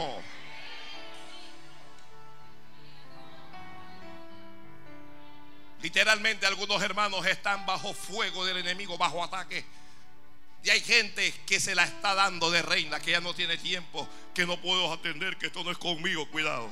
Literalmente 5.83 6.47
algunos 6.47 6.81
hermanos 6.81 7.27
están 7.27 7.67
bajo 7.67 7.93
fuego 7.93 8.45
del 8.45 8.59
enemigo, 8.59 8.97
bajo 8.97 9.23
ataque. 9.23 9.65
Y 10.63 10.71
hay 10.71 10.81
gente 10.81 11.35
que 11.45 11.59
se 11.59 11.75
la 11.75 11.83
está 11.85 12.15
dando 12.15 12.51
de 12.53 12.63
reina, 12.63 13.01
que 13.01 13.11
ya 13.11 13.21
no 13.21 13.35
tiene 13.35 13.57
tiempo, 13.59 14.09
que 14.33 14.47
no 14.47 14.61
puedo 14.61 14.93
atender, 14.93 15.37
que 15.37 15.47
esto 15.47 15.65
no 15.65 15.73
es 15.73 15.79
conmigo, 15.79 16.29
cuidado. 16.31 16.71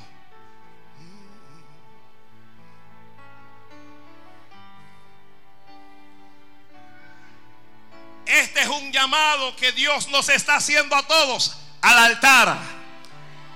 Este 8.30 8.60
es 8.62 8.68
un 8.68 8.92
llamado 8.92 9.56
que 9.56 9.72
Dios 9.72 10.08
nos 10.08 10.28
está 10.28 10.54
haciendo 10.56 10.94
a 10.94 11.04
todos 11.04 11.56
al 11.82 11.98
altar. 11.98 12.58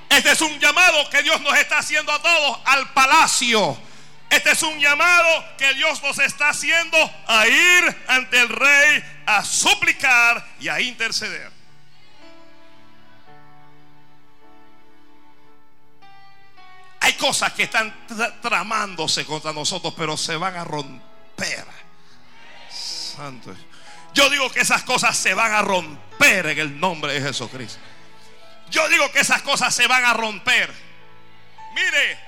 Este 0.08 0.32
es 0.32 0.40
un 0.40 0.58
llamado 0.58 1.08
que 1.10 1.22
Dios 1.22 1.40
nos 1.42 1.56
está 1.56 1.78
haciendo 1.78 2.10
a 2.10 2.20
todos 2.20 2.58
al 2.64 2.92
palacio. 2.92 3.78
Este 4.28 4.50
es 4.50 4.62
un 4.64 4.80
llamado 4.80 5.44
que 5.56 5.74
Dios 5.74 6.02
nos 6.02 6.18
está 6.18 6.48
haciendo 6.48 6.98
a 7.28 7.46
ir 7.46 8.04
ante 8.08 8.40
el 8.40 8.48
rey 8.48 9.04
a 9.26 9.44
suplicar 9.44 10.44
y 10.58 10.66
a 10.66 10.80
interceder. 10.80 11.52
Hay 16.98 17.12
cosas 17.12 17.52
que 17.52 17.64
están 17.64 17.94
tramándose 18.42 19.24
contra 19.24 19.52
nosotros, 19.52 19.94
pero 19.96 20.16
se 20.16 20.36
van 20.36 20.56
a 20.56 20.64
romper. 20.64 21.64
Santo. 22.70 23.54
Yo 24.14 24.30
digo 24.30 24.50
que 24.50 24.60
esas 24.60 24.84
cosas 24.84 25.16
se 25.16 25.34
van 25.34 25.52
a 25.52 25.60
romper 25.60 26.46
en 26.46 26.58
el 26.58 26.80
nombre 26.80 27.12
de 27.14 27.20
Jesucristo. 27.20 27.80
Yo 28.70 28.88
digo 28.88 29.10
que 29.10 29.20
esas 29.20 29.42
cosas 29.42 29.74
se 29.74 29.86
van 29.88 30.04
a 30.04 30.14
romper. 30.14 30.72
Mire, 31.74 32.18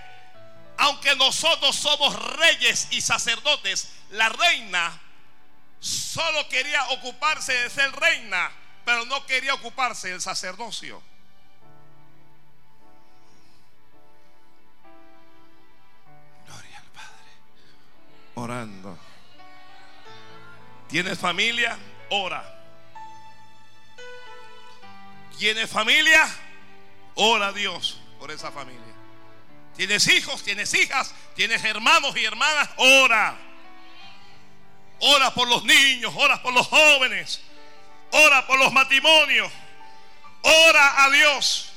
aunque 0.78 1.14
nosotros 1.14 1.76
somos 1.76 2.36
reyes 2.36 2.88
y 2.90 3.00
sacerdotes, 3.00 3.92
la 4.10 4.28
reina 4.28 5.00
solo 5.78 6.48
quería 6.48 6.88
ocuparse 6.88 7.52
de 7.52 7.70
ser 7.70 7.92
reina, 7.92 8.50
pero 8.84 9.04
no 9.06 9.24
quería 9.24 9.54
ocuparse 9.54 10.08
del 10.08 10.20
sacerdocio. 10.20 11.00
Gloria 16.46 16.78
al 16.78 16.90
Padre. 16.90 17.30
Orando. 18.34 19.05
¿Tienes 20.88 21.18
familia? 21.18 21.76
Ora. 22.10 22.52
¿Tienes 25.38 25.68
familia? 25.68 26.26
Ora 27.14 27.48
a 27.48 27.52
Dios 27.52 28.00
por 28.18 28.30
esa 28.30 28.50
familia. 28.50 28.82
¿Tienes 29.76 30.06
hijos? 30.08 30.42
¿Tienes 30.42 30.72
hijas? 30.74 31.14
¿Tienes 31.34 31.62
hermanos 31.64 32.16
y 32.16 32.24
hermanas? 32.24 32.70
Ora. 32.76 33.36
Ora 35.00 35.34
por 35.34 35.48
los 35.48 35.64
niños, 35.64 36.12
ora 36.16 36.42
por 36.42 36.54
los 36.54 36.66
jóvenes, 36.68 37.42
ora 38.12 38.46
por 38.46 38.58
los 38.58 38.72
matrimonios. 38.72 39.52
Ora 40.42 41.04
a 41.04 41.10
Dios. 41.10 41.72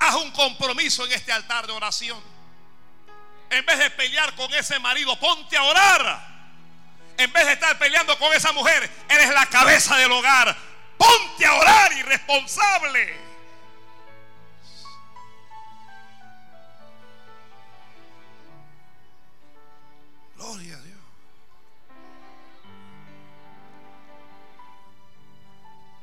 Haz 0.00 0.14
un 0.16 0.30
compromiso 0.32 1.04
en 1.04 1.12
este 1.12 1.30
altar 1.30 1.66
de 1.66 1.72
oración. 1.72 2.20
En 3.50 3.66
vez 3.66 3.78
de 3.78 3.90
pelear 3.90 4.34
con 4.34 4.52
ese 4.54 4.78
marido, 4.78 5.18
ponte 5.20 5.56
a 5.56 5.62
orar. 5.62 6.30
En 7.18 7.30
vez 7.32 7.44
de 7.44 7.52
estar 7.52 7.78
peleando 7.78 8.18
con 8.18 8.32
esa 8.32 8.50
mujer, 8.52 8.90
eres 9.08 9.28
la 9.28 9.44
cabeza 9.46 9.96
del 9.98 10.10
hogar. 10.10 10.56
Ponte 10.96 11.44
a 11.44 11.54
orar 11.54 11.92
irresponsable. 11.92 13.30
Gloria 20.36 20.76
a 20.76 20.80
Dios. 20.80 20.98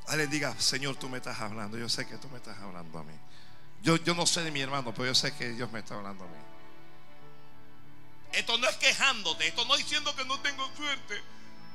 Alguien 0.07 0.29
diga, 0.29 0.55
Señor, 0.59 0.97
tú 0.97 1.09
me 1.09 1.17
estás 1.17 1.41
hablando. 1.41 1.79
Yo 1.79 1.89
sé 1.89 2.07
que 2.07 2.17
tú 2.17 2.29
me 2.29 2.37
estás 2.37 2.59
hablando 2.59 2.99
a 2.99 3.03
mí. 3.03 3.13
Yo, 3.81 3.97
yo 3.97 4.15
no 4.15 4.25
sé 4.25 4.43
de 4.43 4.51
mi 4.51 4.61
hermano, 4.61 4.93
pero 4.93 5.05
yo 5.07 5.15
sé 5.15 5.35
que 5.35 5.49
Dios 5.49 5.71
me 5.71 5.79
está 5.79 5.95
hablando 5.95 6.23
a 6.23 6.27
mí. 6.27 6.33
Esto 8.33 8.57
no 8.57 8.67
es 8.67 8.75
quejándote, 8.77 9.47
esto 9.47 9.65
no 9.65 9.75
es 9.75 9.83
diciendo 9.83 10.15
que 10.15 10.25
no 10.25 10.39
tengo 10.39 10.69
suerte. 10.75 11.21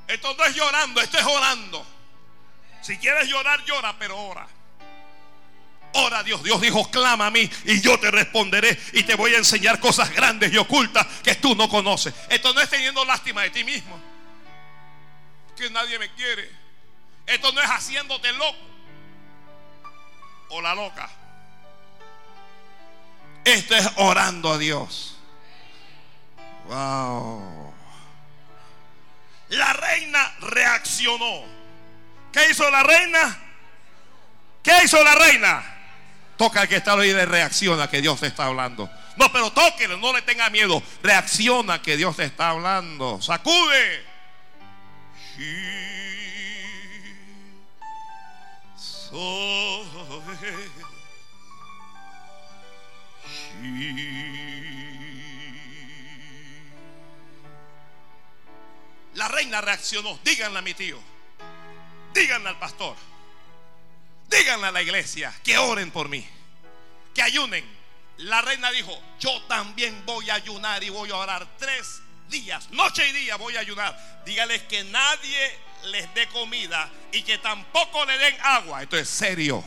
Esto 0.08 0.34
no 0.36 0.44
es 0.44 0.54
llorando, 0.54 1.00
esto 1.00 1.18
es 1.18 1.24
orando. 1.24 1.86
Si 2.82 2.98
quieres 2.98 3.28
llorar, 3.28 3.64
llora, 3.64 3.96
pero 3.98 4.18
ora. 4.18 4.46
Ora 5.94 6.18
a 6.18 6.22
Dios. 6.22 6.42
Dios 6.42 6.60
dijo, 6.60 6.90
clama 6.90 7.26
a 7.26 7.30
mí 7.30 7.48
y 7.64 7.80
yo 7.80 7.98
te 7.98 8.10
responderé 8.10 8.78
y 8.92 9.02
te 9.02 9.14
voy 9.14 9.34
a 9.34 9.38
enseñar 9.38 9.78
cosas 9.78 10.10
grandes 10.10 10.52
y 10.52 10.56
ocultas 10.56 11.06
que 11.22 11.34
tú 11.36 11.54
no 11.54 11.68
conoces. 11.68 12.14
Esto 12.28 12.52
no 12.54 12.60
es 12.60 12.68
teniendo 12.68 13.04
lástima 13.04 13.42
de 13.42 13.50
ti 13.50 13.62
mismo. 13.62 14.00
Que 15.56 15.70
nadie 15.70 15.98
me 15.98 16.10
quiere. 16.14 16.50
Esto 17.26 17.52
no 17.52 17.60
es 17.60 17.68
haciéndote 17.68 18.32
loco 18.32 18.58
o 20.48 20.60
la 20.60 20.74
loca. 20.74 21.10
Esto 23.44 23.74
es 23.74 23.88
orando 23.96 24.52
a 24.52 24.58
Dios. 24.58 25.16
Wow. 26.68 27.72
La 29.50 29.72
reina 29.72 30.34
reaccionó. 30.40 31.42
¿Qué 32.32 32.50
hizo 32.50 32.70
la 32.70 32.82
reina? 32.82 33.38
¿Qué 34.62 34.72
hizo 34.84 35.02
la 35.02 35.14
reina? 35.14 35.62
Toca 36.36 36.62
al 36.62 36.68
que 36.68 36.76
está 36.76 36.94
ahí 36.94 37.12
de 37.12 37.26
reacciona 37.26 37.90
que 37.90 38.00
Dios 38.00 38.20
te 38.20 38.28
está 38.28 38.46
hablando. 38.46 38.88
No, 39.16 39.30
pero 39.30 39.52
tóquelo, 39.52 39.98
no 39.98 40.12
le 40.12 40.22
tenga 40.22 40.48
miedo. 40.48 40.82
Reacciona 41.02 41.82
que 41.82 41.96
Dios 41.96 42.16
te 42.16 42.24
está 42.24 42.50
hablando. 42.50 43.20
Sacude. 43.20 44.12
La 59.14 59.28
reina 59.28 59.60
reaccionó. 59.60 60.18
Díganle 60.24 60.58
a 60.58 60.62
mi 60.62 60.74
tío. 60.74 60.98
Díganle 62.14 62.48
al 62.48 62.58
pastor. 62.58 62.96
Díganle 64.28 64.66
a 64.68 64.72
la 64.72 64.82
iglesia 64.82 65.32
que 65.44 65.58
oren 65.58 65.90
por 65.90 66.08
mí. 66.08 66.26
Que 67.14 67.22
ayunen. 67.22 67.64
La 68.18 68.40
reina 68.40 68.70
dijo, 68.70 68.96
yo 69.18 69.42
también 69.42 70.04
voy 70.06 70.30
a 70.30 70.34
ayunar 70.34 70.82
y 70.82 70.90
voy 70.90 71.10
a 71.10 71.16
orar 71.16 71.46
tres 71.58 72.02
días, 72.28 72.70
noche 72.70 73.06
y 73.08 73.12
día 73.12 73.36
voy 73.36 73.56
a 73.56 73.60
ayunar. 73.60 74.22
Dígales 74.24 74.62
que 74.62 74.84
nadie 74.84 75.58
les 75.84 76.12
dé 76.14 76.28
comida 76.28 76.90
y 77.12 77.22
que 77.22 77.38
tampoco 77.38 78.04
le 78.06 78.18
den 78.18 78.36
agua. 78.42 78.82
Esto 78.82 78.96
es 78.96 79.08
serio. 79.08 79.64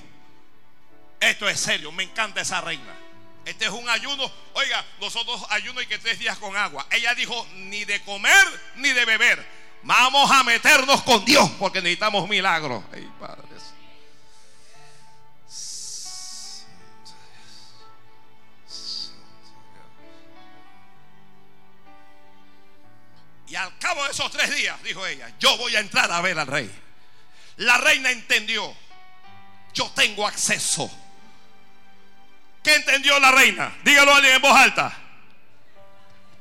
Esto 1.19 1.47
es 1.47 1.59
serio. 1.59 1.91
Me 1.91 2.03
encanta 2.03 2.41
esa 2.41 2.61
reina. 2.61 3.04
Este 3.45 3.65
es 3.65 3.71
un 3.71 3.87
ayuno. 3.87 4.29
Oiga, 4.53 4.83
nosotros 4.99 5.45
ayuno 5.49 5.79
y 5.79 5.85
que 5.85 5.99
tres 5.99 6.17
días 6.17 6.37
con 6.37 6.57
agua. 6.57 6.87
Ella 6.89 7.13
dijo, 7.13 7.47
ni 7.53 7.85
de 7.85 8.01
comer 8.01 8.45
ni 8.75 8.89
de 8.89 9.05
beber. 9.05 9.45
Vamos 9.83 10.31
a 10.31 10.43
meternos 10.43 11.03
con 11.03 11.23
Dios 11.23 11.49
porque 11.59 11.79
necesitamos 11.79 12.27
milagros. 12.27 12.83
Ay, 12.91 13.07
padres. 13.19 13.45
Y 23.47 23.55
al 23.55 23.77
cabo 23.77 24.03
de 24.05 24.11
esos 24.11 24.31
tres 24.31 24.55
días, 24.55 24.81
dijo 24.81 25.05
ella, 25.05 25.31
yo 25.39 25.55
voy 25.57 25.75
a 25.75 25.79
entrar 25.79 26.11
a 26.11 26.19
ver 26.19 26.39
al 26.39 26.47
rey. 26.47 26.69
La 27.57 27.77
reina 27.77 28.09
entendió, 28.09 28.75
yo 29.71 29.89
tengo 29.91 30.27
acceso. 30.27 30.89
¿Qué 32.66 32.74
entendió 32.74 33.20
la 33.20 33.30
reina? 33.30 33.72
Dígalo 33.84 34.11
a 34.11 34.16
alguien 34.16 34.34
en 34.34 34.41
voz 34.41 34.57
alta. 34.57 34.91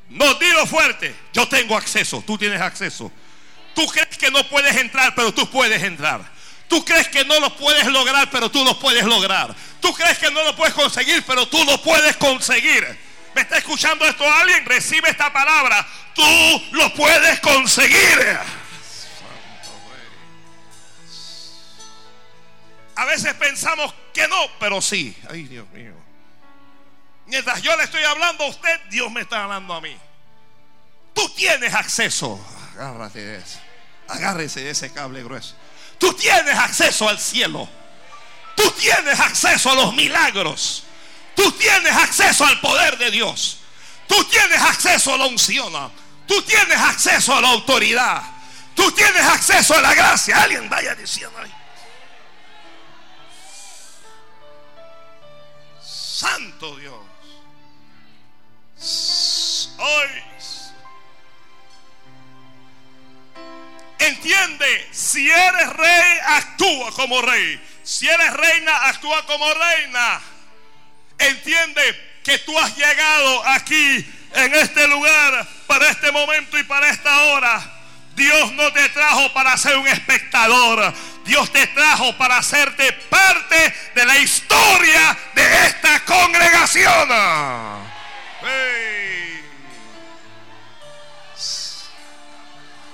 No, 0.08 0.32
dilo 0.34 0.66
fuerte. 0.66 1.14
Yo 1.34 1.46
tengo 1.46 1.76
acceso, 1.76 2.24
tú 2.26 2.38
tienes 2.38 2.62
acceso. 2.62 3.12
Tú 3.74 3.86
crees 3.88 4.16
que 4.16 4.30
no 4.30 4.42
puedes 4.48 4.74
entrar, 4.74 5.14
pero 5.14 5.34
tú 5.34 5.50
puedes 5.50 5.82
entrar. 5.82 6.22
Tú 6.66 6.82
crees 6.82 7.08
que 7.08 7.26
no 7.26 7.38
lo 7.40 7.54
puedes 7.54 7.86
lograr, 7.88 8.30
pero 8.30 8.50
tú 8.50 8.64
lo 8.64 8.78
puedes 8.78 9.04
lograr. 9.04 9.54
Tú 9.80 9.92
crees 9.92 10.16
que 10.16 10.30
no 10.30 10.42
lo 10.44 10.56
puedes 10.56 10.72
conseguir, 10.72 11.22
pero 11.26 11.46
tú 11.46 11.62
lo 11.62 11.82
puedes 11.82 12.16
conseguir. 12.16 12.98
¿Me 13.34 13.42
está 13.42 13.58
escuchando 13.58 14.06
esto 14.06 14.24
alguien? 14.32 14.64
Recibe 14.64 15.10
esta 15.10 15.30
palabra. 15.30 15.86
Tú 16.14 16.62
lo 16.72 16.94
puedes 16.94 17.38
conseguir. 17.40 18.38
A 22.96 23.04
veces 23.04 23.34
pensamos 23.34 23.92
que 24.14 24.26
no, 24.26 24.38
pero 24.58 24.80
sí. 24.80 25.14
Ay, 25.28 25.42
Dios 25.42 25.68
mío. 25.68 26.03
Mientras 27.26 27.62
yo 27.62 27.74
le 27.76 27.84
estoy 27.84 28.02
hablando 28.04 28.44
a 28.44 28.48
usted, 28.48 28.80
Dios 28.90 29.10
me 29.10 29.22
está 29.22 29.44
hablando 29.44 29.74
a 29.74 29.80
mí. 29.80 29.96
Tú 31.14 31.28
tienes 31.30 31.72
acceso. 31.72 32.44
Agárrate 32.74 33.20
de 33.20 33.38
eso. 33.38 33.58
Agárrese 34.08 34.60
de 34.60 34.70
ese 34.70 34.92
cable 34.92 35.22
grueso. 35.22 35.54
Tú 35.98 36.12
tienes 36.12 36.56
acceso 36.58 37.08
al 37.08 37.18
cielo. 37.18 37.68
Tú 38.56 38.70
tienes 38.72 39.18
acceso 39.18 39.70
a 39.70 39.74
los 39.74 39.94
milagros. 39.94 40.84
Tú 41.34 41.50
tienes 41.52 41.92
acceso 41.92 42.44
al 42.44 42.60
poder 42.60 42.98
de 42.98 43.10
Dios. 43.10 43.58
Tú 44.06 44.22
tienes 44.24 44.60
acceso 44.60 45.14
a 45.14 45.18
la 45.18 45.26
unción. 45.26 45.72
Tú 46.26 46.42
tienes 46.42 46.78
acceso 46.78 47.34
a 47.34 47.40
la 47.40 47.48
autoridad. 47.48 48.22
Tú 48.74 48.90
tienes 48.92 49.22
acceso 49.22 49.74
a 49.74 49.80
la 49.80 49.94
gracia. 49.94 50.42
Alguien 50.42 50.68
vaya 50.68 50.94
diciendo 50.94 51.38
ahí. 51.38 51.52
Santo 55.82 56.76
Dios. 56.76 56.93
Hoy 58.84 60.22
entiende, 63.98 64.88
si 64.92 65.30
eres 65.30 65.72
rey, 65.72 66.18
actúa 66.26 66.90
como 66.92 67.22
rey. 67.22 67.60
Si 67.82 68.06
eres 68.06 68.32
reina, 68.34 68.88
actúa 68.88 69.24
como 69.24 69.46
reina. 69.54 70.20
Entiende 71.18 72.20
que 72.22 72.38
tú 72.40 72.58
has 72.58 72.76
llegado 72.76 73.48
aquí 73.48 74.06
en 74.34 74.54
este 74.54 74.86
lugar 74.88 75.46
para 75.66 75.88
este 75.88 76.12
momento 76.12 76.58
y 76.58 76.64
para 76.64 76.90
esta 76.90 77.22
hora. 77.24 77.70
Dios 78.14 78.52
no 78.52 78.70
te 78.72 78.86
trajo 78.90 79.32
para 79.32 79.56
ser 79.56 79.78
un 79.78 79.88
espectador. 79.88 80.92
Dios 81.24 81.50
te 81.50 81.66
trajo 81.68 82.16
para 82.18 82.36
hacerte 82.36 82.92
parte 82.92 83.74
de 83.94 84.04
la 84.04 84.18
historia 84.18 85.18
de 85.34 85.66
esta 85.68 86.04
congregación. 86.04 87.93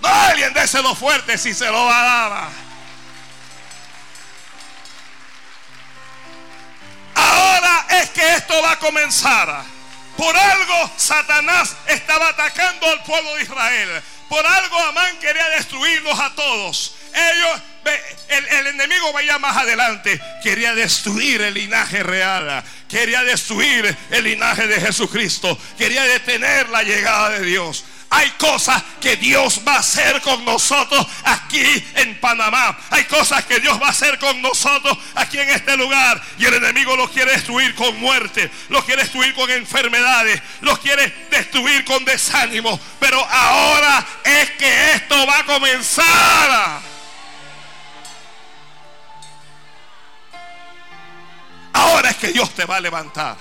No, 0.01 0.09
alguien 0.09 0.53
déselo 0.55 0.95
fuerte 0.95 1.37
si 1.37 1.53
se 1.53 1.67
lo 1.67 1.85
va 1.85 2.49
Ahora 7.15 7.87
es 7.91 8.11
que 8.11 8.35
esto 8.35 8.55
va 8.63 8.73
a 8.73 8.79
comenzar. 8.79 9.80
Por 10.21 10.37
algo 10.37 10.91
Satanás 10.99 11.75
estaba 11.87 12.29
atacando 12.29 12.91
al 12.91 13.03
pueblo 13.05 13.37
de 13.37 13.43
Israel. 13.43 13.89
Por 14.29 14.47
algo 14.47 14.79
Amán 14.79 15.19
quería 15.19 15.49
destruirlos 15.49 16.21
a 16.21 16.35
todos. 16.35 16.95
Ellos, 17.15 17.63
el, 18.29 18.49
el, 18.49 18.67
enemigo 18.67 19.15
vaya 19.15 19.39
más 19.39 19.57
adelante. 19.57 20.21
Quería 20.43 20.75
destruir 20.75 21.41
el 21.41 21.55
linaje 21.55 22.03
real. 22.03 22.63
Quería 22.87 23.23
destruir 23.25 23.97
el 24.11 24.25
linaje 24.25 24.67
de 24.67 24.79
Jesucristo. 24.83 25.59
Quería 25.79 26.03
detener 26.03 26.69
la 26.69 26.83
llegada 26.83 27.31
de 27.31 27.41
Dios. 27.41 27.87
Hay 28.13 28.29
cosas 28.33 28.83
que 29.01 29.17
Dios 29.17 29.61
va 29.67 29.77
a 29.77 29.79
hacer 29.79 30.21
con 30.21 30.45
nosotros 30.45 31.07
aquí 31.23 31.63
en 31.95 32.19
Panamá. 32.19 32.77
Hay 32.91 33.05
cosas 33.05 33.45
que 33.45 33.61
Dios 33.61 33.81
va 33.81 33.87
a 33.87 33.91
hacer 33.91 34.19
con 34.19 34.43
nosotros 34.43 34.99
aquí 35.15 35.39
en 35.39 35.49
este 35.49 35.77
lugar. 35.77 36.21
Y 36.37 36.45
el 36.45 36.55
enemigo 36.55 36.97
lo 36.97 37.09
quiere 37.09 37.31
destruir 37.31 37.73
con 37.77 37.99
muerte. 38.01 38.51
Lo 38.69 38.85
quiere 38.85 39.03
destruir 39.03 39.33
con 39.35 39.49
enfermedades. 39.51 40.43
Lo 40.61 40.77
quiere 40.81 41.09
destruir 41.31 41.85
con 41.85 42.05
desánimo. 42.05 42.81
Pero 42.99 43.25
ahora 43.25 44.05
es 44.25 44.51
que 44.53 44.93
esto 44.95 45.27
va 45.27 45.39
a 45.39 45.45
comenzar. 45.45 46.81
Ahora 51.73 52.11
es 52.11 52.17
que 52.17 52.33
Dios 52.33 52.53
te 52.57 52.65
va 52.65 52.77
a 52.77 52.81
levantar. 52.81 53.37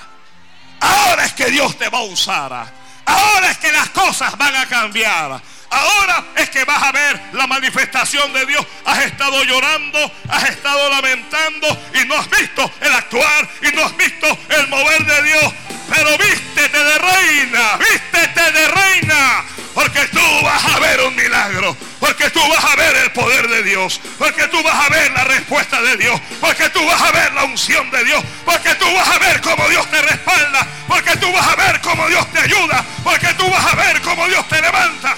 Ahora 0.79 1.25
es 1.25 1.33
que 1.33 1.49
Dios 1.49 1.75
te 1.75 1.89
va 1.89 1.97
a 1.97 2.03
usar. 2.03 2.78
Ahora 3.09 3.51
es 3.51 3.57
que 3.57 3.71
las 3.71 3.89
cosas 3.89 4.37
van 4.37 4.55
a 4.55 4.65
cambiar. 4.67 5.41
Ahora 5.69 6.25
es 6.35 6.49
que 6.49 6.63
vas 6.65 6.81
a 6.81 6.91
ver 6.91 7.19
la 7.33 7.47
manifestación 7.47 8.33
de 8.33 8.45
Dios. 8.45 8.65
Has 8.85 9.05
estado 9.05 9.43
llorando, 9.43 10.11
has 10.29 10.49
estado 10.49 10.89
lamentando 10.89 11.67
y 11.93 12.05
no 12.05 12.15
has 12.15 12.29
visto 12.29 12.71
el 12.81 12.93
actuar 12.93 13.49
y 13.61 13.75
no 13.75 13.85
has 13.85 13.95
visto 13.97 14.27
el 14.49 14.67
mover 14.67 15.05
de 15.05 15.23
Dios. 15.23 15.53
Pero 15.89 16.17
vístete 16.17 16.83
de 16.83 16.97
reina, 16.97 17.77
vístete 17.77 18.51
de 18.51 18.67
reina. 18.67 19.45
Porque 19.73 20.05
tú 20.07 20.19
vas 20.43 20.65
a 20.65 20.79
ver 20.79 21.01
un 21.01 21.15
milagro. 21.15 21.77
Porque 21.99 22.29
tú 22.31 22.41
vas 22.49 22.65
a 22.65 22.75
ver 22.75 22.95
el 22.97 23.11
poder 23.11 23.47
de 23.47 23.63
Dios. 23.63 24.01
Porque 24.17 24.47
tú 24.47 24.61
vas 24.63 24.75
a 24.75 24.89
ver 24.89 25.11
la 25.11 25.23
respuesta 25.23 25.81
de 25.81 25.95
Dios. 25.97 26.19
Porque 26.41 26.69
tú 26.69 26.85
vas 26.85 27.01
a 27.01 27.11
ver 27.11 27.33
la 27.33 27.45
unción 27.45 27.89
de 27.91 28.03
Dios. 28.03 28.23
Porque 28.45 28.75
tú 28.75 28.85
vas 28.93 29.07
a 29.07 29.19
ver 29.19 29.39
cómo 29.41 29.69
Dios 29.69 29.89
te 29.89 30.01
respalda. 30.01 30.67
Porque 30.87 31.15
tú 31.17 31.31
vas 31.31 31.47
a 31.47 31.55
ver 31.55 31.79
cómo 31.81 32.07
Dios 32.09 32.29
te 32.31 32.39
ayuda. 32.39 32.83
Porque 33.03 33.33
tú 33.35 33.49
vas 33.49 33.71
a 33.71 33.75
ver 33.75 34.01
cómo 34.01 34.27
Dios 34.27 34.47
te 34.49 34.61
levanta. 34.61 35.15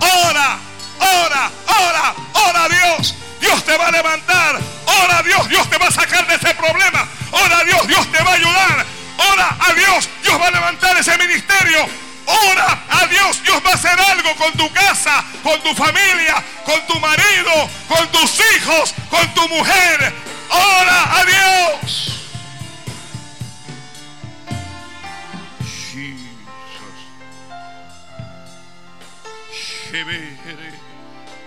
Ora, 0.00 0.58
ora, 0.98 1.50
ora, 1.66 2.14
ora 2.32 2.68
Dios. 2.68 3.14
Dios 3.40 3.64
te 3.64 3.76
va 3.76 3.86
a 3.86 3.90
levantar. 3.92 4.58
Ora 4.86 5.22
Dios, 5.22 5.48
Dios 5.48 5.70
te 5.70 5.78
va 5.78 5.86
a 5.86 5.92
sacar 5.92 6.26
de 6.26 6.34
ese 6.34 6.54
problema. 6.54 7.08
Ora 7.30 7.62
Dios, 7.62 7.86
Dios 7.86 8.10
te 8.10 8.22
va 8.22 8.30
a 8.30 8.34
ayudar. 8.34 8.86
Ora 9.32 9.56
a 9.60 9.72
Dios, 9.74 10.08
Dios 10.22 10.40
va 10.40 10.48
a 10.48 10.50
levantar 10.50 10.96
ese 10.96 11.16
ministerio. 11.18 11.86
Ora 12.26 12.82
a 12.90 13.06
Dios, 13.06 13.42
Dios 13.44 13.62
va 13.64 13.70
a 13.70 13.74
hacer 13.74 13.98
algo 14.00 14.34
con 14.36 14.52
tu 14.54 14.70
casa, 14.72 15.24
con 15.42 15.62
tu 15.62 15.72
familia, 15.74 16.42
con 16.64 16.84
tu 16.86 16.98
marido, 16.98 17.70
con 17.86 18.08
tus 18.08 18.40
hijos, 18.54 18.92
con 19.08 19.34
tu 19.34 19.48
mujer. 19.48 20.12
Ora 20.50 21.20
a 21.20 21.24
Dios. 21.24 22.27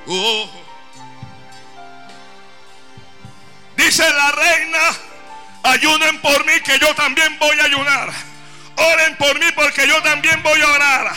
Oh. 0.08 0.50
Dice 3.78 4.04
la 4.10 4.32
reina, 4.32 4.80
ayunen 5.64 6.22
por 6.22 6.46
mí 6.46 6.54
que 6.64 6.78
yo 6.80 6.94
también 6.96 7.38
voy 7.40 7.60
a 7.60 7.66
ayunar. 7.66 8.12
Oren 8.76 9.16
por 9.18 9.40
mí 9.40 9.46
porque 9.56 9.88
yo 9.88 10.02
también 10.02 10.42
voy 10.44 10.62
a 10.62 10.68
orar. 10.68 11.12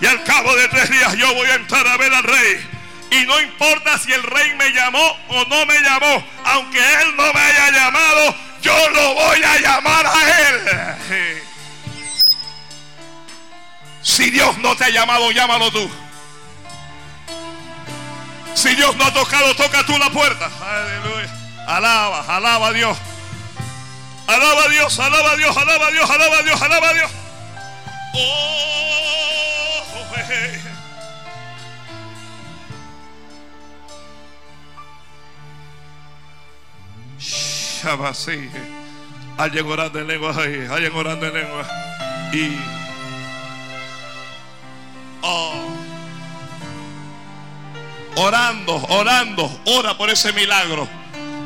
Y 0.00 0.06
al 0.06 0.24
cabo 0.24 0.54
de 0.56 0.68
tres 0.68 0.90
días 0.90 1.14
yo 1.16 1.34
voy 1.34 1.48
a 1.48 1.54
entrar 1.54 1.86
a 1.86 1.96
ver 1.96 2.12
al 2.12 2.24
rey. 2.24 2.68
Y 3.10 3.26
no 3.26 3.40
importa 3.40 3.98
si 3.98 4.12
el 4.12 4.22
rey 4.22 4.54
me 4.54 4.70
llamó 4.70 5.16
o 5.28 5.44
no 5.46 5.66
me 5.66 5.80
llamó. 5.80 6.24
Aunque 6.44 6.78
él 6.78 7.16
no 7.16 7.32
me 7.32 7.40
haya 7.40 7.70
llamado, 7.70 8.34
yo 8.62 8.90
lo 8.90 9.14
voy 9.14 9.42
a 9.42 9.60
llamar 9.60 10.06
a 10.06 10.48
él. 10.48 11.42
Si 14.02 14.30
Dios 14.30 14.56
no 14.58 14.76
te 14.76 14.84
ha 14.84 14.90
llamado, 14.90 15.30
llámalo 15.30 15.70
tú. 15.70 15.90
Si 18.54 18.74
Dios 18.74 18.96
no 18.96 19.04
ha 19.04 19.12
tocado, 19.12 19.54
toca 19.54 19.84
tú 19.84 19.96
la 19.98 20.10
puerta. 20.10 20.50
Aleluya. 20.60 21.30
Alaba, 21.66 22.36
alaba 22.36 22.68
a 22.68 22.72
Dios. 22.72 22.98
Alaba 24.26 24.64
a 24.64 24.68
Dios, 24.68 24.98
alaba 24.98 25.30
a 25.32 25.36
Dios, 25.36 25.56
alaba 25.56 25.86
a 25.86 25.90
Dios, 25.90 26.10
alaba 26.10 26.38
a 26.38 26.42
Dios, 26.42 26.62
alaba 26.62 26.88
a 26.88 26.94
Dios. 26.94 27.10
Oh, 28.14 29.82
hey. 30.28 30.60
Shabasi. 37.18 38.50
Alguien 39.38 39.66
orando 39.66 40.00
en 40.00 40.06
lengua 40.06 40.34
ahí, 40.36 40.66
alguien 40.70 40.94
orando 40.94 41.26
en 41.26 41.34
lengua. 41.34 41.66
Y. 42.32 42.58
Oh 45.22 45.79
orando, 48.16 48.76
orando, 48.88 49.60
ora 49.66 49.96
por 49.96 50.10
ese 50.10 50.32
milagro. 50.32 50.88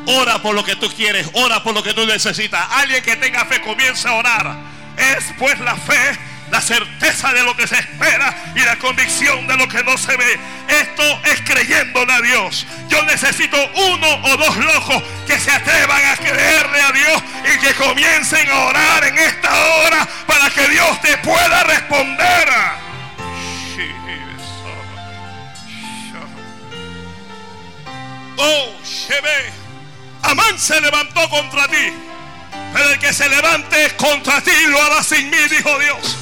Ora 0.06 0.38
por 0.42 0.54
lo 0.54 0.64
que 0.64 0.76
tú 0.76 0.90
quieres, 0.94 1.28
ora 1.32 1.62
por 1.62 1.74
lo 1.74 1.82
que 1.82 1.94
tú 1.94 2.06
necesitas. 2.06 2.66
Alguien 2.72 3.02
que 3.02 3.16
tenga 3.16 3.44
fe 3.46 3.60
comienza 3.62 4.10
a 4.10 4.14
orar. 4.14 4.56
Es 4.96 5.24
pues 5.38 5.58
la 5.60 5.76
fe, 5.76 6.18
la 6.50 6.60
certeza 6.60 7.32
de 7.32 7.42
lo 7.42 7.56
que 7.56 7.66
se 7.66 7.78
espera 7.78 8.52
y 8.54 8.60
la 8.60 8.76
convicción 8.76 9.46
de 9.46 9.56
lo 9.56 9.66
que 9.66 9.82
no 9.82 9.96
se 9.96 10.14
ve. 10.16 10.38
Esto 10.68 11.02
es 11.24 11.40
creyéndole 11.40 12.12
a 12.12 12.20
Dios. 12.20 12.66
Yo 12.88 13.02
necesito 13.04 13.56
uno 13.74 14.06
o 14.24 14.36
dos 14.36 14.56
locos 14.58 15.02
que 15.26 15.40
se 15.40 15.50
atrevan 15.50 16.04
a 16.04 16.16
creerle 16.16 16.82
a 16.82 16.92
Dios 16.92 17.22
y 17.54 17.58
que 17.60 17.74
comiencen 17.74 18.50
a 18.50 18.58
orar 18.66 19.04
en 19.04 19.18
esta 19.18 19.50
hora 19.54 20.08
para 20.26 20.50
que 20.50 20.68
Dios 20.68 21.00
te 21.00 21.16
pueda 21.18 21.64
responder. 21.64 22.83
Oh, 28.36 28.72
Shebe. 28.84 29.52
Amán 30.22 30.58
se 30.58 30.80
levantó 30.80 31.28
contra 31.28 31.68
ti. 31.68 31.92
Pero 32.72 32.90
el 32.90 32.98
que 32.98 33.12
se 33.12 33.28
levante 33.28 33.94
contra 33.96 34.40
ti 34.40 34.50
lo 34.68 34.82
hará 34.82 35.02
sin 35.02 35.30
mí, 35.30 35.36
dijo 35.48 35.78
Dios. 35.78 36.16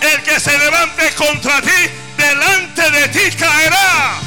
El 0.00 0.22
que 0.22 0.40
se 0.40 0.58
levante 0.58 1.14
contra 1.14 1.60
ti, 1.62 1.90
delante 2.16 2.90
de 2.90 3.08
ti 3.08 3.36
caerá. 3.36 4.20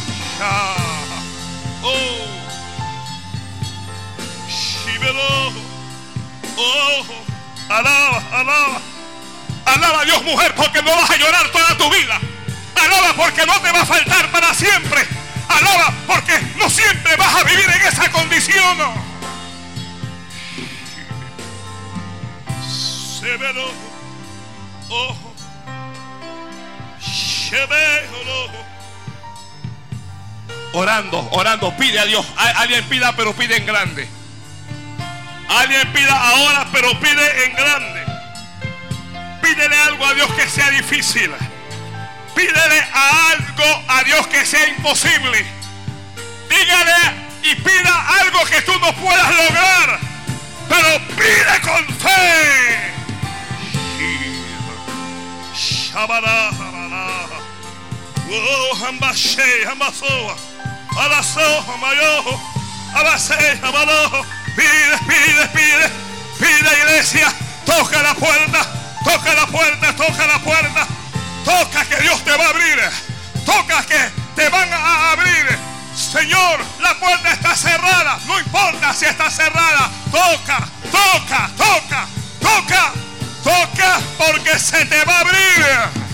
Oh. 1.84 2.26
Oh. 6.58 7.04
Alaba, 7.70 8.24
alaba. 8.32 8.82
Alaba 9.66 10.02
a 10.02 10.06
Dios, 10.06 10.24
mujer, 10.24 10.54
porque 10.56 10.82
no 10.82 10.96
vas 10.96 11.10
a 11.10 11.18
llorar 11.18 11.50
toda 11.50 11.78
tu 11.78 11.90
vida. 11.90 12.20
Alaba 12.76 13.14
porque 13.16 13.46
no 13.46 13.60
te 13.62 13.72
va 13.72 13.82
a 13.82 13.86
faltar 13.86 14.32
para 14.32 14.54
siempre. 14.54 15.25
Alaba 15.48 15.94
porque 16.08 16.40
no 16.58 16.70
siempre 16.70 17.16
vas 17.16 17.36
a 17.36 17.44
vivir 17.44 17.70
en 17.70 17.82
esa 17.88 18.12
condición. 18.12 18.78
Severo, 23.20 23.72
ojo, 24.90 25.36
Orando, 30.74 31.30
orando, 31.32 31.76
pide 31.78 32.00
a 32.00 32.06
Dios. 32.06 32.26
Alguien 32.36 32.84
pida, 32.86 33.16
pero 33.16 33.34
pide 33.34 33.56
en 33.58 33.66
grande. 33.66 34.08
Alguien 35.48 35.94
pida 35.94 36.30
ahora, 36.30 36.68
pero 36.72 37.00
pide 37.00 37.46
en 37.46 37.54
grande. 37.54 38.04
Pídele 39.42 39.80
algo 39.84 40.06
a 40.06 40.14
Dios 40.14 40.30
que 40.34 40.50
sea 40.50 40.70
difícil. 40.72 41.32
Pídele 42.36 42.88
a 42.94 43.32
algo 43.32 43.84
a 43.88 44.04
Dios 44.04 44.28
que 44.28 44.46
sea 44.46 44.68
imposible. 44.68 45.46
Dígale 46.50 47.26
y 47.44 47.56
pida 47.56 48.08
algo 48.22 48.44
que 48.46 48.62
tú 48.62 48.74
no 48.80 48.94
puedas 48.96 49.30
lograr. 49.36 50.00
Pero 50.68 51.08
pide 51.16 51.62
con 51.62 51.88
fe. 51.98 52.94
Pide, 64.56 64.98
pide, 65.08 65.48
pide. 65.50 65.90
Pide 66.40 66.80
iglesia. 66.80 67.34
Toca 67.66 68.02
la 68.02 68.14
puerta. 68.14 68.66
Toca 69.04 69.34
la 69.34 69.48
puerta. 69.48 69.96
Toca 69.96 70.28
la 70.28 70.40
puerta. 70.40 70.88
Toca 71.46 71.86
que 71.86 72.02
Dios 72.02 72.24
te 72.26 72.36
va 72.36 72.46
a 72.46 72.50
abrir. 72.50 72.80
Toca 73.46 73.86
que 73.86 74.12
te 74.36 74.50
van 74.50 74.74
a 74.74 75.12
abrir. 75.12 75.58
Señor, 75.96 76.60
la 76.82 77.00
puerta 77.00 77.32
está 77.32 77.56
cerrada. 77.56 78.20
No 78.26 78.40
importa 78.40 78.94
si 78.94 79.06
está 79.06 79.30
cerrada. 79.30 79.92
Toca, 80.12 80.68
toca, 80.92 81.52
toca, 81.56 82.08
toca, 82.42 82.94
toca 83.44 84.00
porque 84.18 84.58
se 84.58 84.86
te 84.86 85.06
va 85.06 85.18
a 85.18 85.20
abrir. 85.22 86.06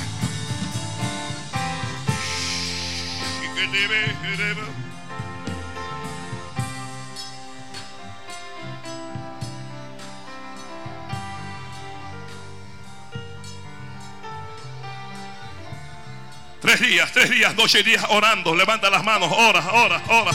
Tres 16.62 16.80
días, 16.80 17.12
tres 17.12 17.32
días, 17.32 17.55
noche 17.55 17.80
y 17.80 17.84
días 17.84 18.05
orando. 18.09 18.53
Levanta 18.53 18.91
las 18.91 19.03
manos, 19.03 19.32
ora, 19.32 19.66
ora, 19.72 19.99
ora. 20.09 20.32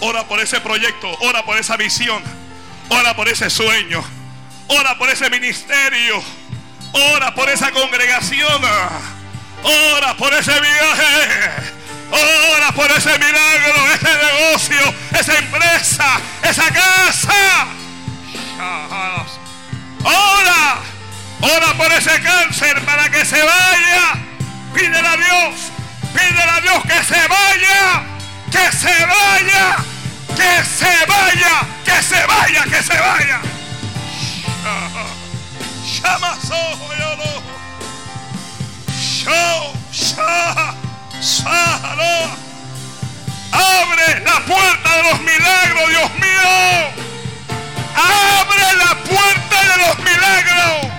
Ora 0.00 0.26
por 0.26 0.40
ese 0.40 0.62
proyecto, 0.62 1.10
ora 1.20 1.44
por 1.44 1.58
esa 1.58 1.76
visión, 1.76 2.22
ora 2.88 3.14
por 3.14 3.28
ese 3.28 3.50
sueño, 3.50 4.02
ora 4.68 4.96
por 4.96 5.10
ese 5.10 5.28
ministerio, 5.28 6.22
ora 6.92 7.34
por 7.34 7.50
esa 7.50 7.70
congregación, 7.72 8.62
ora 9.62 10.16
por 10.16 10.32
ese 10.32 10.52
viaje. 10.52 11.78
Ora 12.10 12.72
por 12.72 12.90
ese 12.90 13.18
milagro, 13.18 13.92
ese 13.92 14.14
negocio, 14.14 14.94
esa 15.12 15.38
empresa, 15.38 16.20
esa 16.42 16.72
casa. 16.72 17.66
Ora, 20.02 20.78
ora 21.42 21.74
por 21.74 21.92
ese 21.92 22.22
cáncer 22.22 22.82
para 22.86 23.10
que 23.10 23.26
se 23.26 23.42
vaya. 23.42 24.27
Pídele 24.74 25.08
a 25.08 25.16
Dios, 25.16 25.72
pídele 26.12 26.50
a 26.50 26.60
Dios 26.60 26.82
que 26.82 27.04
se 27.04 27.28
vaya, 27.28 28.02
que 28.50 28.72
se 28.76 29.06
vaya, 29.06 29.76
que 30.36 30.64
se 30.64 31.06
vaya, 31.06 31.66
que 31.84 32.02
se 32.02 32.26
vaya, 32.26 32.64
que 32.64 32.82
se 32.82 32.98
vaya. 32.98 33.40
Llama. 36.02 36.38
Abre 43.52 44.20
la 44.24 44.40
puerta 44.46 44.96
de 44.96 45.02
los 45.02 45.20
milagros, 45.20 45.88
Dios 45.88 46.10
mío. 46.14 46.92
Abre 47.96 48.76
la 48.76 48.94
puerta 49.04 49.62
de 49.62 49.76
los 49.78 49.98
milagros. 49.98 50.97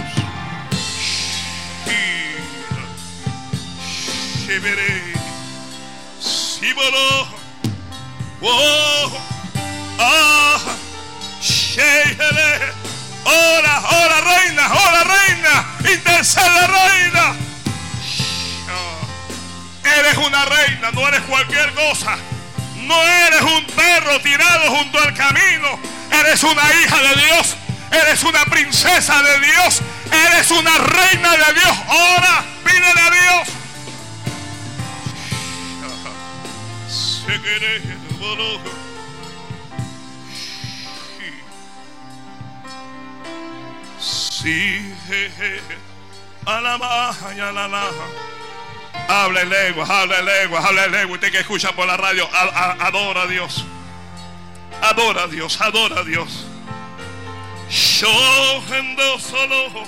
Oh, 8.42 9.12
ah, 10.00 10.60
ora, 13.26 13.82
ora, 13.92 14.22
reina, 14.22 14.74
ora, 14.74 15.04
reina, 15.04 15.66
intercede, 15.94 16.68
reina. 16.68 17.36
Eres 19.84 20.18
una 20.18 20.46
reina, 20.46 20.92
no 20.94 21.08
eres 21.08 21.22
cualquier 21.22 21.74
cosa. 21.74 22.18
No 22.78 23.04
eres 23.04 23.42
un 23.42 23.66
perro 23.68 24.20
tirado 24.22 24.72
junto 24.72 25.00
al 25.00 25.14
camino. 25.14 25.80
Eres 26.12 26.42
una 26.44 26.64
hija 26.74 26.98
de 27.02 27.22
Dios. 27.22 27.56
Eres 27.92 28.24
una 28.24 28.46
princesa 28.46 29.22
de 29.22 29.40
Dios. 29.42 29.82
Eres 30.12 30.50
una 30.52 30.76
reina 30.78 31.32
de 31.32 31.54
Dios. 31.54 31.78
Ora, 31.88 32.44
pídele 32.64 33.02
a 33.02 33.12
Dios. 33.12 33.59
Sí, 44.00 44.96
Habla 49.08 49.42
en 49.42 49.50
lengua, 49.50 49.86
habla 49.86 50.20
en 50.20 50.26
lengua, 50.26 50.66
habla 50.66 50.86
en 50.86 50.92
lengua. 50.92 51.16
Usted 51.16 51.32
que 51.32 51.40
escucha 51.40 51.72
por 51.74 51.86
la 51.86 51.98
radio, 51.98 52.28
adora 52.34 53.24
a 53.24 53.28
Dios. 53.28 53.66
Adora 54.82 55.24
a 55.24 55.28
Dios, 55.28 55.60
adora 55.60 56.00
a 56.00 56.04
Dios. 56.04 56.46
Yo 57.70 58.10
solo. 59.20 59.84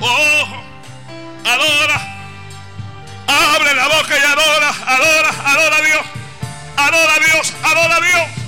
Oh, 0.00 0.46
adora. 1.44 2.16
Abre 3.26 3.74
la 3.74 3.86
boca 3.86 4.18
y 4.18 4.24
adora, 4.24 4.74
adora, 4.86 5.30
adora 5.44 5.76
a 5.76 5.82
Dios. 5.82 6.19
Adora 6.80 7.14
a 7.14 7.18
Dios, 7.18 7.52
adora 7.62 7.96
a 7.96 8.00
Dios. 8.00 8.40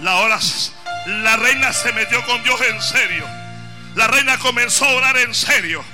La, 0.00 0.38
la 1.06 1.36
reina 1.36 1.72
se 1.72 1.92
metió 1.92 2.24
con 2.24 2.42
Dios 2.42 2.60
en 2.62 2.80
serio. 2.80 3.26
La 3.94 4.06
reina 4.06 4.38
comenzó 4.38 4.86
a 4.86 4.92
orar 4.94 5.18
en 5.18 5.34
serio. 5.34 5.84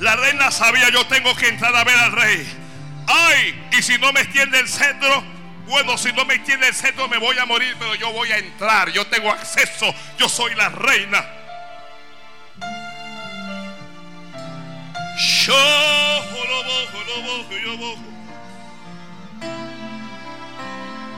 La 0.00 0.16
reina 0.16 0.50
sabía, 0.50 0.88
yo 0.90 1.06
tengo 1.06 1.34
que 1.36 1.48
entrar 1.48 1.74
a 1.74 1.84
ver 1.84 1.96
al 1.96 2.12
rey. 2.12 2.65
Ay, 3.06 3.68
y 3.78 3.82
si 3.82 3.98
no 3.98 4.12
me 4.12 4.20
extiende 4.20 4.58
el 4.58 4.68
centro, 4.68 5.22
bueno, 5.66 5.98
si 5.98 6.12
no 6.12 6.24
me 6.24 6.34
extiende 6.34 6.68
el 6.68 6.74
centro 6.74 7.08
me 7.08 7.18
voy 7.18 7.38
a 7.38 7.46
morir, 7.46 7.74
pero 7.78 7.94
yo 7.94 8.12
voy 8.12 8.30
a 8.32 8.38
entrar. 8.38 8.90
Yo 8.90 9.06
tengo 9.06 9.30
acceso. 9.30 9.92
Yo 10.18 10.28
soy 10.28 10.54
la 10.54 10.68
reina. 10.68 11.24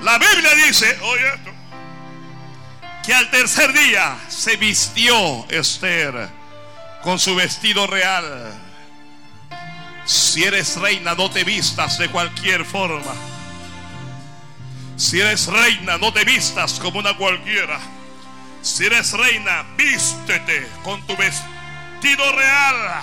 La 0.02 0.18
Biblia 0.18 0.54
dice, 0.54 0.98
oye 1.02 1.28
esto, 1.34 1.50
que 3.04 3.14
al 3.14 3.30
tercer 3.30 3.72
día 3.72 4.16
se 4.28 4.56
vistió 4.56 5.46
Esther 5.50 6.28
con 7.02 7.18
su 7.18 7.34
vestido 7.34 7.86
real. 7.86 8.67
Si 10.08 10.42
eres 10.42 10.76
reina, 10.76 11.14
no 11.14 11.30
te 11.30 11.44
vistas 11.44 11.98
de 11.98 12.08
cualquier 12.08 12.64
forma. 12.64 13.12
Si 14.96 15.20
eres 15.20 15.46
reina, 15.48 15.98
no 15.98 16.14
te 16.14 16.24
vistas 16.24 16.80
como 16.80 16.98
una 16.98 17.14
cualquiera. 17.14 17.78
Si 18.62 18.86
eres 18.86 19.12
reina, 19.12 19.66
vístete 19.76 20.66
con 20.82 21.06
tu 21.06 21.14
vestido 21.14 22.32
real. 22.32 23.02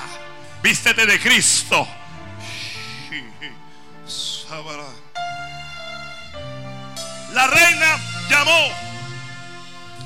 Vístete 0.64 1.06
de 1.06 1.20
Cristo. 1.20 1.88
La 7.34 7.46
reina 7.46 8.00
llamó 8.28 8.68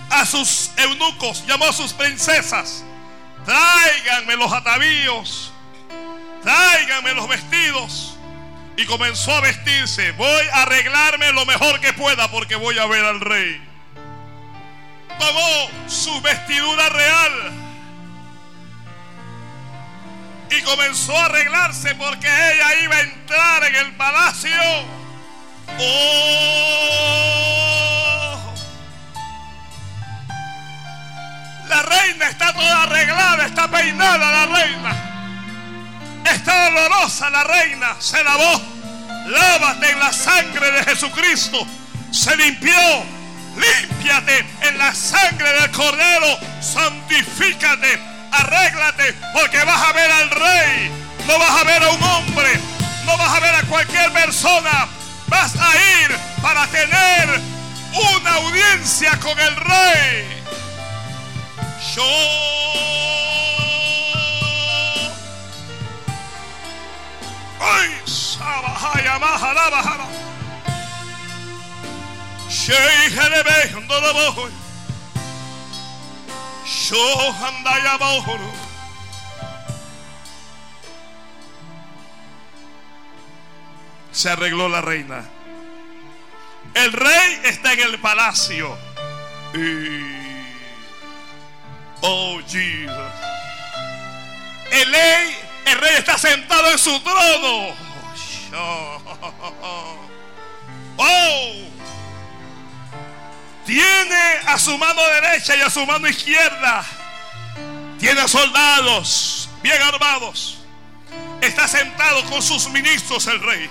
a 0.09 0.25
sus 0.25 0.71
eunucos, 0.75 1.45
llamó 1.47 1.63
a 1.63 1.71
sus 1.71 1.93
princesas, 1.93 2.83
tráiganme 3.45 4.35
los 4.35 4.51
atavíos, 4.51 5.53
tráiganme 6.43 7.13
los 7.13 7.27
vestidos. 7.27 8.15
Y 8.77 8.85
comenzó 8.85 9.33
a 9.33 9.41
vestirse, 9.41 10.13
voy 10.13 10.47
a 10.53 10.61
arreglarme 10.61 11.33
lo 11.33 11.45
mejor 11.45 11.81
que 11.81 11.91
pueda 11.91 12.31
porque 12.31 12.55
voy 12.55 12.79
a 12.79 12.85
ver 12.85 13.03
al 13.03 13.19
rey. 13.19 13.61
Tomó 15.19 15.69
su 15.89 16.21
vestidura 16.21 16.87
real 16.87 17.51
y 20.49 20.61
comenzó 20.61 21.17
a 21.17 21.25
arreglarse 21.25 21.93
porque 21.95 22.27
ella 22.27 22.81
iba 22.83 22.95
a 22.95 23.01
entrar 23.01 23.65
en 23.65 23.75
el 23.75 23.91
palacio. 23.97 24.61
Oh, 25.77 26.79
La 31.67 31.81
reina 31.83 32.29
está 32.29 32.51
toda 32.53 32.83
arreglada, 32.83 33.45
está 33.45 33.69
peinada 33.69 34.31
la 34.31 34.45
reina. 34.47 35.08
Está 36.25 36.67
olorosa 36.67 37.29
la 37.29 37.43
reina, 37.43 37.95
se 37.99 38.23
lavó. 38.23 38.61
Lávate 39.27 39.91
en 39.91 39.99
la 39.99 40.11
sangre 40.11 40.71
de 40.71 40.83
Jesucristo. 40.83 41.65
Se 42.11 42.35
limpió. 42.35 42.73
Límpiate 43.55 44.45
en 44.61 44.77
la 44.77 44.93
sangre 44.93 45.51
del 45.53 45.71
Cordero. 45.71 46.37
Santifícate. 46.61 47.99
Arréglate 48.31 49.13
porque 49.33 49.63
vas 49.63 49.81
a 49.81 49.93
ver 49.93 50.11
al 50.11 50.29
rey. 50.29 50.91
No 51.27 51.37
vas 51.37 51.61
a 51.61 51.63
ver 51.63 51.83
a 51.83 51.89
un 51.89 52.03
hombre. 52.03 52.59
No 53.05 53.17
vas 53.17 53.35
a 53.35 53.39
ver 53.39 53.55
a 53.55 53.63
cualquier 53.63 54.11
persona. 54.11 54.87
Vas 55.27 55.55
a 55.55 55.75
ir 56.01 56.17
para 56.41 56.65
tener 56.67 57.39
una 57.93 58.33
audiencia 58.35 59.19
con 59.19 59.37
el 59.39 59.55
rey. 59.55 60.43
Yo. 61.95 62.98
Se 84.19 84.29
arregló 84.29 84.67
la 84.67 84.81
reina. 84.81 85.23
El 86.73 86.91
rey 86.91 87.41
está 87.45 87.73
en 87.73 87.79
el 87.79 87.99
palacio. 87.99 88.77
Y... 89.53 90.19
Oh, 92.01 92.39
Jesus. 92.45 92.91
El 94.71 94.91
rey, 94.91 95.35
el 95.69 95.77
rey 95.79 95.95
está 95.97 96.17
sentado 96.17 96.71
en 96.71 96.79
su 96.79 96.99
trono. 97.01 97.75
Oh. 100.97 101.51
Tiene 103.65 104.39
a 104.47 104.57
su 104.57 104.77
mano 104.77 105.01
derecha 105.01 105.55
y 105.55 105.61
a 105.61 105.69
su 105.69 105.85
mano 105.85 106.07
izquierda. 106.07 106.85
Tiene 107.99 108.27
soldados 108.27 109.49
bien 109.61 109.81
armados. 109.81 110.57
Está 111.41 111.67
sentado 111.67 112.23
con 112.25 112.41
sus 112.41 112.69
ministros 112.69 113.27
el 113.27 113.39
rey. 113.41 113.69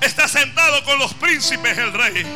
Está 0.00 0.28
sentado 0.28 0.82
con 0.84 0.98
los 0.98 1.14
príncipes 1.14 1.76
el 1.78 1.92
rey. 1.92 2.26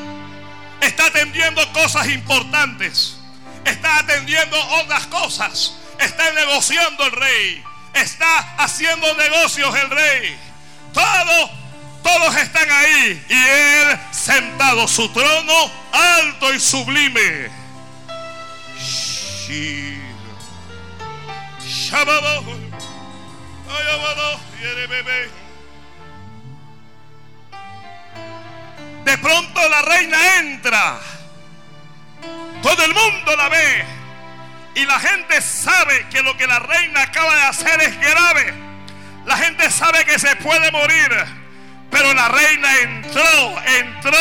Está 0.81 1.07
atendiendo 1.07 1.73
cosas 1.73 2.09
importantes. 2.09 3.17
Está 3.65 3.99
atendiendo 4.01 4.57
otras 4.83 5.07
cosas. 5.07 5.77
Está 5.99 6.31
negociando 6.33 7.07
el 7.07 7.13
rey. 7.13 7.65
Está 7.97 8.55
haciendo 8.59 9.15
negocios 9.15 9.75
el 9.75 9.91
rey. 9.91 10.39
Todos, 10.93 11.51
todos 12.03 12.37
están 12.37 12.71
ahí. 12.71 13.25
Y 13.29 13.35
él 13.35 13.99
sentado 14.11 14.87
su 14.87 15.09
trono 15.13 15.71
alto 15.93 16.53
y 16.53 16.61
sublime. 16.61 17.51
De 29.05 29.19
pronto 29.19 29.69
la 29.69 29.83
reina 29.83 30.39
entra. 30.39 30.99
Todo 32.63 32.85
el 32.85 32.93
mundo 32.93 33.37
la 33.37 33.49
ve. 33.49 34.06
Y 34.77 34.85
la 34.85 35.01
gente 35.01 35.41
sabe 35.41 36.07
que 36.11 36.23
lo 36.23 36.37
que 36.37 36.47
la 36.47 36.59
reina 36.59 37.03
acaba 37.03 37.35
de 37.35 37.43
hacer 37.43 37.81
es 37.81 37.99
grave. 37.99 38.55
La 39.25 39.37
gente 39.39 39.71
sabe 39.71 40.05
que 40.05 40.19
se 40.19 40.37
puede 40.37 40.71
morir. 40.71 41.11
Pero 41.91 42.13
la 42.15 42.29
reina 42.29 42.77
entró, 42.83 43.63
entró 43.67 44.19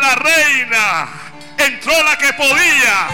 la 0.00 0.14
reina. 0.16 1.08
Entró 1.58 2.02
la 2.02 2.16
que 2.16 2.32
podía. 2.32 3.06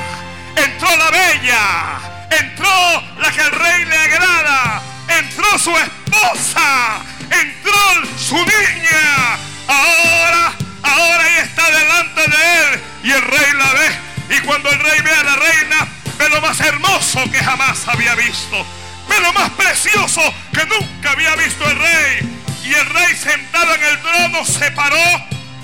Entró 0.56 0.88
la 0.96 1.10
bella. 1.10 1.98
Entró 2.30 3.02
la 3.18 3.30
que 3.32 3.40
al 3.40 3.50
rey 3.50 3.84
le 3.84 3.98
agrada. 3.98 4.80
Entró 5.18 5.58
su 5.58 5.76
esposa. 5.76 7.02
Entró 7.28 8.06
su 8.16 8.36
niña. 8.36 9.36
Ahora 9.66 10.52
ahora 10.84 11.28
ella 11.28 11.42
está 11.42 11.70
delante 11.70 12.20
de 12.28 12.58
él 12.60 12.80
y 13.02 13.10
el 13.10 13.22
rey 13.22 13.52
la 13.54 13.72
ve. 13.72 14.36
Y 14.36 14.40
cuando 14.40 14.70
el 14.70 14.78
rey 14.78 15.00
ve 15.02 15.10
a 15.10 15.24
la 15.24 15.36
reina, 15.36 15.88
ve 16.18 16.28
lo 16.28 16.40
más 16.40 16.60
hermoso 16.60 17.20
que 17.30 17.38
jamás 17.38 17.86
había 17.88 18.14
visto. 18.14 18.64
Ve 19.08 19.20
lo 19.20 19.32
más 19.32 19.50
precioso 19.50 20.22
que 20.52 20.64
nunca 20.66 21.10
había 21.12 21.34
visto 21.36 21.68
el 21.68 21.78
rey. 21.78 22.40
Y 22.64 22.74
el 22.74 22.86
rey 22.90 23.14
sentado 23.16 23.74
en 23.74 23.82
el 23.82 24.00
trono 24.00 24.44
se 24.44 24.70
paró, 24.70 25.04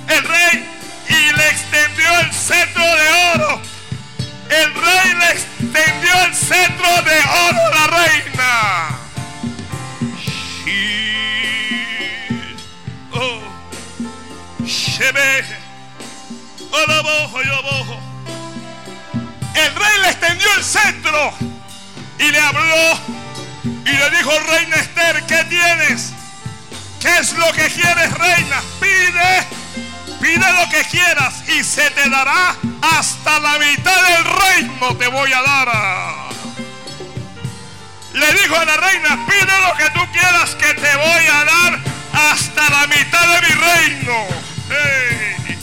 el 0.08 0.24
rey, 0.24 0.68
y 1.08 1.36
le 1.36 1.48
extendió 1.48 2.20
el 2.20 2.32
cetro 2.32 2.82
de 2.82 3.34
oro. 3.34 3.62
El 4.50 4.74
rey 4.74 5.14
le 5.14 5.30
extendió 5.30 6.24
el 6.24 6.34
cetro 6.34 7.02
de 7.02 7.20
oro 7.48 7.66
a 7.66 7.70
la 7.70 7.86
reina. 7.86 8.98
Oh. 13.12 13.40
El 19.54 19.74
rey 19.74 19.98
le 20.02 20.08
extendió 20.10 20.48
el 20.56 20.64
cetro 20.64 21.34
y 22.18 22.30
le 22.30 22.40
habló 22.40 23.00
y 23.84 23.90
le 23.90 24.10
dijo, 24.10 24.30
reina 24.48 24.76
Esther, 24.76 25.26
¿qué 25.26 25.44
tienes? 25.44 26.12
¿Qué 27.00 27.18
es 27.18 27.32
lo 27.32 27.50
que 27.52 27.68
quieres, 27.68 28.12
reina? 28.12 28.62
Pide, 28.78 29.46
pide 30.20 30.52
lo 30.52 30.68
que 30.70 30.84
quieras 30.90 31.48
y 31.48 31.64
se 31.64 31.90
te 31.90 32.08
dará 32.08 32.54
hasta 32.82 33.40
la 33.40 33.58
mitad 33.58 34.02
del 34.08 34.24
reino 34.24 34.96
te 34.96 35.08
voy 35.08 35.32
a 35.32 35.42
dar. 35.42 35.68
Le 38.12 38.32
dijo 38.34 38.56
a 38.56 38.64
la 38.64 38.76
reina, 38.76 39.26
pide 39.26 39.60
lo 39.68 39.76
que 39.76 39.90
tú 39.90 40.12
quieras 40.12 40.54
que 40.56 40.74
te 40.74 40.96
voy 40.96 41.26
a 41.26 41.44
dar 41.44 41.78
hasta 42.12 42.70
la 42.70 42.86
mitad 42.86 43.28
de 43.28 43.40
mi 43.48 43.54
reino. 43.54 44.26
Hey. 44.68 45.58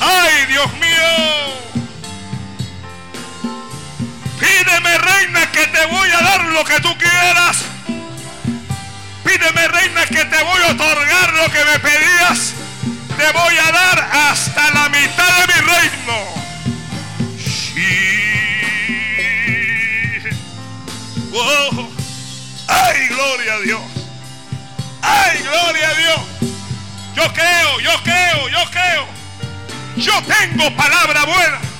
¡Ay, 0.00 0.46
Dios 0.46 0.72
mío! 0.74 1.63
Pídeme, 4.56 4.98
reina, 4.98 5.50
que 5.50 5.66
te 5.66 5.84
voy 5.86 6.08
a 6.10 6.20
dar 6.20 6.44
lo 6.44 6.64
que 6.64 6.78
tú 6.80 6.96
quieras. 6.96 7.56
Pídeme, 9.24 9.66
reina, 9.66 10.06
que 10.06 10.24
te 10.24 10.44
voy 10.44 10.62
a 10.62 10.70
otorgar 10.70 11.32
lo 11.34 11.50
que 11.50 11.64
me 11.64 11.78
pedías. 11.80 12.54
Te 13.16 13.32
voy 13.32 13.56
a 13.58 13.72
dar 13.72 14.10
hasta 14.12 14.70
la 14.70 14.88
mitad 14.90 15.38
de 15.38 15.46
mi 15.54 15.60
reino. 15.72 16.34
Sí. 17.36 18.20
Wow. 21.30 21.92
¡Ay, 22.68 23.08
gloria 23.08 23.54
a 23.54 23.60
Dios! 23.60 23.82
¡Ay, 25.02 25.42
gloria 25.42 25.88
a 25.88 25.94
Dios! 25.94 26.20
Yo 27.16 27.32
creo, 27.32 27.80
yo 27.80 28.02
creo, 28.04 28.48
yo 28.48 28.70
creo. 28.70 29.08
Yo 29.96 30.22
tengo 30.22 30.70
palabra 30.76 31.24
buena. 31.24 31.73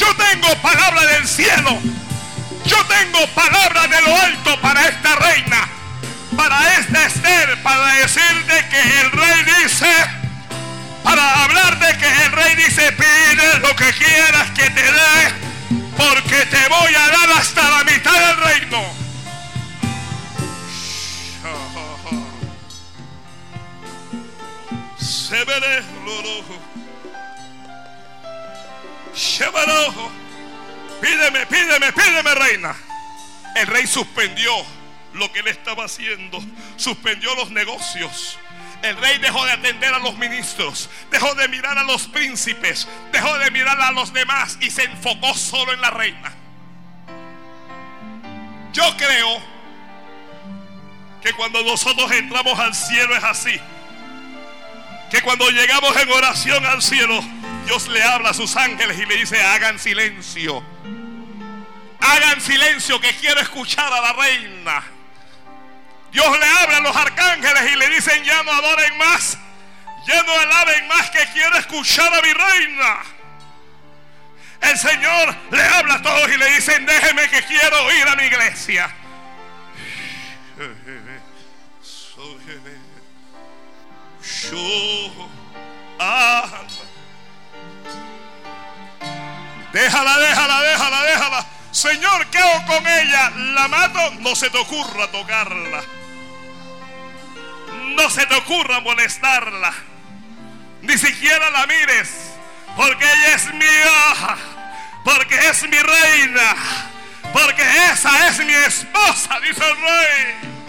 Yo 0.00 0.06
tengo 0.16 0.48
palabra 0.62 1.04
del 1.04 1.28
cielo. 1.28 1.78
Yo 2.64 2.82
tengo 2.86 3.26
palabra 3.34 3.86
de 3.86 4.00
lo 4.00 4.16
alto 4.16 4.58
para 4.62 4.88
esta 4.88 5.14
reina. 5.16 5.68
Para 6.34 6.78
esta 6.78 7.04
Esther. 7.04 7.62
Para 7.62 7.92
decirte 7.96 8.66
que 8.70 9.00
el 9.00 9.12
rey 9.12 9.44
dice. 9.62 9.94
Para 11.04 11.44
hablar 11.44 11.78
de 11.78 11.98
que 11.98 12.24
el 12.24 12.32
rey 12.32 12.56
dice. 12.56 12.92
Pide 12.92 13.58
lo 13.58 13.76
que 13.76 13.92
quieras 13.92 14.50
que 14.52 14.70
te 14.70 14.82
dé. 14.82 15.34
Porque 15.98 16.46
te 16.46 16.68
voy 16.68 16.94
a 16.94 17.08
dar 17.08 17.32
hasta 17.38 17.68
la 17.68 17.84
mitad 17.84 18.18
del 18.26 18.36
reino. 18.38 18.94
Se 24.98 25.44
veré 25.44 25.82
Pídeme, 31.00 31.46
pídeme, 31.46 31.92
pídeme, 31.92 32.34
reina. 32.34 32.76
El 33.56 33.66
rey 33.66 33.86
suspendió 33.86 34.52
lo 35.14 35.32
que 35.32 35.40
él 35.40 35.48
estaba 35.48 35.84
haciendo. 35.84 36.40
Suspendió 36.76 37.34
los 37.34 37.50
negocios. 37.50 38.38
El 38.82 38.96
rey 38.96 39.18
dejó 39.18 39.44
de 39.44 39.52
atender 39.52 39.92
a 39.92 39.98
los 39.98 40.16
ministros, 40.16 40.88
dejó 41.10 41.34
de 41.34 41.48
mirar 41.48 41.76
a 41.76 41.82
los 41.82 42.08
príncipes, 42.08 42.88
dejó 43.12 43.36
de 43.36 43.50
mirar 43.50 43.78
a 43.78 43.92
los 43.92 44.12
demás 44.14 44.56
y 44.60 44.70
se 44.70 44.84
enfocó 44.84 45.34
solo 45.34 45.74
en 45.74 45.82
la 45.82 45.90
reina. 45.90 46.32
Yo 48.72 48.96
creo 48.96 49.42
que 51.20 51.32
cuando 51.34 51.62
nosotros 51.62 52.10
entramos 52.12 52.58
al 52.58 52.74
cielo 52.74 53.14
es 53.14 53.24
así. 53.24 53.60
Que 55.10 55.22
cuando 55.22 55.50
llegamos 55.50 55.96
en 55.96 56.10
oración 56.10 56.64
al 56.64 56.80
cielo, 56.82 57.20
Dios 57.66 57.88
le 57.88 58.02
habla 58.02 58.30
a 58.30 58.34
sus 58.34 58.56
ángeles 58.56 58.98
y 58.98 59.06
le 59.06 59.16
dice, 59.16 59.42
hagan 59.42 59.78
silencio. 59.78 60.64
Hagan 62.00 62.40
silencio 62.40 63.00
que 63.00 63.12
quiero 63.16 63.40
escuchar 63.40 63.92
a 63.92 64.00
la 64.00 64.12
reina. 64.12 64.84
Dios 66.12 66.38
le 66.38 66.46
habla 66.46 66.76
a 66.78 66.80
los 66.80 66.96
arcángeles 66.96 67.72
y 67.72 67.76
le 67.76 67.88
dicen, 67.90 68.24
ya 68.24 68.42
no 68.42 68.52
adoren 68.52 68.98
más. 68.98 69.38
Ya 70.06 70.22
no 70.22 70.32
alaben 70.32 70.88
más 70.88 71.10
que 71.10 71.26
quiero 71.32 71.56
escuchar 71.56 72.12
a 72.12 72.22
mi 72.22 72.32
reina. 72.32 72.98
El 74.62 74.78
Señor 74.78 75.34
le 75.50 75.62
habla 75.62 75.94
a 75.94 76.02
todos 76.02 76.28
y 76.30 76.36
le 76.36 76.50
dicen, 76.54 76.86
déjeme 76.86 77.28
que 77.28 77.42
quiero 77.42 77.92
ir 77.94 78.08
a 78.08 78.16
mi 78.16 78.24
iglesia. 78.24 78.90
Déjala, 89.72 90.18
déjala, 90.18 90.62
déjala, 90.62 91.02
déjala. 91.02 91.46
Señor, 91.70 92.26
¿qué 92.26 92.38
hago 92.38 92.66
con 92.66 92.86
ella? 92.86 93.30
¿La 93.30 93.68
mato? 93.68 94.10
No 94.20 94.34
se 94.34 94.50
te 94.50 94.58
ocurra 94.58 95.10
tocarla. 95.10 95.82
No 97.96 98.10
se 98.10 98.26
te 98.26 98.34
ocurra 98.34 98.80
molestarla. 98.80 99.72
Ni 100.82 100.98
siquiera 100.98 101.50
la 101.50 101.66
mires. 101.66 102.10
Porque 102.76 103.04
ella 103.04 103.34
es 103.34 103.54
mía. 103.54 104.36
Porque 105.04 105.48
es 105.48 105.62
mi 105.62 105.78
reina. 105.78 106.56
Porque 107.32 107.62
esa 107.92 108.28
es 108.28 108.44
mi 108.44 108.52
esposa, 108.52 109.38
dice 109.40 109.62
el 109.70 109.76
rey. 109.76 110.59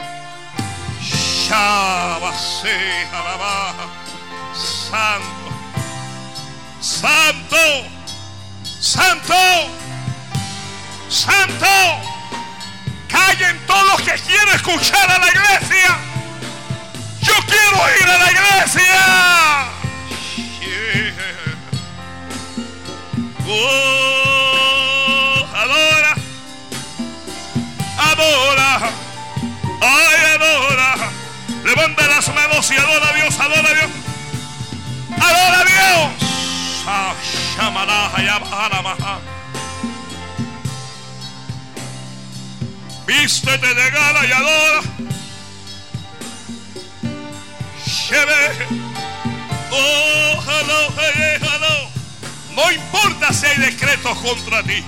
Alaba. 1.53 2.31
Santo. 4.53 5.51
Santo. 6.79 7.85
Santo. 8.63 9.69
Santo. 11.09 11.67
Callen 13.09 13.59
todos 13.67 13.85
los 13.87 14.01
que 14.01 14.13
quieren 14.21 14.55
escuchar 14.55 15.11
a 15.11 15.19
la 15.19 15.27
iglesia. 15.27 15.97
Yo 17.21 17.33
quiero 17.45 17.77
ir 17.99 18.07
a 18.07 18.17
la 18.17 18.31
iglesia. 18.31 19.67
Oh, 23.45 25.45
adora. 25.53 26.15
Adora. 27.97 28.89
Ay, 29.81 30.25
adora. 30.35 31.11
Levanta 31.63 32.07
las 32.07 32.33
manos 32.33 32.71
y 32.71 32.75
adora 32.75 33.09
a 33.09 33.13
Dios, 33.13 33.39
adora 33.39 33.69
a 33.69 33.73
Dios. 33.73 33.91
Adora 35.17 35.59
a 35.59 35.65
Dios. 35.65 36.09
Ah, 36.87 37.13
Vístete 43.05 43.73
de 43.73 43.89
gala 43.91 44.25
y 44.25 44.31
adora. 44.31 44.81
Oh, 49.71 50.43
hello, 50.45 50.93
hello. 50.97 51.89
No 52.55 52.71
importa 52.71 53.31
si 53.31 53.45
hay 53.45 53.57
decretos 53.57 54.17
contra 54.17 54.63
ti. 54.63 54.83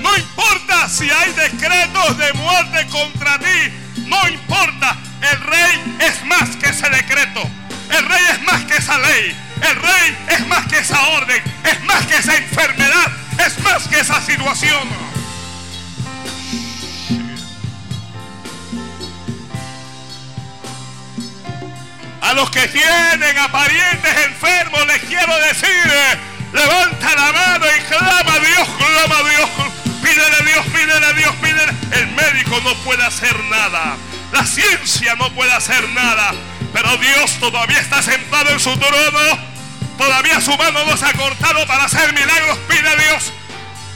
No 0.00 0.16
importa 0.16 0.88
si 0.88 1.08
hay 1.10 1.32
decretos 1.32 2.18
de 2.18 2.32
muerte 2.32 2.86
contra 2.88 3.38
ti. 3.38 3.72
No 4.06 4.28
importa. 4.28 4.96
El 5.22 5.40
rey 5.40 5.96
es 6.00 6.24
más 6.24 6.56
que 6.56 6.68
ese 6.68 6.88
decreto. 6.90 7.48
El 7.90 8.04
rey 8.06 8.22
es 8.32 8.42
más 8.42 8.64
que 8.64 8.76
esa 8.76 8.98
ley. 8.98 9.36
El 9.62 9.76
rey 9.76 10.16
es 10.28 10.46
más 10.46 10.66
que 10.66 10.78
esa 10.78 11.00
orden. 11.08 11.42
Es 11.64 11.82
más 11.84 12.06
que 12.06 12.16
esa 12.16 12.36
enfermedad. 12.36 13.12
Es 13.44 13.58
más 13.60 13.88
que 13.88 14.00
esa 14.00 14.20
situación. 14.22 15.06
A 22.26 22.32
los 22.32 22.50
que 22.50 22.66
tienen 22.66 23.38
aparentes 23.38 24.16
enfermos 24.26 24.84
les 24.88 25.00
quiero 25.02 25.38
decir, 25.38 25.92
levanta 26.52 27.14
la 27.14 27.32
mano 27.32 27.66
y 27.66 27.80
clama 27.82 28.34
a 28.34 28.38
Dios, 28.40 28.68
clama 28.78 29.18
a 29.18 29.30
Dios, 29.30 29.50
pídele 30.02 30.36
a 30.36 30.44
Dios, 30.44 30.66
pídele 30.66 31.06
a 31.06 31.12
Dios, 31.12 31.34
pídele. 31.36 31.72
El 31.92 32.08
médico 32.08 32.60
no 32.64 32.74
puede 32.82 33.04
hacer 33.04 33.38
nada, 33.44 33.96
la 34.36 34.44
ciencia 34.44 35.14
no 35.14 35.32
puede 35.32 35.50
hacer 35.50 35.88
nada, 35.90 36.34
pero 36.70 36.94
Dios 36.98 37.38
todavía 37.40 37.80
está 37.80 38.02
sentado 38.02 38.50
en 38.50 38.60
su 38.60 38.76
trono, 38.76 39.38
todavía 39.96 40.42
su 40.42 40.54
mano 40.58 40.84
no 40.84 40.94
se 40.94 41.06
ha 41.06 41.12
cortado 41.14 41.66
para 41.66 41.84
hacer 41.84 42.12
milagros, 42.12 42.58
pide 42.68 42.86
a 42.86 42.96
Dios, 42.96 43.32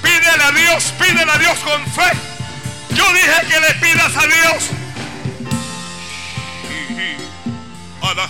pídele 0.02 0.42
a 0.42 0.50
Dios, 0.52 0.94
pídele 0.98 1.30
a 1.30 1.36
Dios 1.36 1.58
con 1.58 1.86
fe. 1.92 2.16
Yo 2.94 3.04
dije 3.12 3.48
que 3.50 3.60
le 3.60 3.74
pidas 3.74 4.16
a 4.16 4.26
Dios. 4.26 4.70
A 8.00 8.14
la 8.14 8.28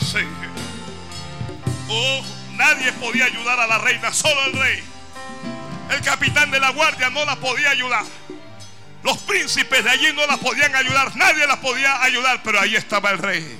Oh, 1.88 2.22
nadie 2.56 2.92
podía 2.94 3.26
ayudar 3.26 3.60
a 3.60 3.68
la 3.68 3.78
reina, 3.78 4.12
solo 4.12 4.46
el 4.46 4.52
rey. 4.58 4.82
El 5.90 6.00
capitán 6.00 6.50
de 6.50 6.58
la 6.58 6.70
guardia 6.70 7.08
no 7.10 7.24
la 7.24 7.36
podía 7.36 7.70
ayudar. 7.70 8.04
Los 9.02 9.18
príncipes 9.18 9.82
de 9.82 9.90
allí 9.90 10.12
no 10.14 10.26
la 10.26 10.36
podían 10.36 10.74
ayudar. 10.74 11.16
Nadie 11.16 11.46
la 11.46 11.60
podía 11.60 12.02
ayudar, 12.02 12.42
pero 12.42 12.60
ahí 12.60 12.76
estaba 12.76 13.10
el 13.10 13.18
rey. 13.18 13.58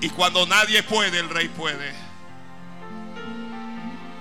Y 0.00 0.08
cuando 0.10 0.46
nadie 0.46 0.82
puede, 0.84 1.18
el 1.18 1.28
rey 1.28 1.48
puede. 1.48 1.92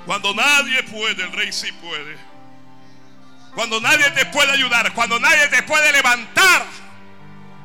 Cuando 0.06 0.34
nadie 0.34 0.84
puede, 0.84 1.24
el 1.24 1.32
rey 1.34 1.52
sí 1.54 1.72
puede. 1.74 2.18
Cuando 3.54 3.80
nadie 3.82 4.10
te 4.12 4.26
puede 4.28 4.52
ayudar, 4.52 4.94
cuando 4.94 5.20
nadie 5.20 5.48
te 5.48 5.64
puede 5.64 5.92
levantar, 5.92 6.66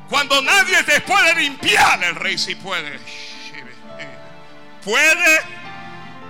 cuando 0.09 0.41
nadie 0.41 0.83
te 0.83 1.01
puede 1.01 1.35
limpiar, 1.35 2.03
el 2.03 2.15
rey 2.15 2.37
sí 2.37 2.55
puede. 2.55 2.99
Puede 4.83 5.41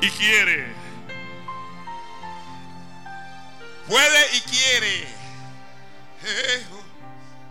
y 0.02 0.10
quiere. 0.12 0.83
Puede 3.88 4.36
y 4.36 4.42
quiere. 4.42 5.08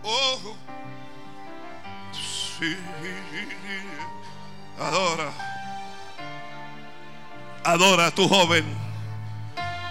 Oh, 0.03 0.57
sí. 2.11 2.75
Adora. 4.79 5.31
Adora 7.63 8.07
a 8.07 8.11
tu 8.11 8.27
joven. 8.27 8.65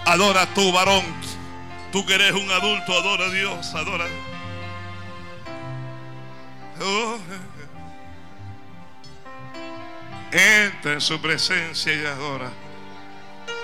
Adora 0.05 0.43
a 0.43 0.53
tu 0.53 0.71
varón. 0.71 1.03
Tú 1.91 2.05
que 2.05 2.15
eres 2.15 2.33
un 2.33 2.49
adulto, 2.51 2.93
adora 2.93 3.25
a 3.25 3.29
Dios. 3.29 3.73
Adora. 3.73 4.05
Oh. 6.81 7.17
Entra 10.31 10.93
en 10.93 11.01
su 11.01 11.21
presencia 11.21 11.93
y 11.93 12.05
adora. 12.05 12.51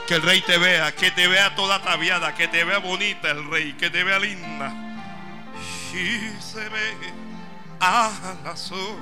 Que 0.10 0.16
el 0.16 0.24
rey 0.24 0.42
te 0.42 0.58
vea, 0.58 0.92
que 0.92 1.12
te 1.12 1.28
vea 1.28 1.54
toda 1.54 1.76
ataviada, 1.76 2.34
que 2.34 2.48
te 2.48 2.64
vea 2.64 2.80
bonita 2.80 3.30
el 3.30 3.48
rey, 3.48 3.74
que 3.74 3.92
te 3.92 4.04
vea 4.04 4.18
linda. 4.18 4.74
Y 5.94 6.42
se 6.42 6.68
ve 6.68 6.96
a 7.80 8.10
la 8.44 8.58
sol. 8.58 8.98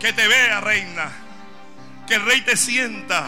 Que 0.00 0.12
te 0.12 0.26
vea, 0.26 0.60
reina. 0.60 1.12
Que 2.08 2.16
el 2.16 2.24
rey 2.24 2.40
te 2.40 2.56
sienta. 2.56 3.24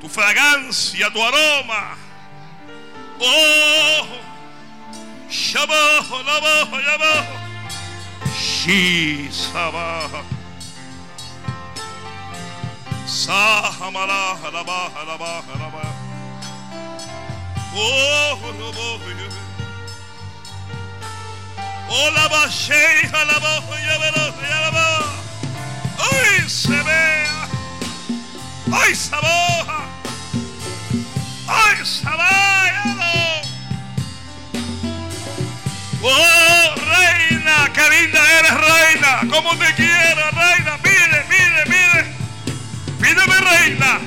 Tu 0.00 0.08
fragancia, 0.08 1.12
tu 1.12 1.20
aroma. 1.20 1.96
Oh, 3.18 4.06
Shabajo, 5.28 6.22
Labajo, 6.22 6.80
Yabajo. 6.80 7.34
Oh, 21.88 22.10
la 22.14 22.28
bache, 22.28 23.08
Halaba, 23.12 23.62
Yabala, 23.78 24.34
Yabala. 24.42 25.06
Ay, 25.98 26.48
se 26.48 26.82
vea. 26.82 27.48
Ay, 28.72 28.94
Saboja. 28.94 29.86
Ay, 31.46 31.76
Sabayalo. 31.84 33.42
Oh, 36.02 36.74
reina, 36.90 37.68
linda 37.90 38.20
eres, 38.38 38.56
reina. 38.68 39.20
Como 39.30 39.56
te 39.56 39.74
quiero, 39.74 40.30
reina. 40.32 40.76
Mire, 40.82 41.24
mire, 41.30 41.64
mire. 41.66 42.05
Pídeme, 43.06 43.38
reina. 43.38 44.00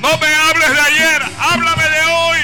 No 0.00 0.18
me 0.18 0.34
hables 0.34 0.72
de 0.72 0.80
ayer, 0.80 1.22
háblame 1.38 1.84
de 1.84 2.04
hoy. 2.06 2.38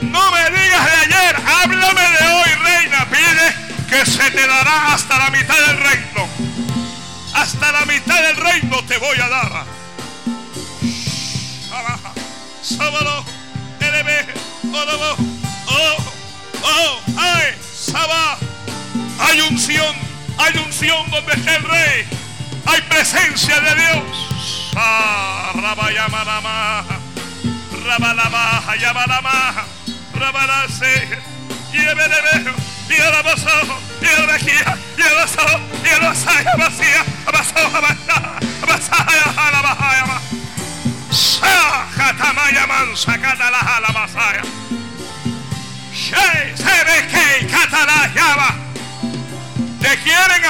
No 0.00 0.30
me 0.32 0.50
digas 0.50 0.84
de 0.86 0.92
ayer, 0.92 1.36
háblame 1.46 2.00
de 2.00 2.26
hoy, 2.26 2.50
reina. 2.64 3.06
Pide 3.10 3.86
que 3.90 4.10
se 4.10 4.30
te 4.30 4.46
dará 4.46 4.94
hasta 4.94 5.18
la 5.18 5.28
mitad 5.28 5.58
del 5.66 5.76
reino. 5.76 6.26
Hasta 7.34 7.70
la 7.72 7.84
mitad 7.84 8.22
del 8.22 8.36
reino 8.36 8.82
te 8.84 8.96
voy 8.96 9.20
a 9.20 9.28
dar. 9.28 9.66
Oh, 17.94 17.98
oh, 17.98 18.36
oh. 18.38 19.24
Hay 19.24 19.40
unción, 19.42 19.94
hay 20.38 20.56
unción 20.58 21.10
donde 21.10 21.32
está 21.32 21.56
el 21.56 21.62
rey. 21.64 22.04
Hay 22.66 22.80
presencia 22.82 23.60
de 23.60 23.74
Dios. 23.74 24.30
Katala, 47.50 48.12
Yaba. 48.14 48.54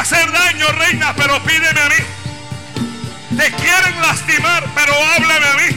hacer 0.01 0.33
daño, 0.33 0.67
reina, 0.73 1.15
pero 1.15 1.43
pídeme 1.43 1.81
a 1.81 1.89
mí. 1.89 3.37
Te 3.37 3.53
quieren 3.53 4.01
lastimar, 4.01 4.65
pero 4.75 4.95
háblame 4.95 5.47
a 5.47 5.57
mí. 5.57 5.77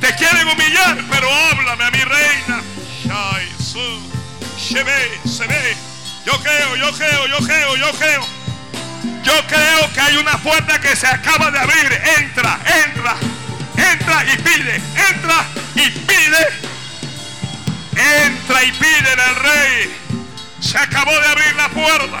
Te 0.00 0.14
quieren 0.14 0.46
humillar, 0.48 0.98
pero 1.10 1.28
háblame 1.32 1.84
a 1.84 1.90
mi 1.90 1.98
reina. 1.98 2.62
Yo 6.24 6.40
creo, 6.42 6.76
yo 6.76 6.92
creo, 6.92 7.26
yo 7.26 7.38
creo, 7.38 7.76
yo 7.76 7.92
creo. 7.92 8.26
Yo 9.22 9.46
creo 9.48 9.92
que 9.92 10.00
hay 10.00 10.16
una 10.16 10.38
puerta 10.38 10.80
que 10.80 10.94
se 10.94 11.06
acaba 11.06 11.50
de 11.50 11.58
abrir. 11.58 11.92
Entra, 12.18 12.58
entra, 12.84 13.16
entra 13.76 14.24
y 14.24 14.36
pide, 14.38 14.76
entra 15.10 15.44
y 15.74 15.90
pide. 15.90 16.75
Entra 17.96 18.62
y 18.62 18.72
pide 18.72 19.10
al 19.10 19.36
rey. 19.36 19.96
Se 20.60 20.76
acabó 20.78 21.12
de 21.12 21.26
abrir 21.26 21.56
la 21.56 21.68
puerta. 21.70 22.20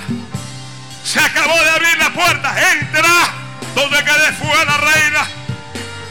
Se 1.04 1.20
acabó 1.20 1.54
de 1.62 1.70
abrir 1.70 1.98
la 1.98 2.10
puerta. 2.14 2.72
Entra 2.72 3.34
donde 3.74 4.02
quede 4.02 4.32
fuera 4.32 4.64
la 4.64 4.76
reina. 4.78 5.28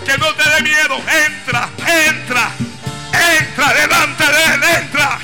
Que 0.06 0.18
no 0.20 0.34
te 0.36 0.50
dé 0.50 0.62
miedo. 0.62 0.98
Entra, 1.26 1.70
entra, 2.08 2.52
entra 3.40 3.74
delante 3.74 4.24
de 4.24 4.44
él. 4.54 4.64
Entra. 4.82 5.20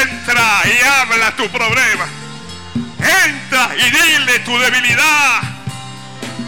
Entra 0.00 0.62
y 0.64 0.86
habla 0.86 1.36
tu 1.36 1.48
problema. 1.50 2.06
Entra 2.98 3.70
y 3.76 3.90
dile 3.90 4.40
tu 4.40 4.58
debilidad. 4.58 5.42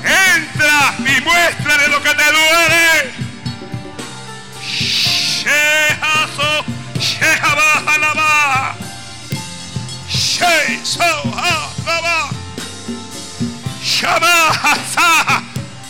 Entra 0.02 0.94
y 0.98 1.20
muéstrale 1.20 1.88
lo 1.88 2.02
que 2.02 2.14
te 2.14 2.24
duele. 2.24 3.29
Shehazo, 4.70 6.64
Shehabahalaba. 6.94 8.74
Shei 10.08 10.78
Sohalaba. 10.84 12.30
Shamahaza. 13.82 15.42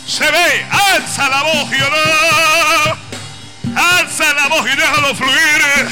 Se 0.07 0.25
ve, 0.25 0.65
alza 0.69 1.29
la 1.29 1.43
voz 1.43 1.71
y 1.71 1.81
ora. 1.81 2.97
Alza 3.75 4.33
la 4.33 4.47
voz 4.49 4.65
y 4.65 4.75
déjalo 4.75 5.15
fluir. 5.15 5.89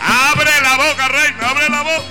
Abre 0.00 0.60
la 0.60 0.76
boca, 0.76 1.08
reina, 1.08 1.48
abre 1.48 1.68
la 1.68 1.82
boca. 1.82 2.04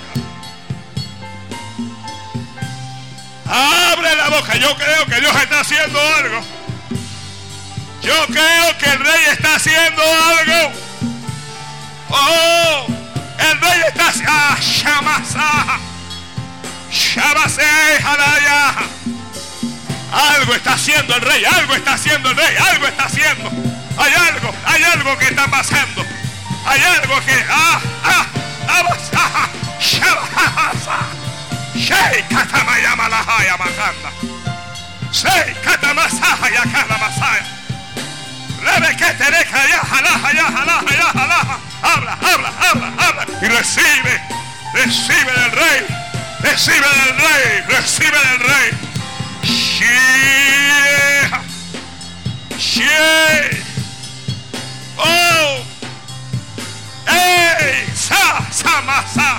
Abre 3.46 4.16
la 4.16 4.28
boca. 4.28 4.56
Yo 4.56 4.76
creo 4.76 5.06
que 5.06 5.20
Dios 5.20 5.34
está 5.36 5.60
haciendo 5.60 6.00
algo. 6.16 6.44
Yo 8.02 8.26
creo 8.26 8.78
que 8.78 8.90
el 8.90 8.98
rey 9.00 9.24
está 9.32 9.54
haciendo 9.54 10.02
algo. 10.02 10.72
Oh, 12.10 12.86
haciendo 20.84 21.16
el 21.16 21.22
rey, 21.22 21.42
algo 21.46 21.74
está 21.74 21.94
haciendo 21.94 22.30
el 22.30 22.36
rey, 22.36 22.56
algo 22.58 22.86
está 22.86 23.04
haciendo. 23.04 23.50
Hay 23.96 24.12
algo, 24.12 24.54
hay 24.66 24.82
algo 24.82 25.16
que 25.16 25.24
está 25.24 25.46
pasando. 25.48 26.04
Hay 26.66 26.82
algo 26.82 27.24
que. 27.24 27.44
Ah, 27.48 27.80
ah. 28.04 28.26
Habla, 41.82 42.18
habla, 42.20 42.52
habla, 42.60 42.92
habla. 42.98 43.26
Y 43.40 43.46
recibe, 43.46 44.20
recibe 44.74 45.32
del 45.32 45.52
rey. 45.52 45.86
Recibe 46.40 46.76
del 46.76 47.16
rey, 47.16 47.64
recibe 47.68 48.18
del 48.18 48.40
rey. 48.40 48.83
Shea. 49.84 51.28
Shea. 52.56 53.50
Oh. 54.96 55.64
Ey, 57.06 57.84
sa, 57.92 58.40
sa, 58.50 58.80
ma, 58.80 59.04
sa. 59.04 59.36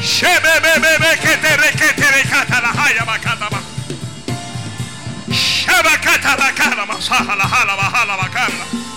Shebe, 0.00 0.60
be, 0.60 0.72
be, 0.82 0.92
be, 1.00 1.16
que 1.24 1.36
te 1.40 1.56
re, 1.56 1.70
que 1.72 1.88
te 1.94 2.10
re, 2.12 2.22
cata 2.28 2.60
la 2.60 2.70
haya, 2.70 3.04
ma, 3.06 3.16
cata, 3.18 3.48
ma. 3.50 3.60
Shaba, 5.32 5.96
cata, 6.02 6.36
la 6.36 6.52
cara, 6.52 6.84
ma, 6.84 7.00
sa, 7.00 7.24
la, 7.24 7.44
hala, 7.44 7.76
ma, 7.76 7.88
hala, 7.88 8.16
ma, 8.16 8.28
cata. 8.28 8.89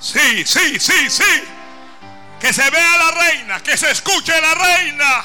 Sí, 0.00 0.44
sí, 0.44 0.80
sí, 0.80 1.10
sí. 1.10 1.44
Que 2.40 2.52
se 2.52 2.68
vea 2.70 2.96
la 2.98 3.10
reina, 3.10 3.60
que 3.60 3.76
se 3.76 3.90
escuche 3.90 4.32
la 4.40 4.54
reina. 4.54 5.24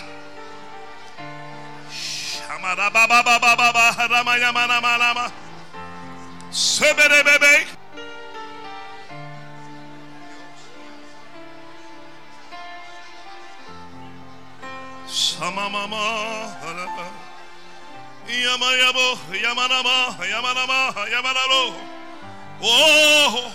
Oh, 22.62 23.52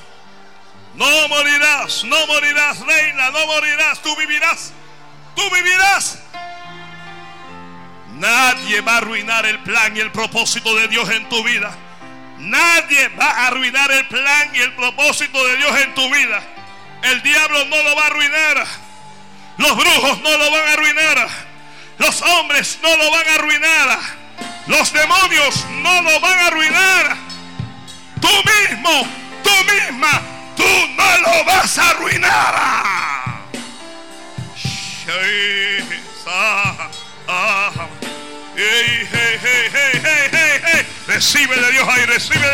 no 0.95 1.29
morirás, 1.29 2.05
no 2.05 2.27
morirás, 2.27 2.81
reina, 2.81 3.31
no 3.31 3.47
morirás, 3.47 4.01
tú 4.03 4.15
vivirás, 4.17 4.73
tú 5.35 5.43
vivirás. 5.51 6.19
Nadie 8.09 8.81
va 8.83 8.95
a 8.95 8.99
arruinar 8.99 9.47
el 9.47 9.59
plan 9.61 9.97
y 9.97 10.01
el 10.01 10.13
propósito 10.13 10.75
de 10.77 10.89
Dios 10.89 11.09
en 11.11 11.29
tu 11.29 11.43
vida. 11.43 11.75
Nadie 12.39 13.09
va 13.09 13.31
a 13.31 13.47
arruinar 13.49 13.91
el 13.91 14.07
plan 14.09 14.51
y 14.55 14.61
el 14.61 14.75
propósito 14.75 15.45
de 15.47 15.57
Dios 15.57 15.81
en 15.81 15.95
tu 15.95 16.11
vida. 16.11 16.43
El 17.03 17.23
diablo 17.23 17.65
no 17.67 17.83
lo 17.83 17.97
va 17.97 18.03
a 18.03 18.07
arruinar. 18.07 18.67
Los 19.57 19.77
brujos 19.77 20.21
no 20.21 20.37
lo 20.37 20.51
van 20.51 20.69
a 20.69 20.73
arruinar. 20.73 21.29
Los 21.99 22.23
hombres 22.23 22.79
no 22.83 22.97
lo 22.97 23.11
van 23.11 23.29
a 23.29 23.35
arruinar. 23.35 23.99
Los 24.67 24.93
demonios 24.93 25.67
no 25.83 26.03
lo 26.03 26.21
van 26.21 26.39
a 26.39 26.47
arruinar. 26.47 27.17
Tú 28.21 28.29
mismo, 28.29 29.07
tú 29.43 29.51
misma, 29.65 30.23
tú 30.57 30.65
no 30.97 31.19
lo 31.19 31.45
vas 31.45 31.79
a 31.79 31.91
arruinar. 31.91 32.91
Recibe 41.07 41.57
de 41.57 41.73
Dios 41.73 41.89
ahí, 41.89 42.05
recibe 42.07 42.49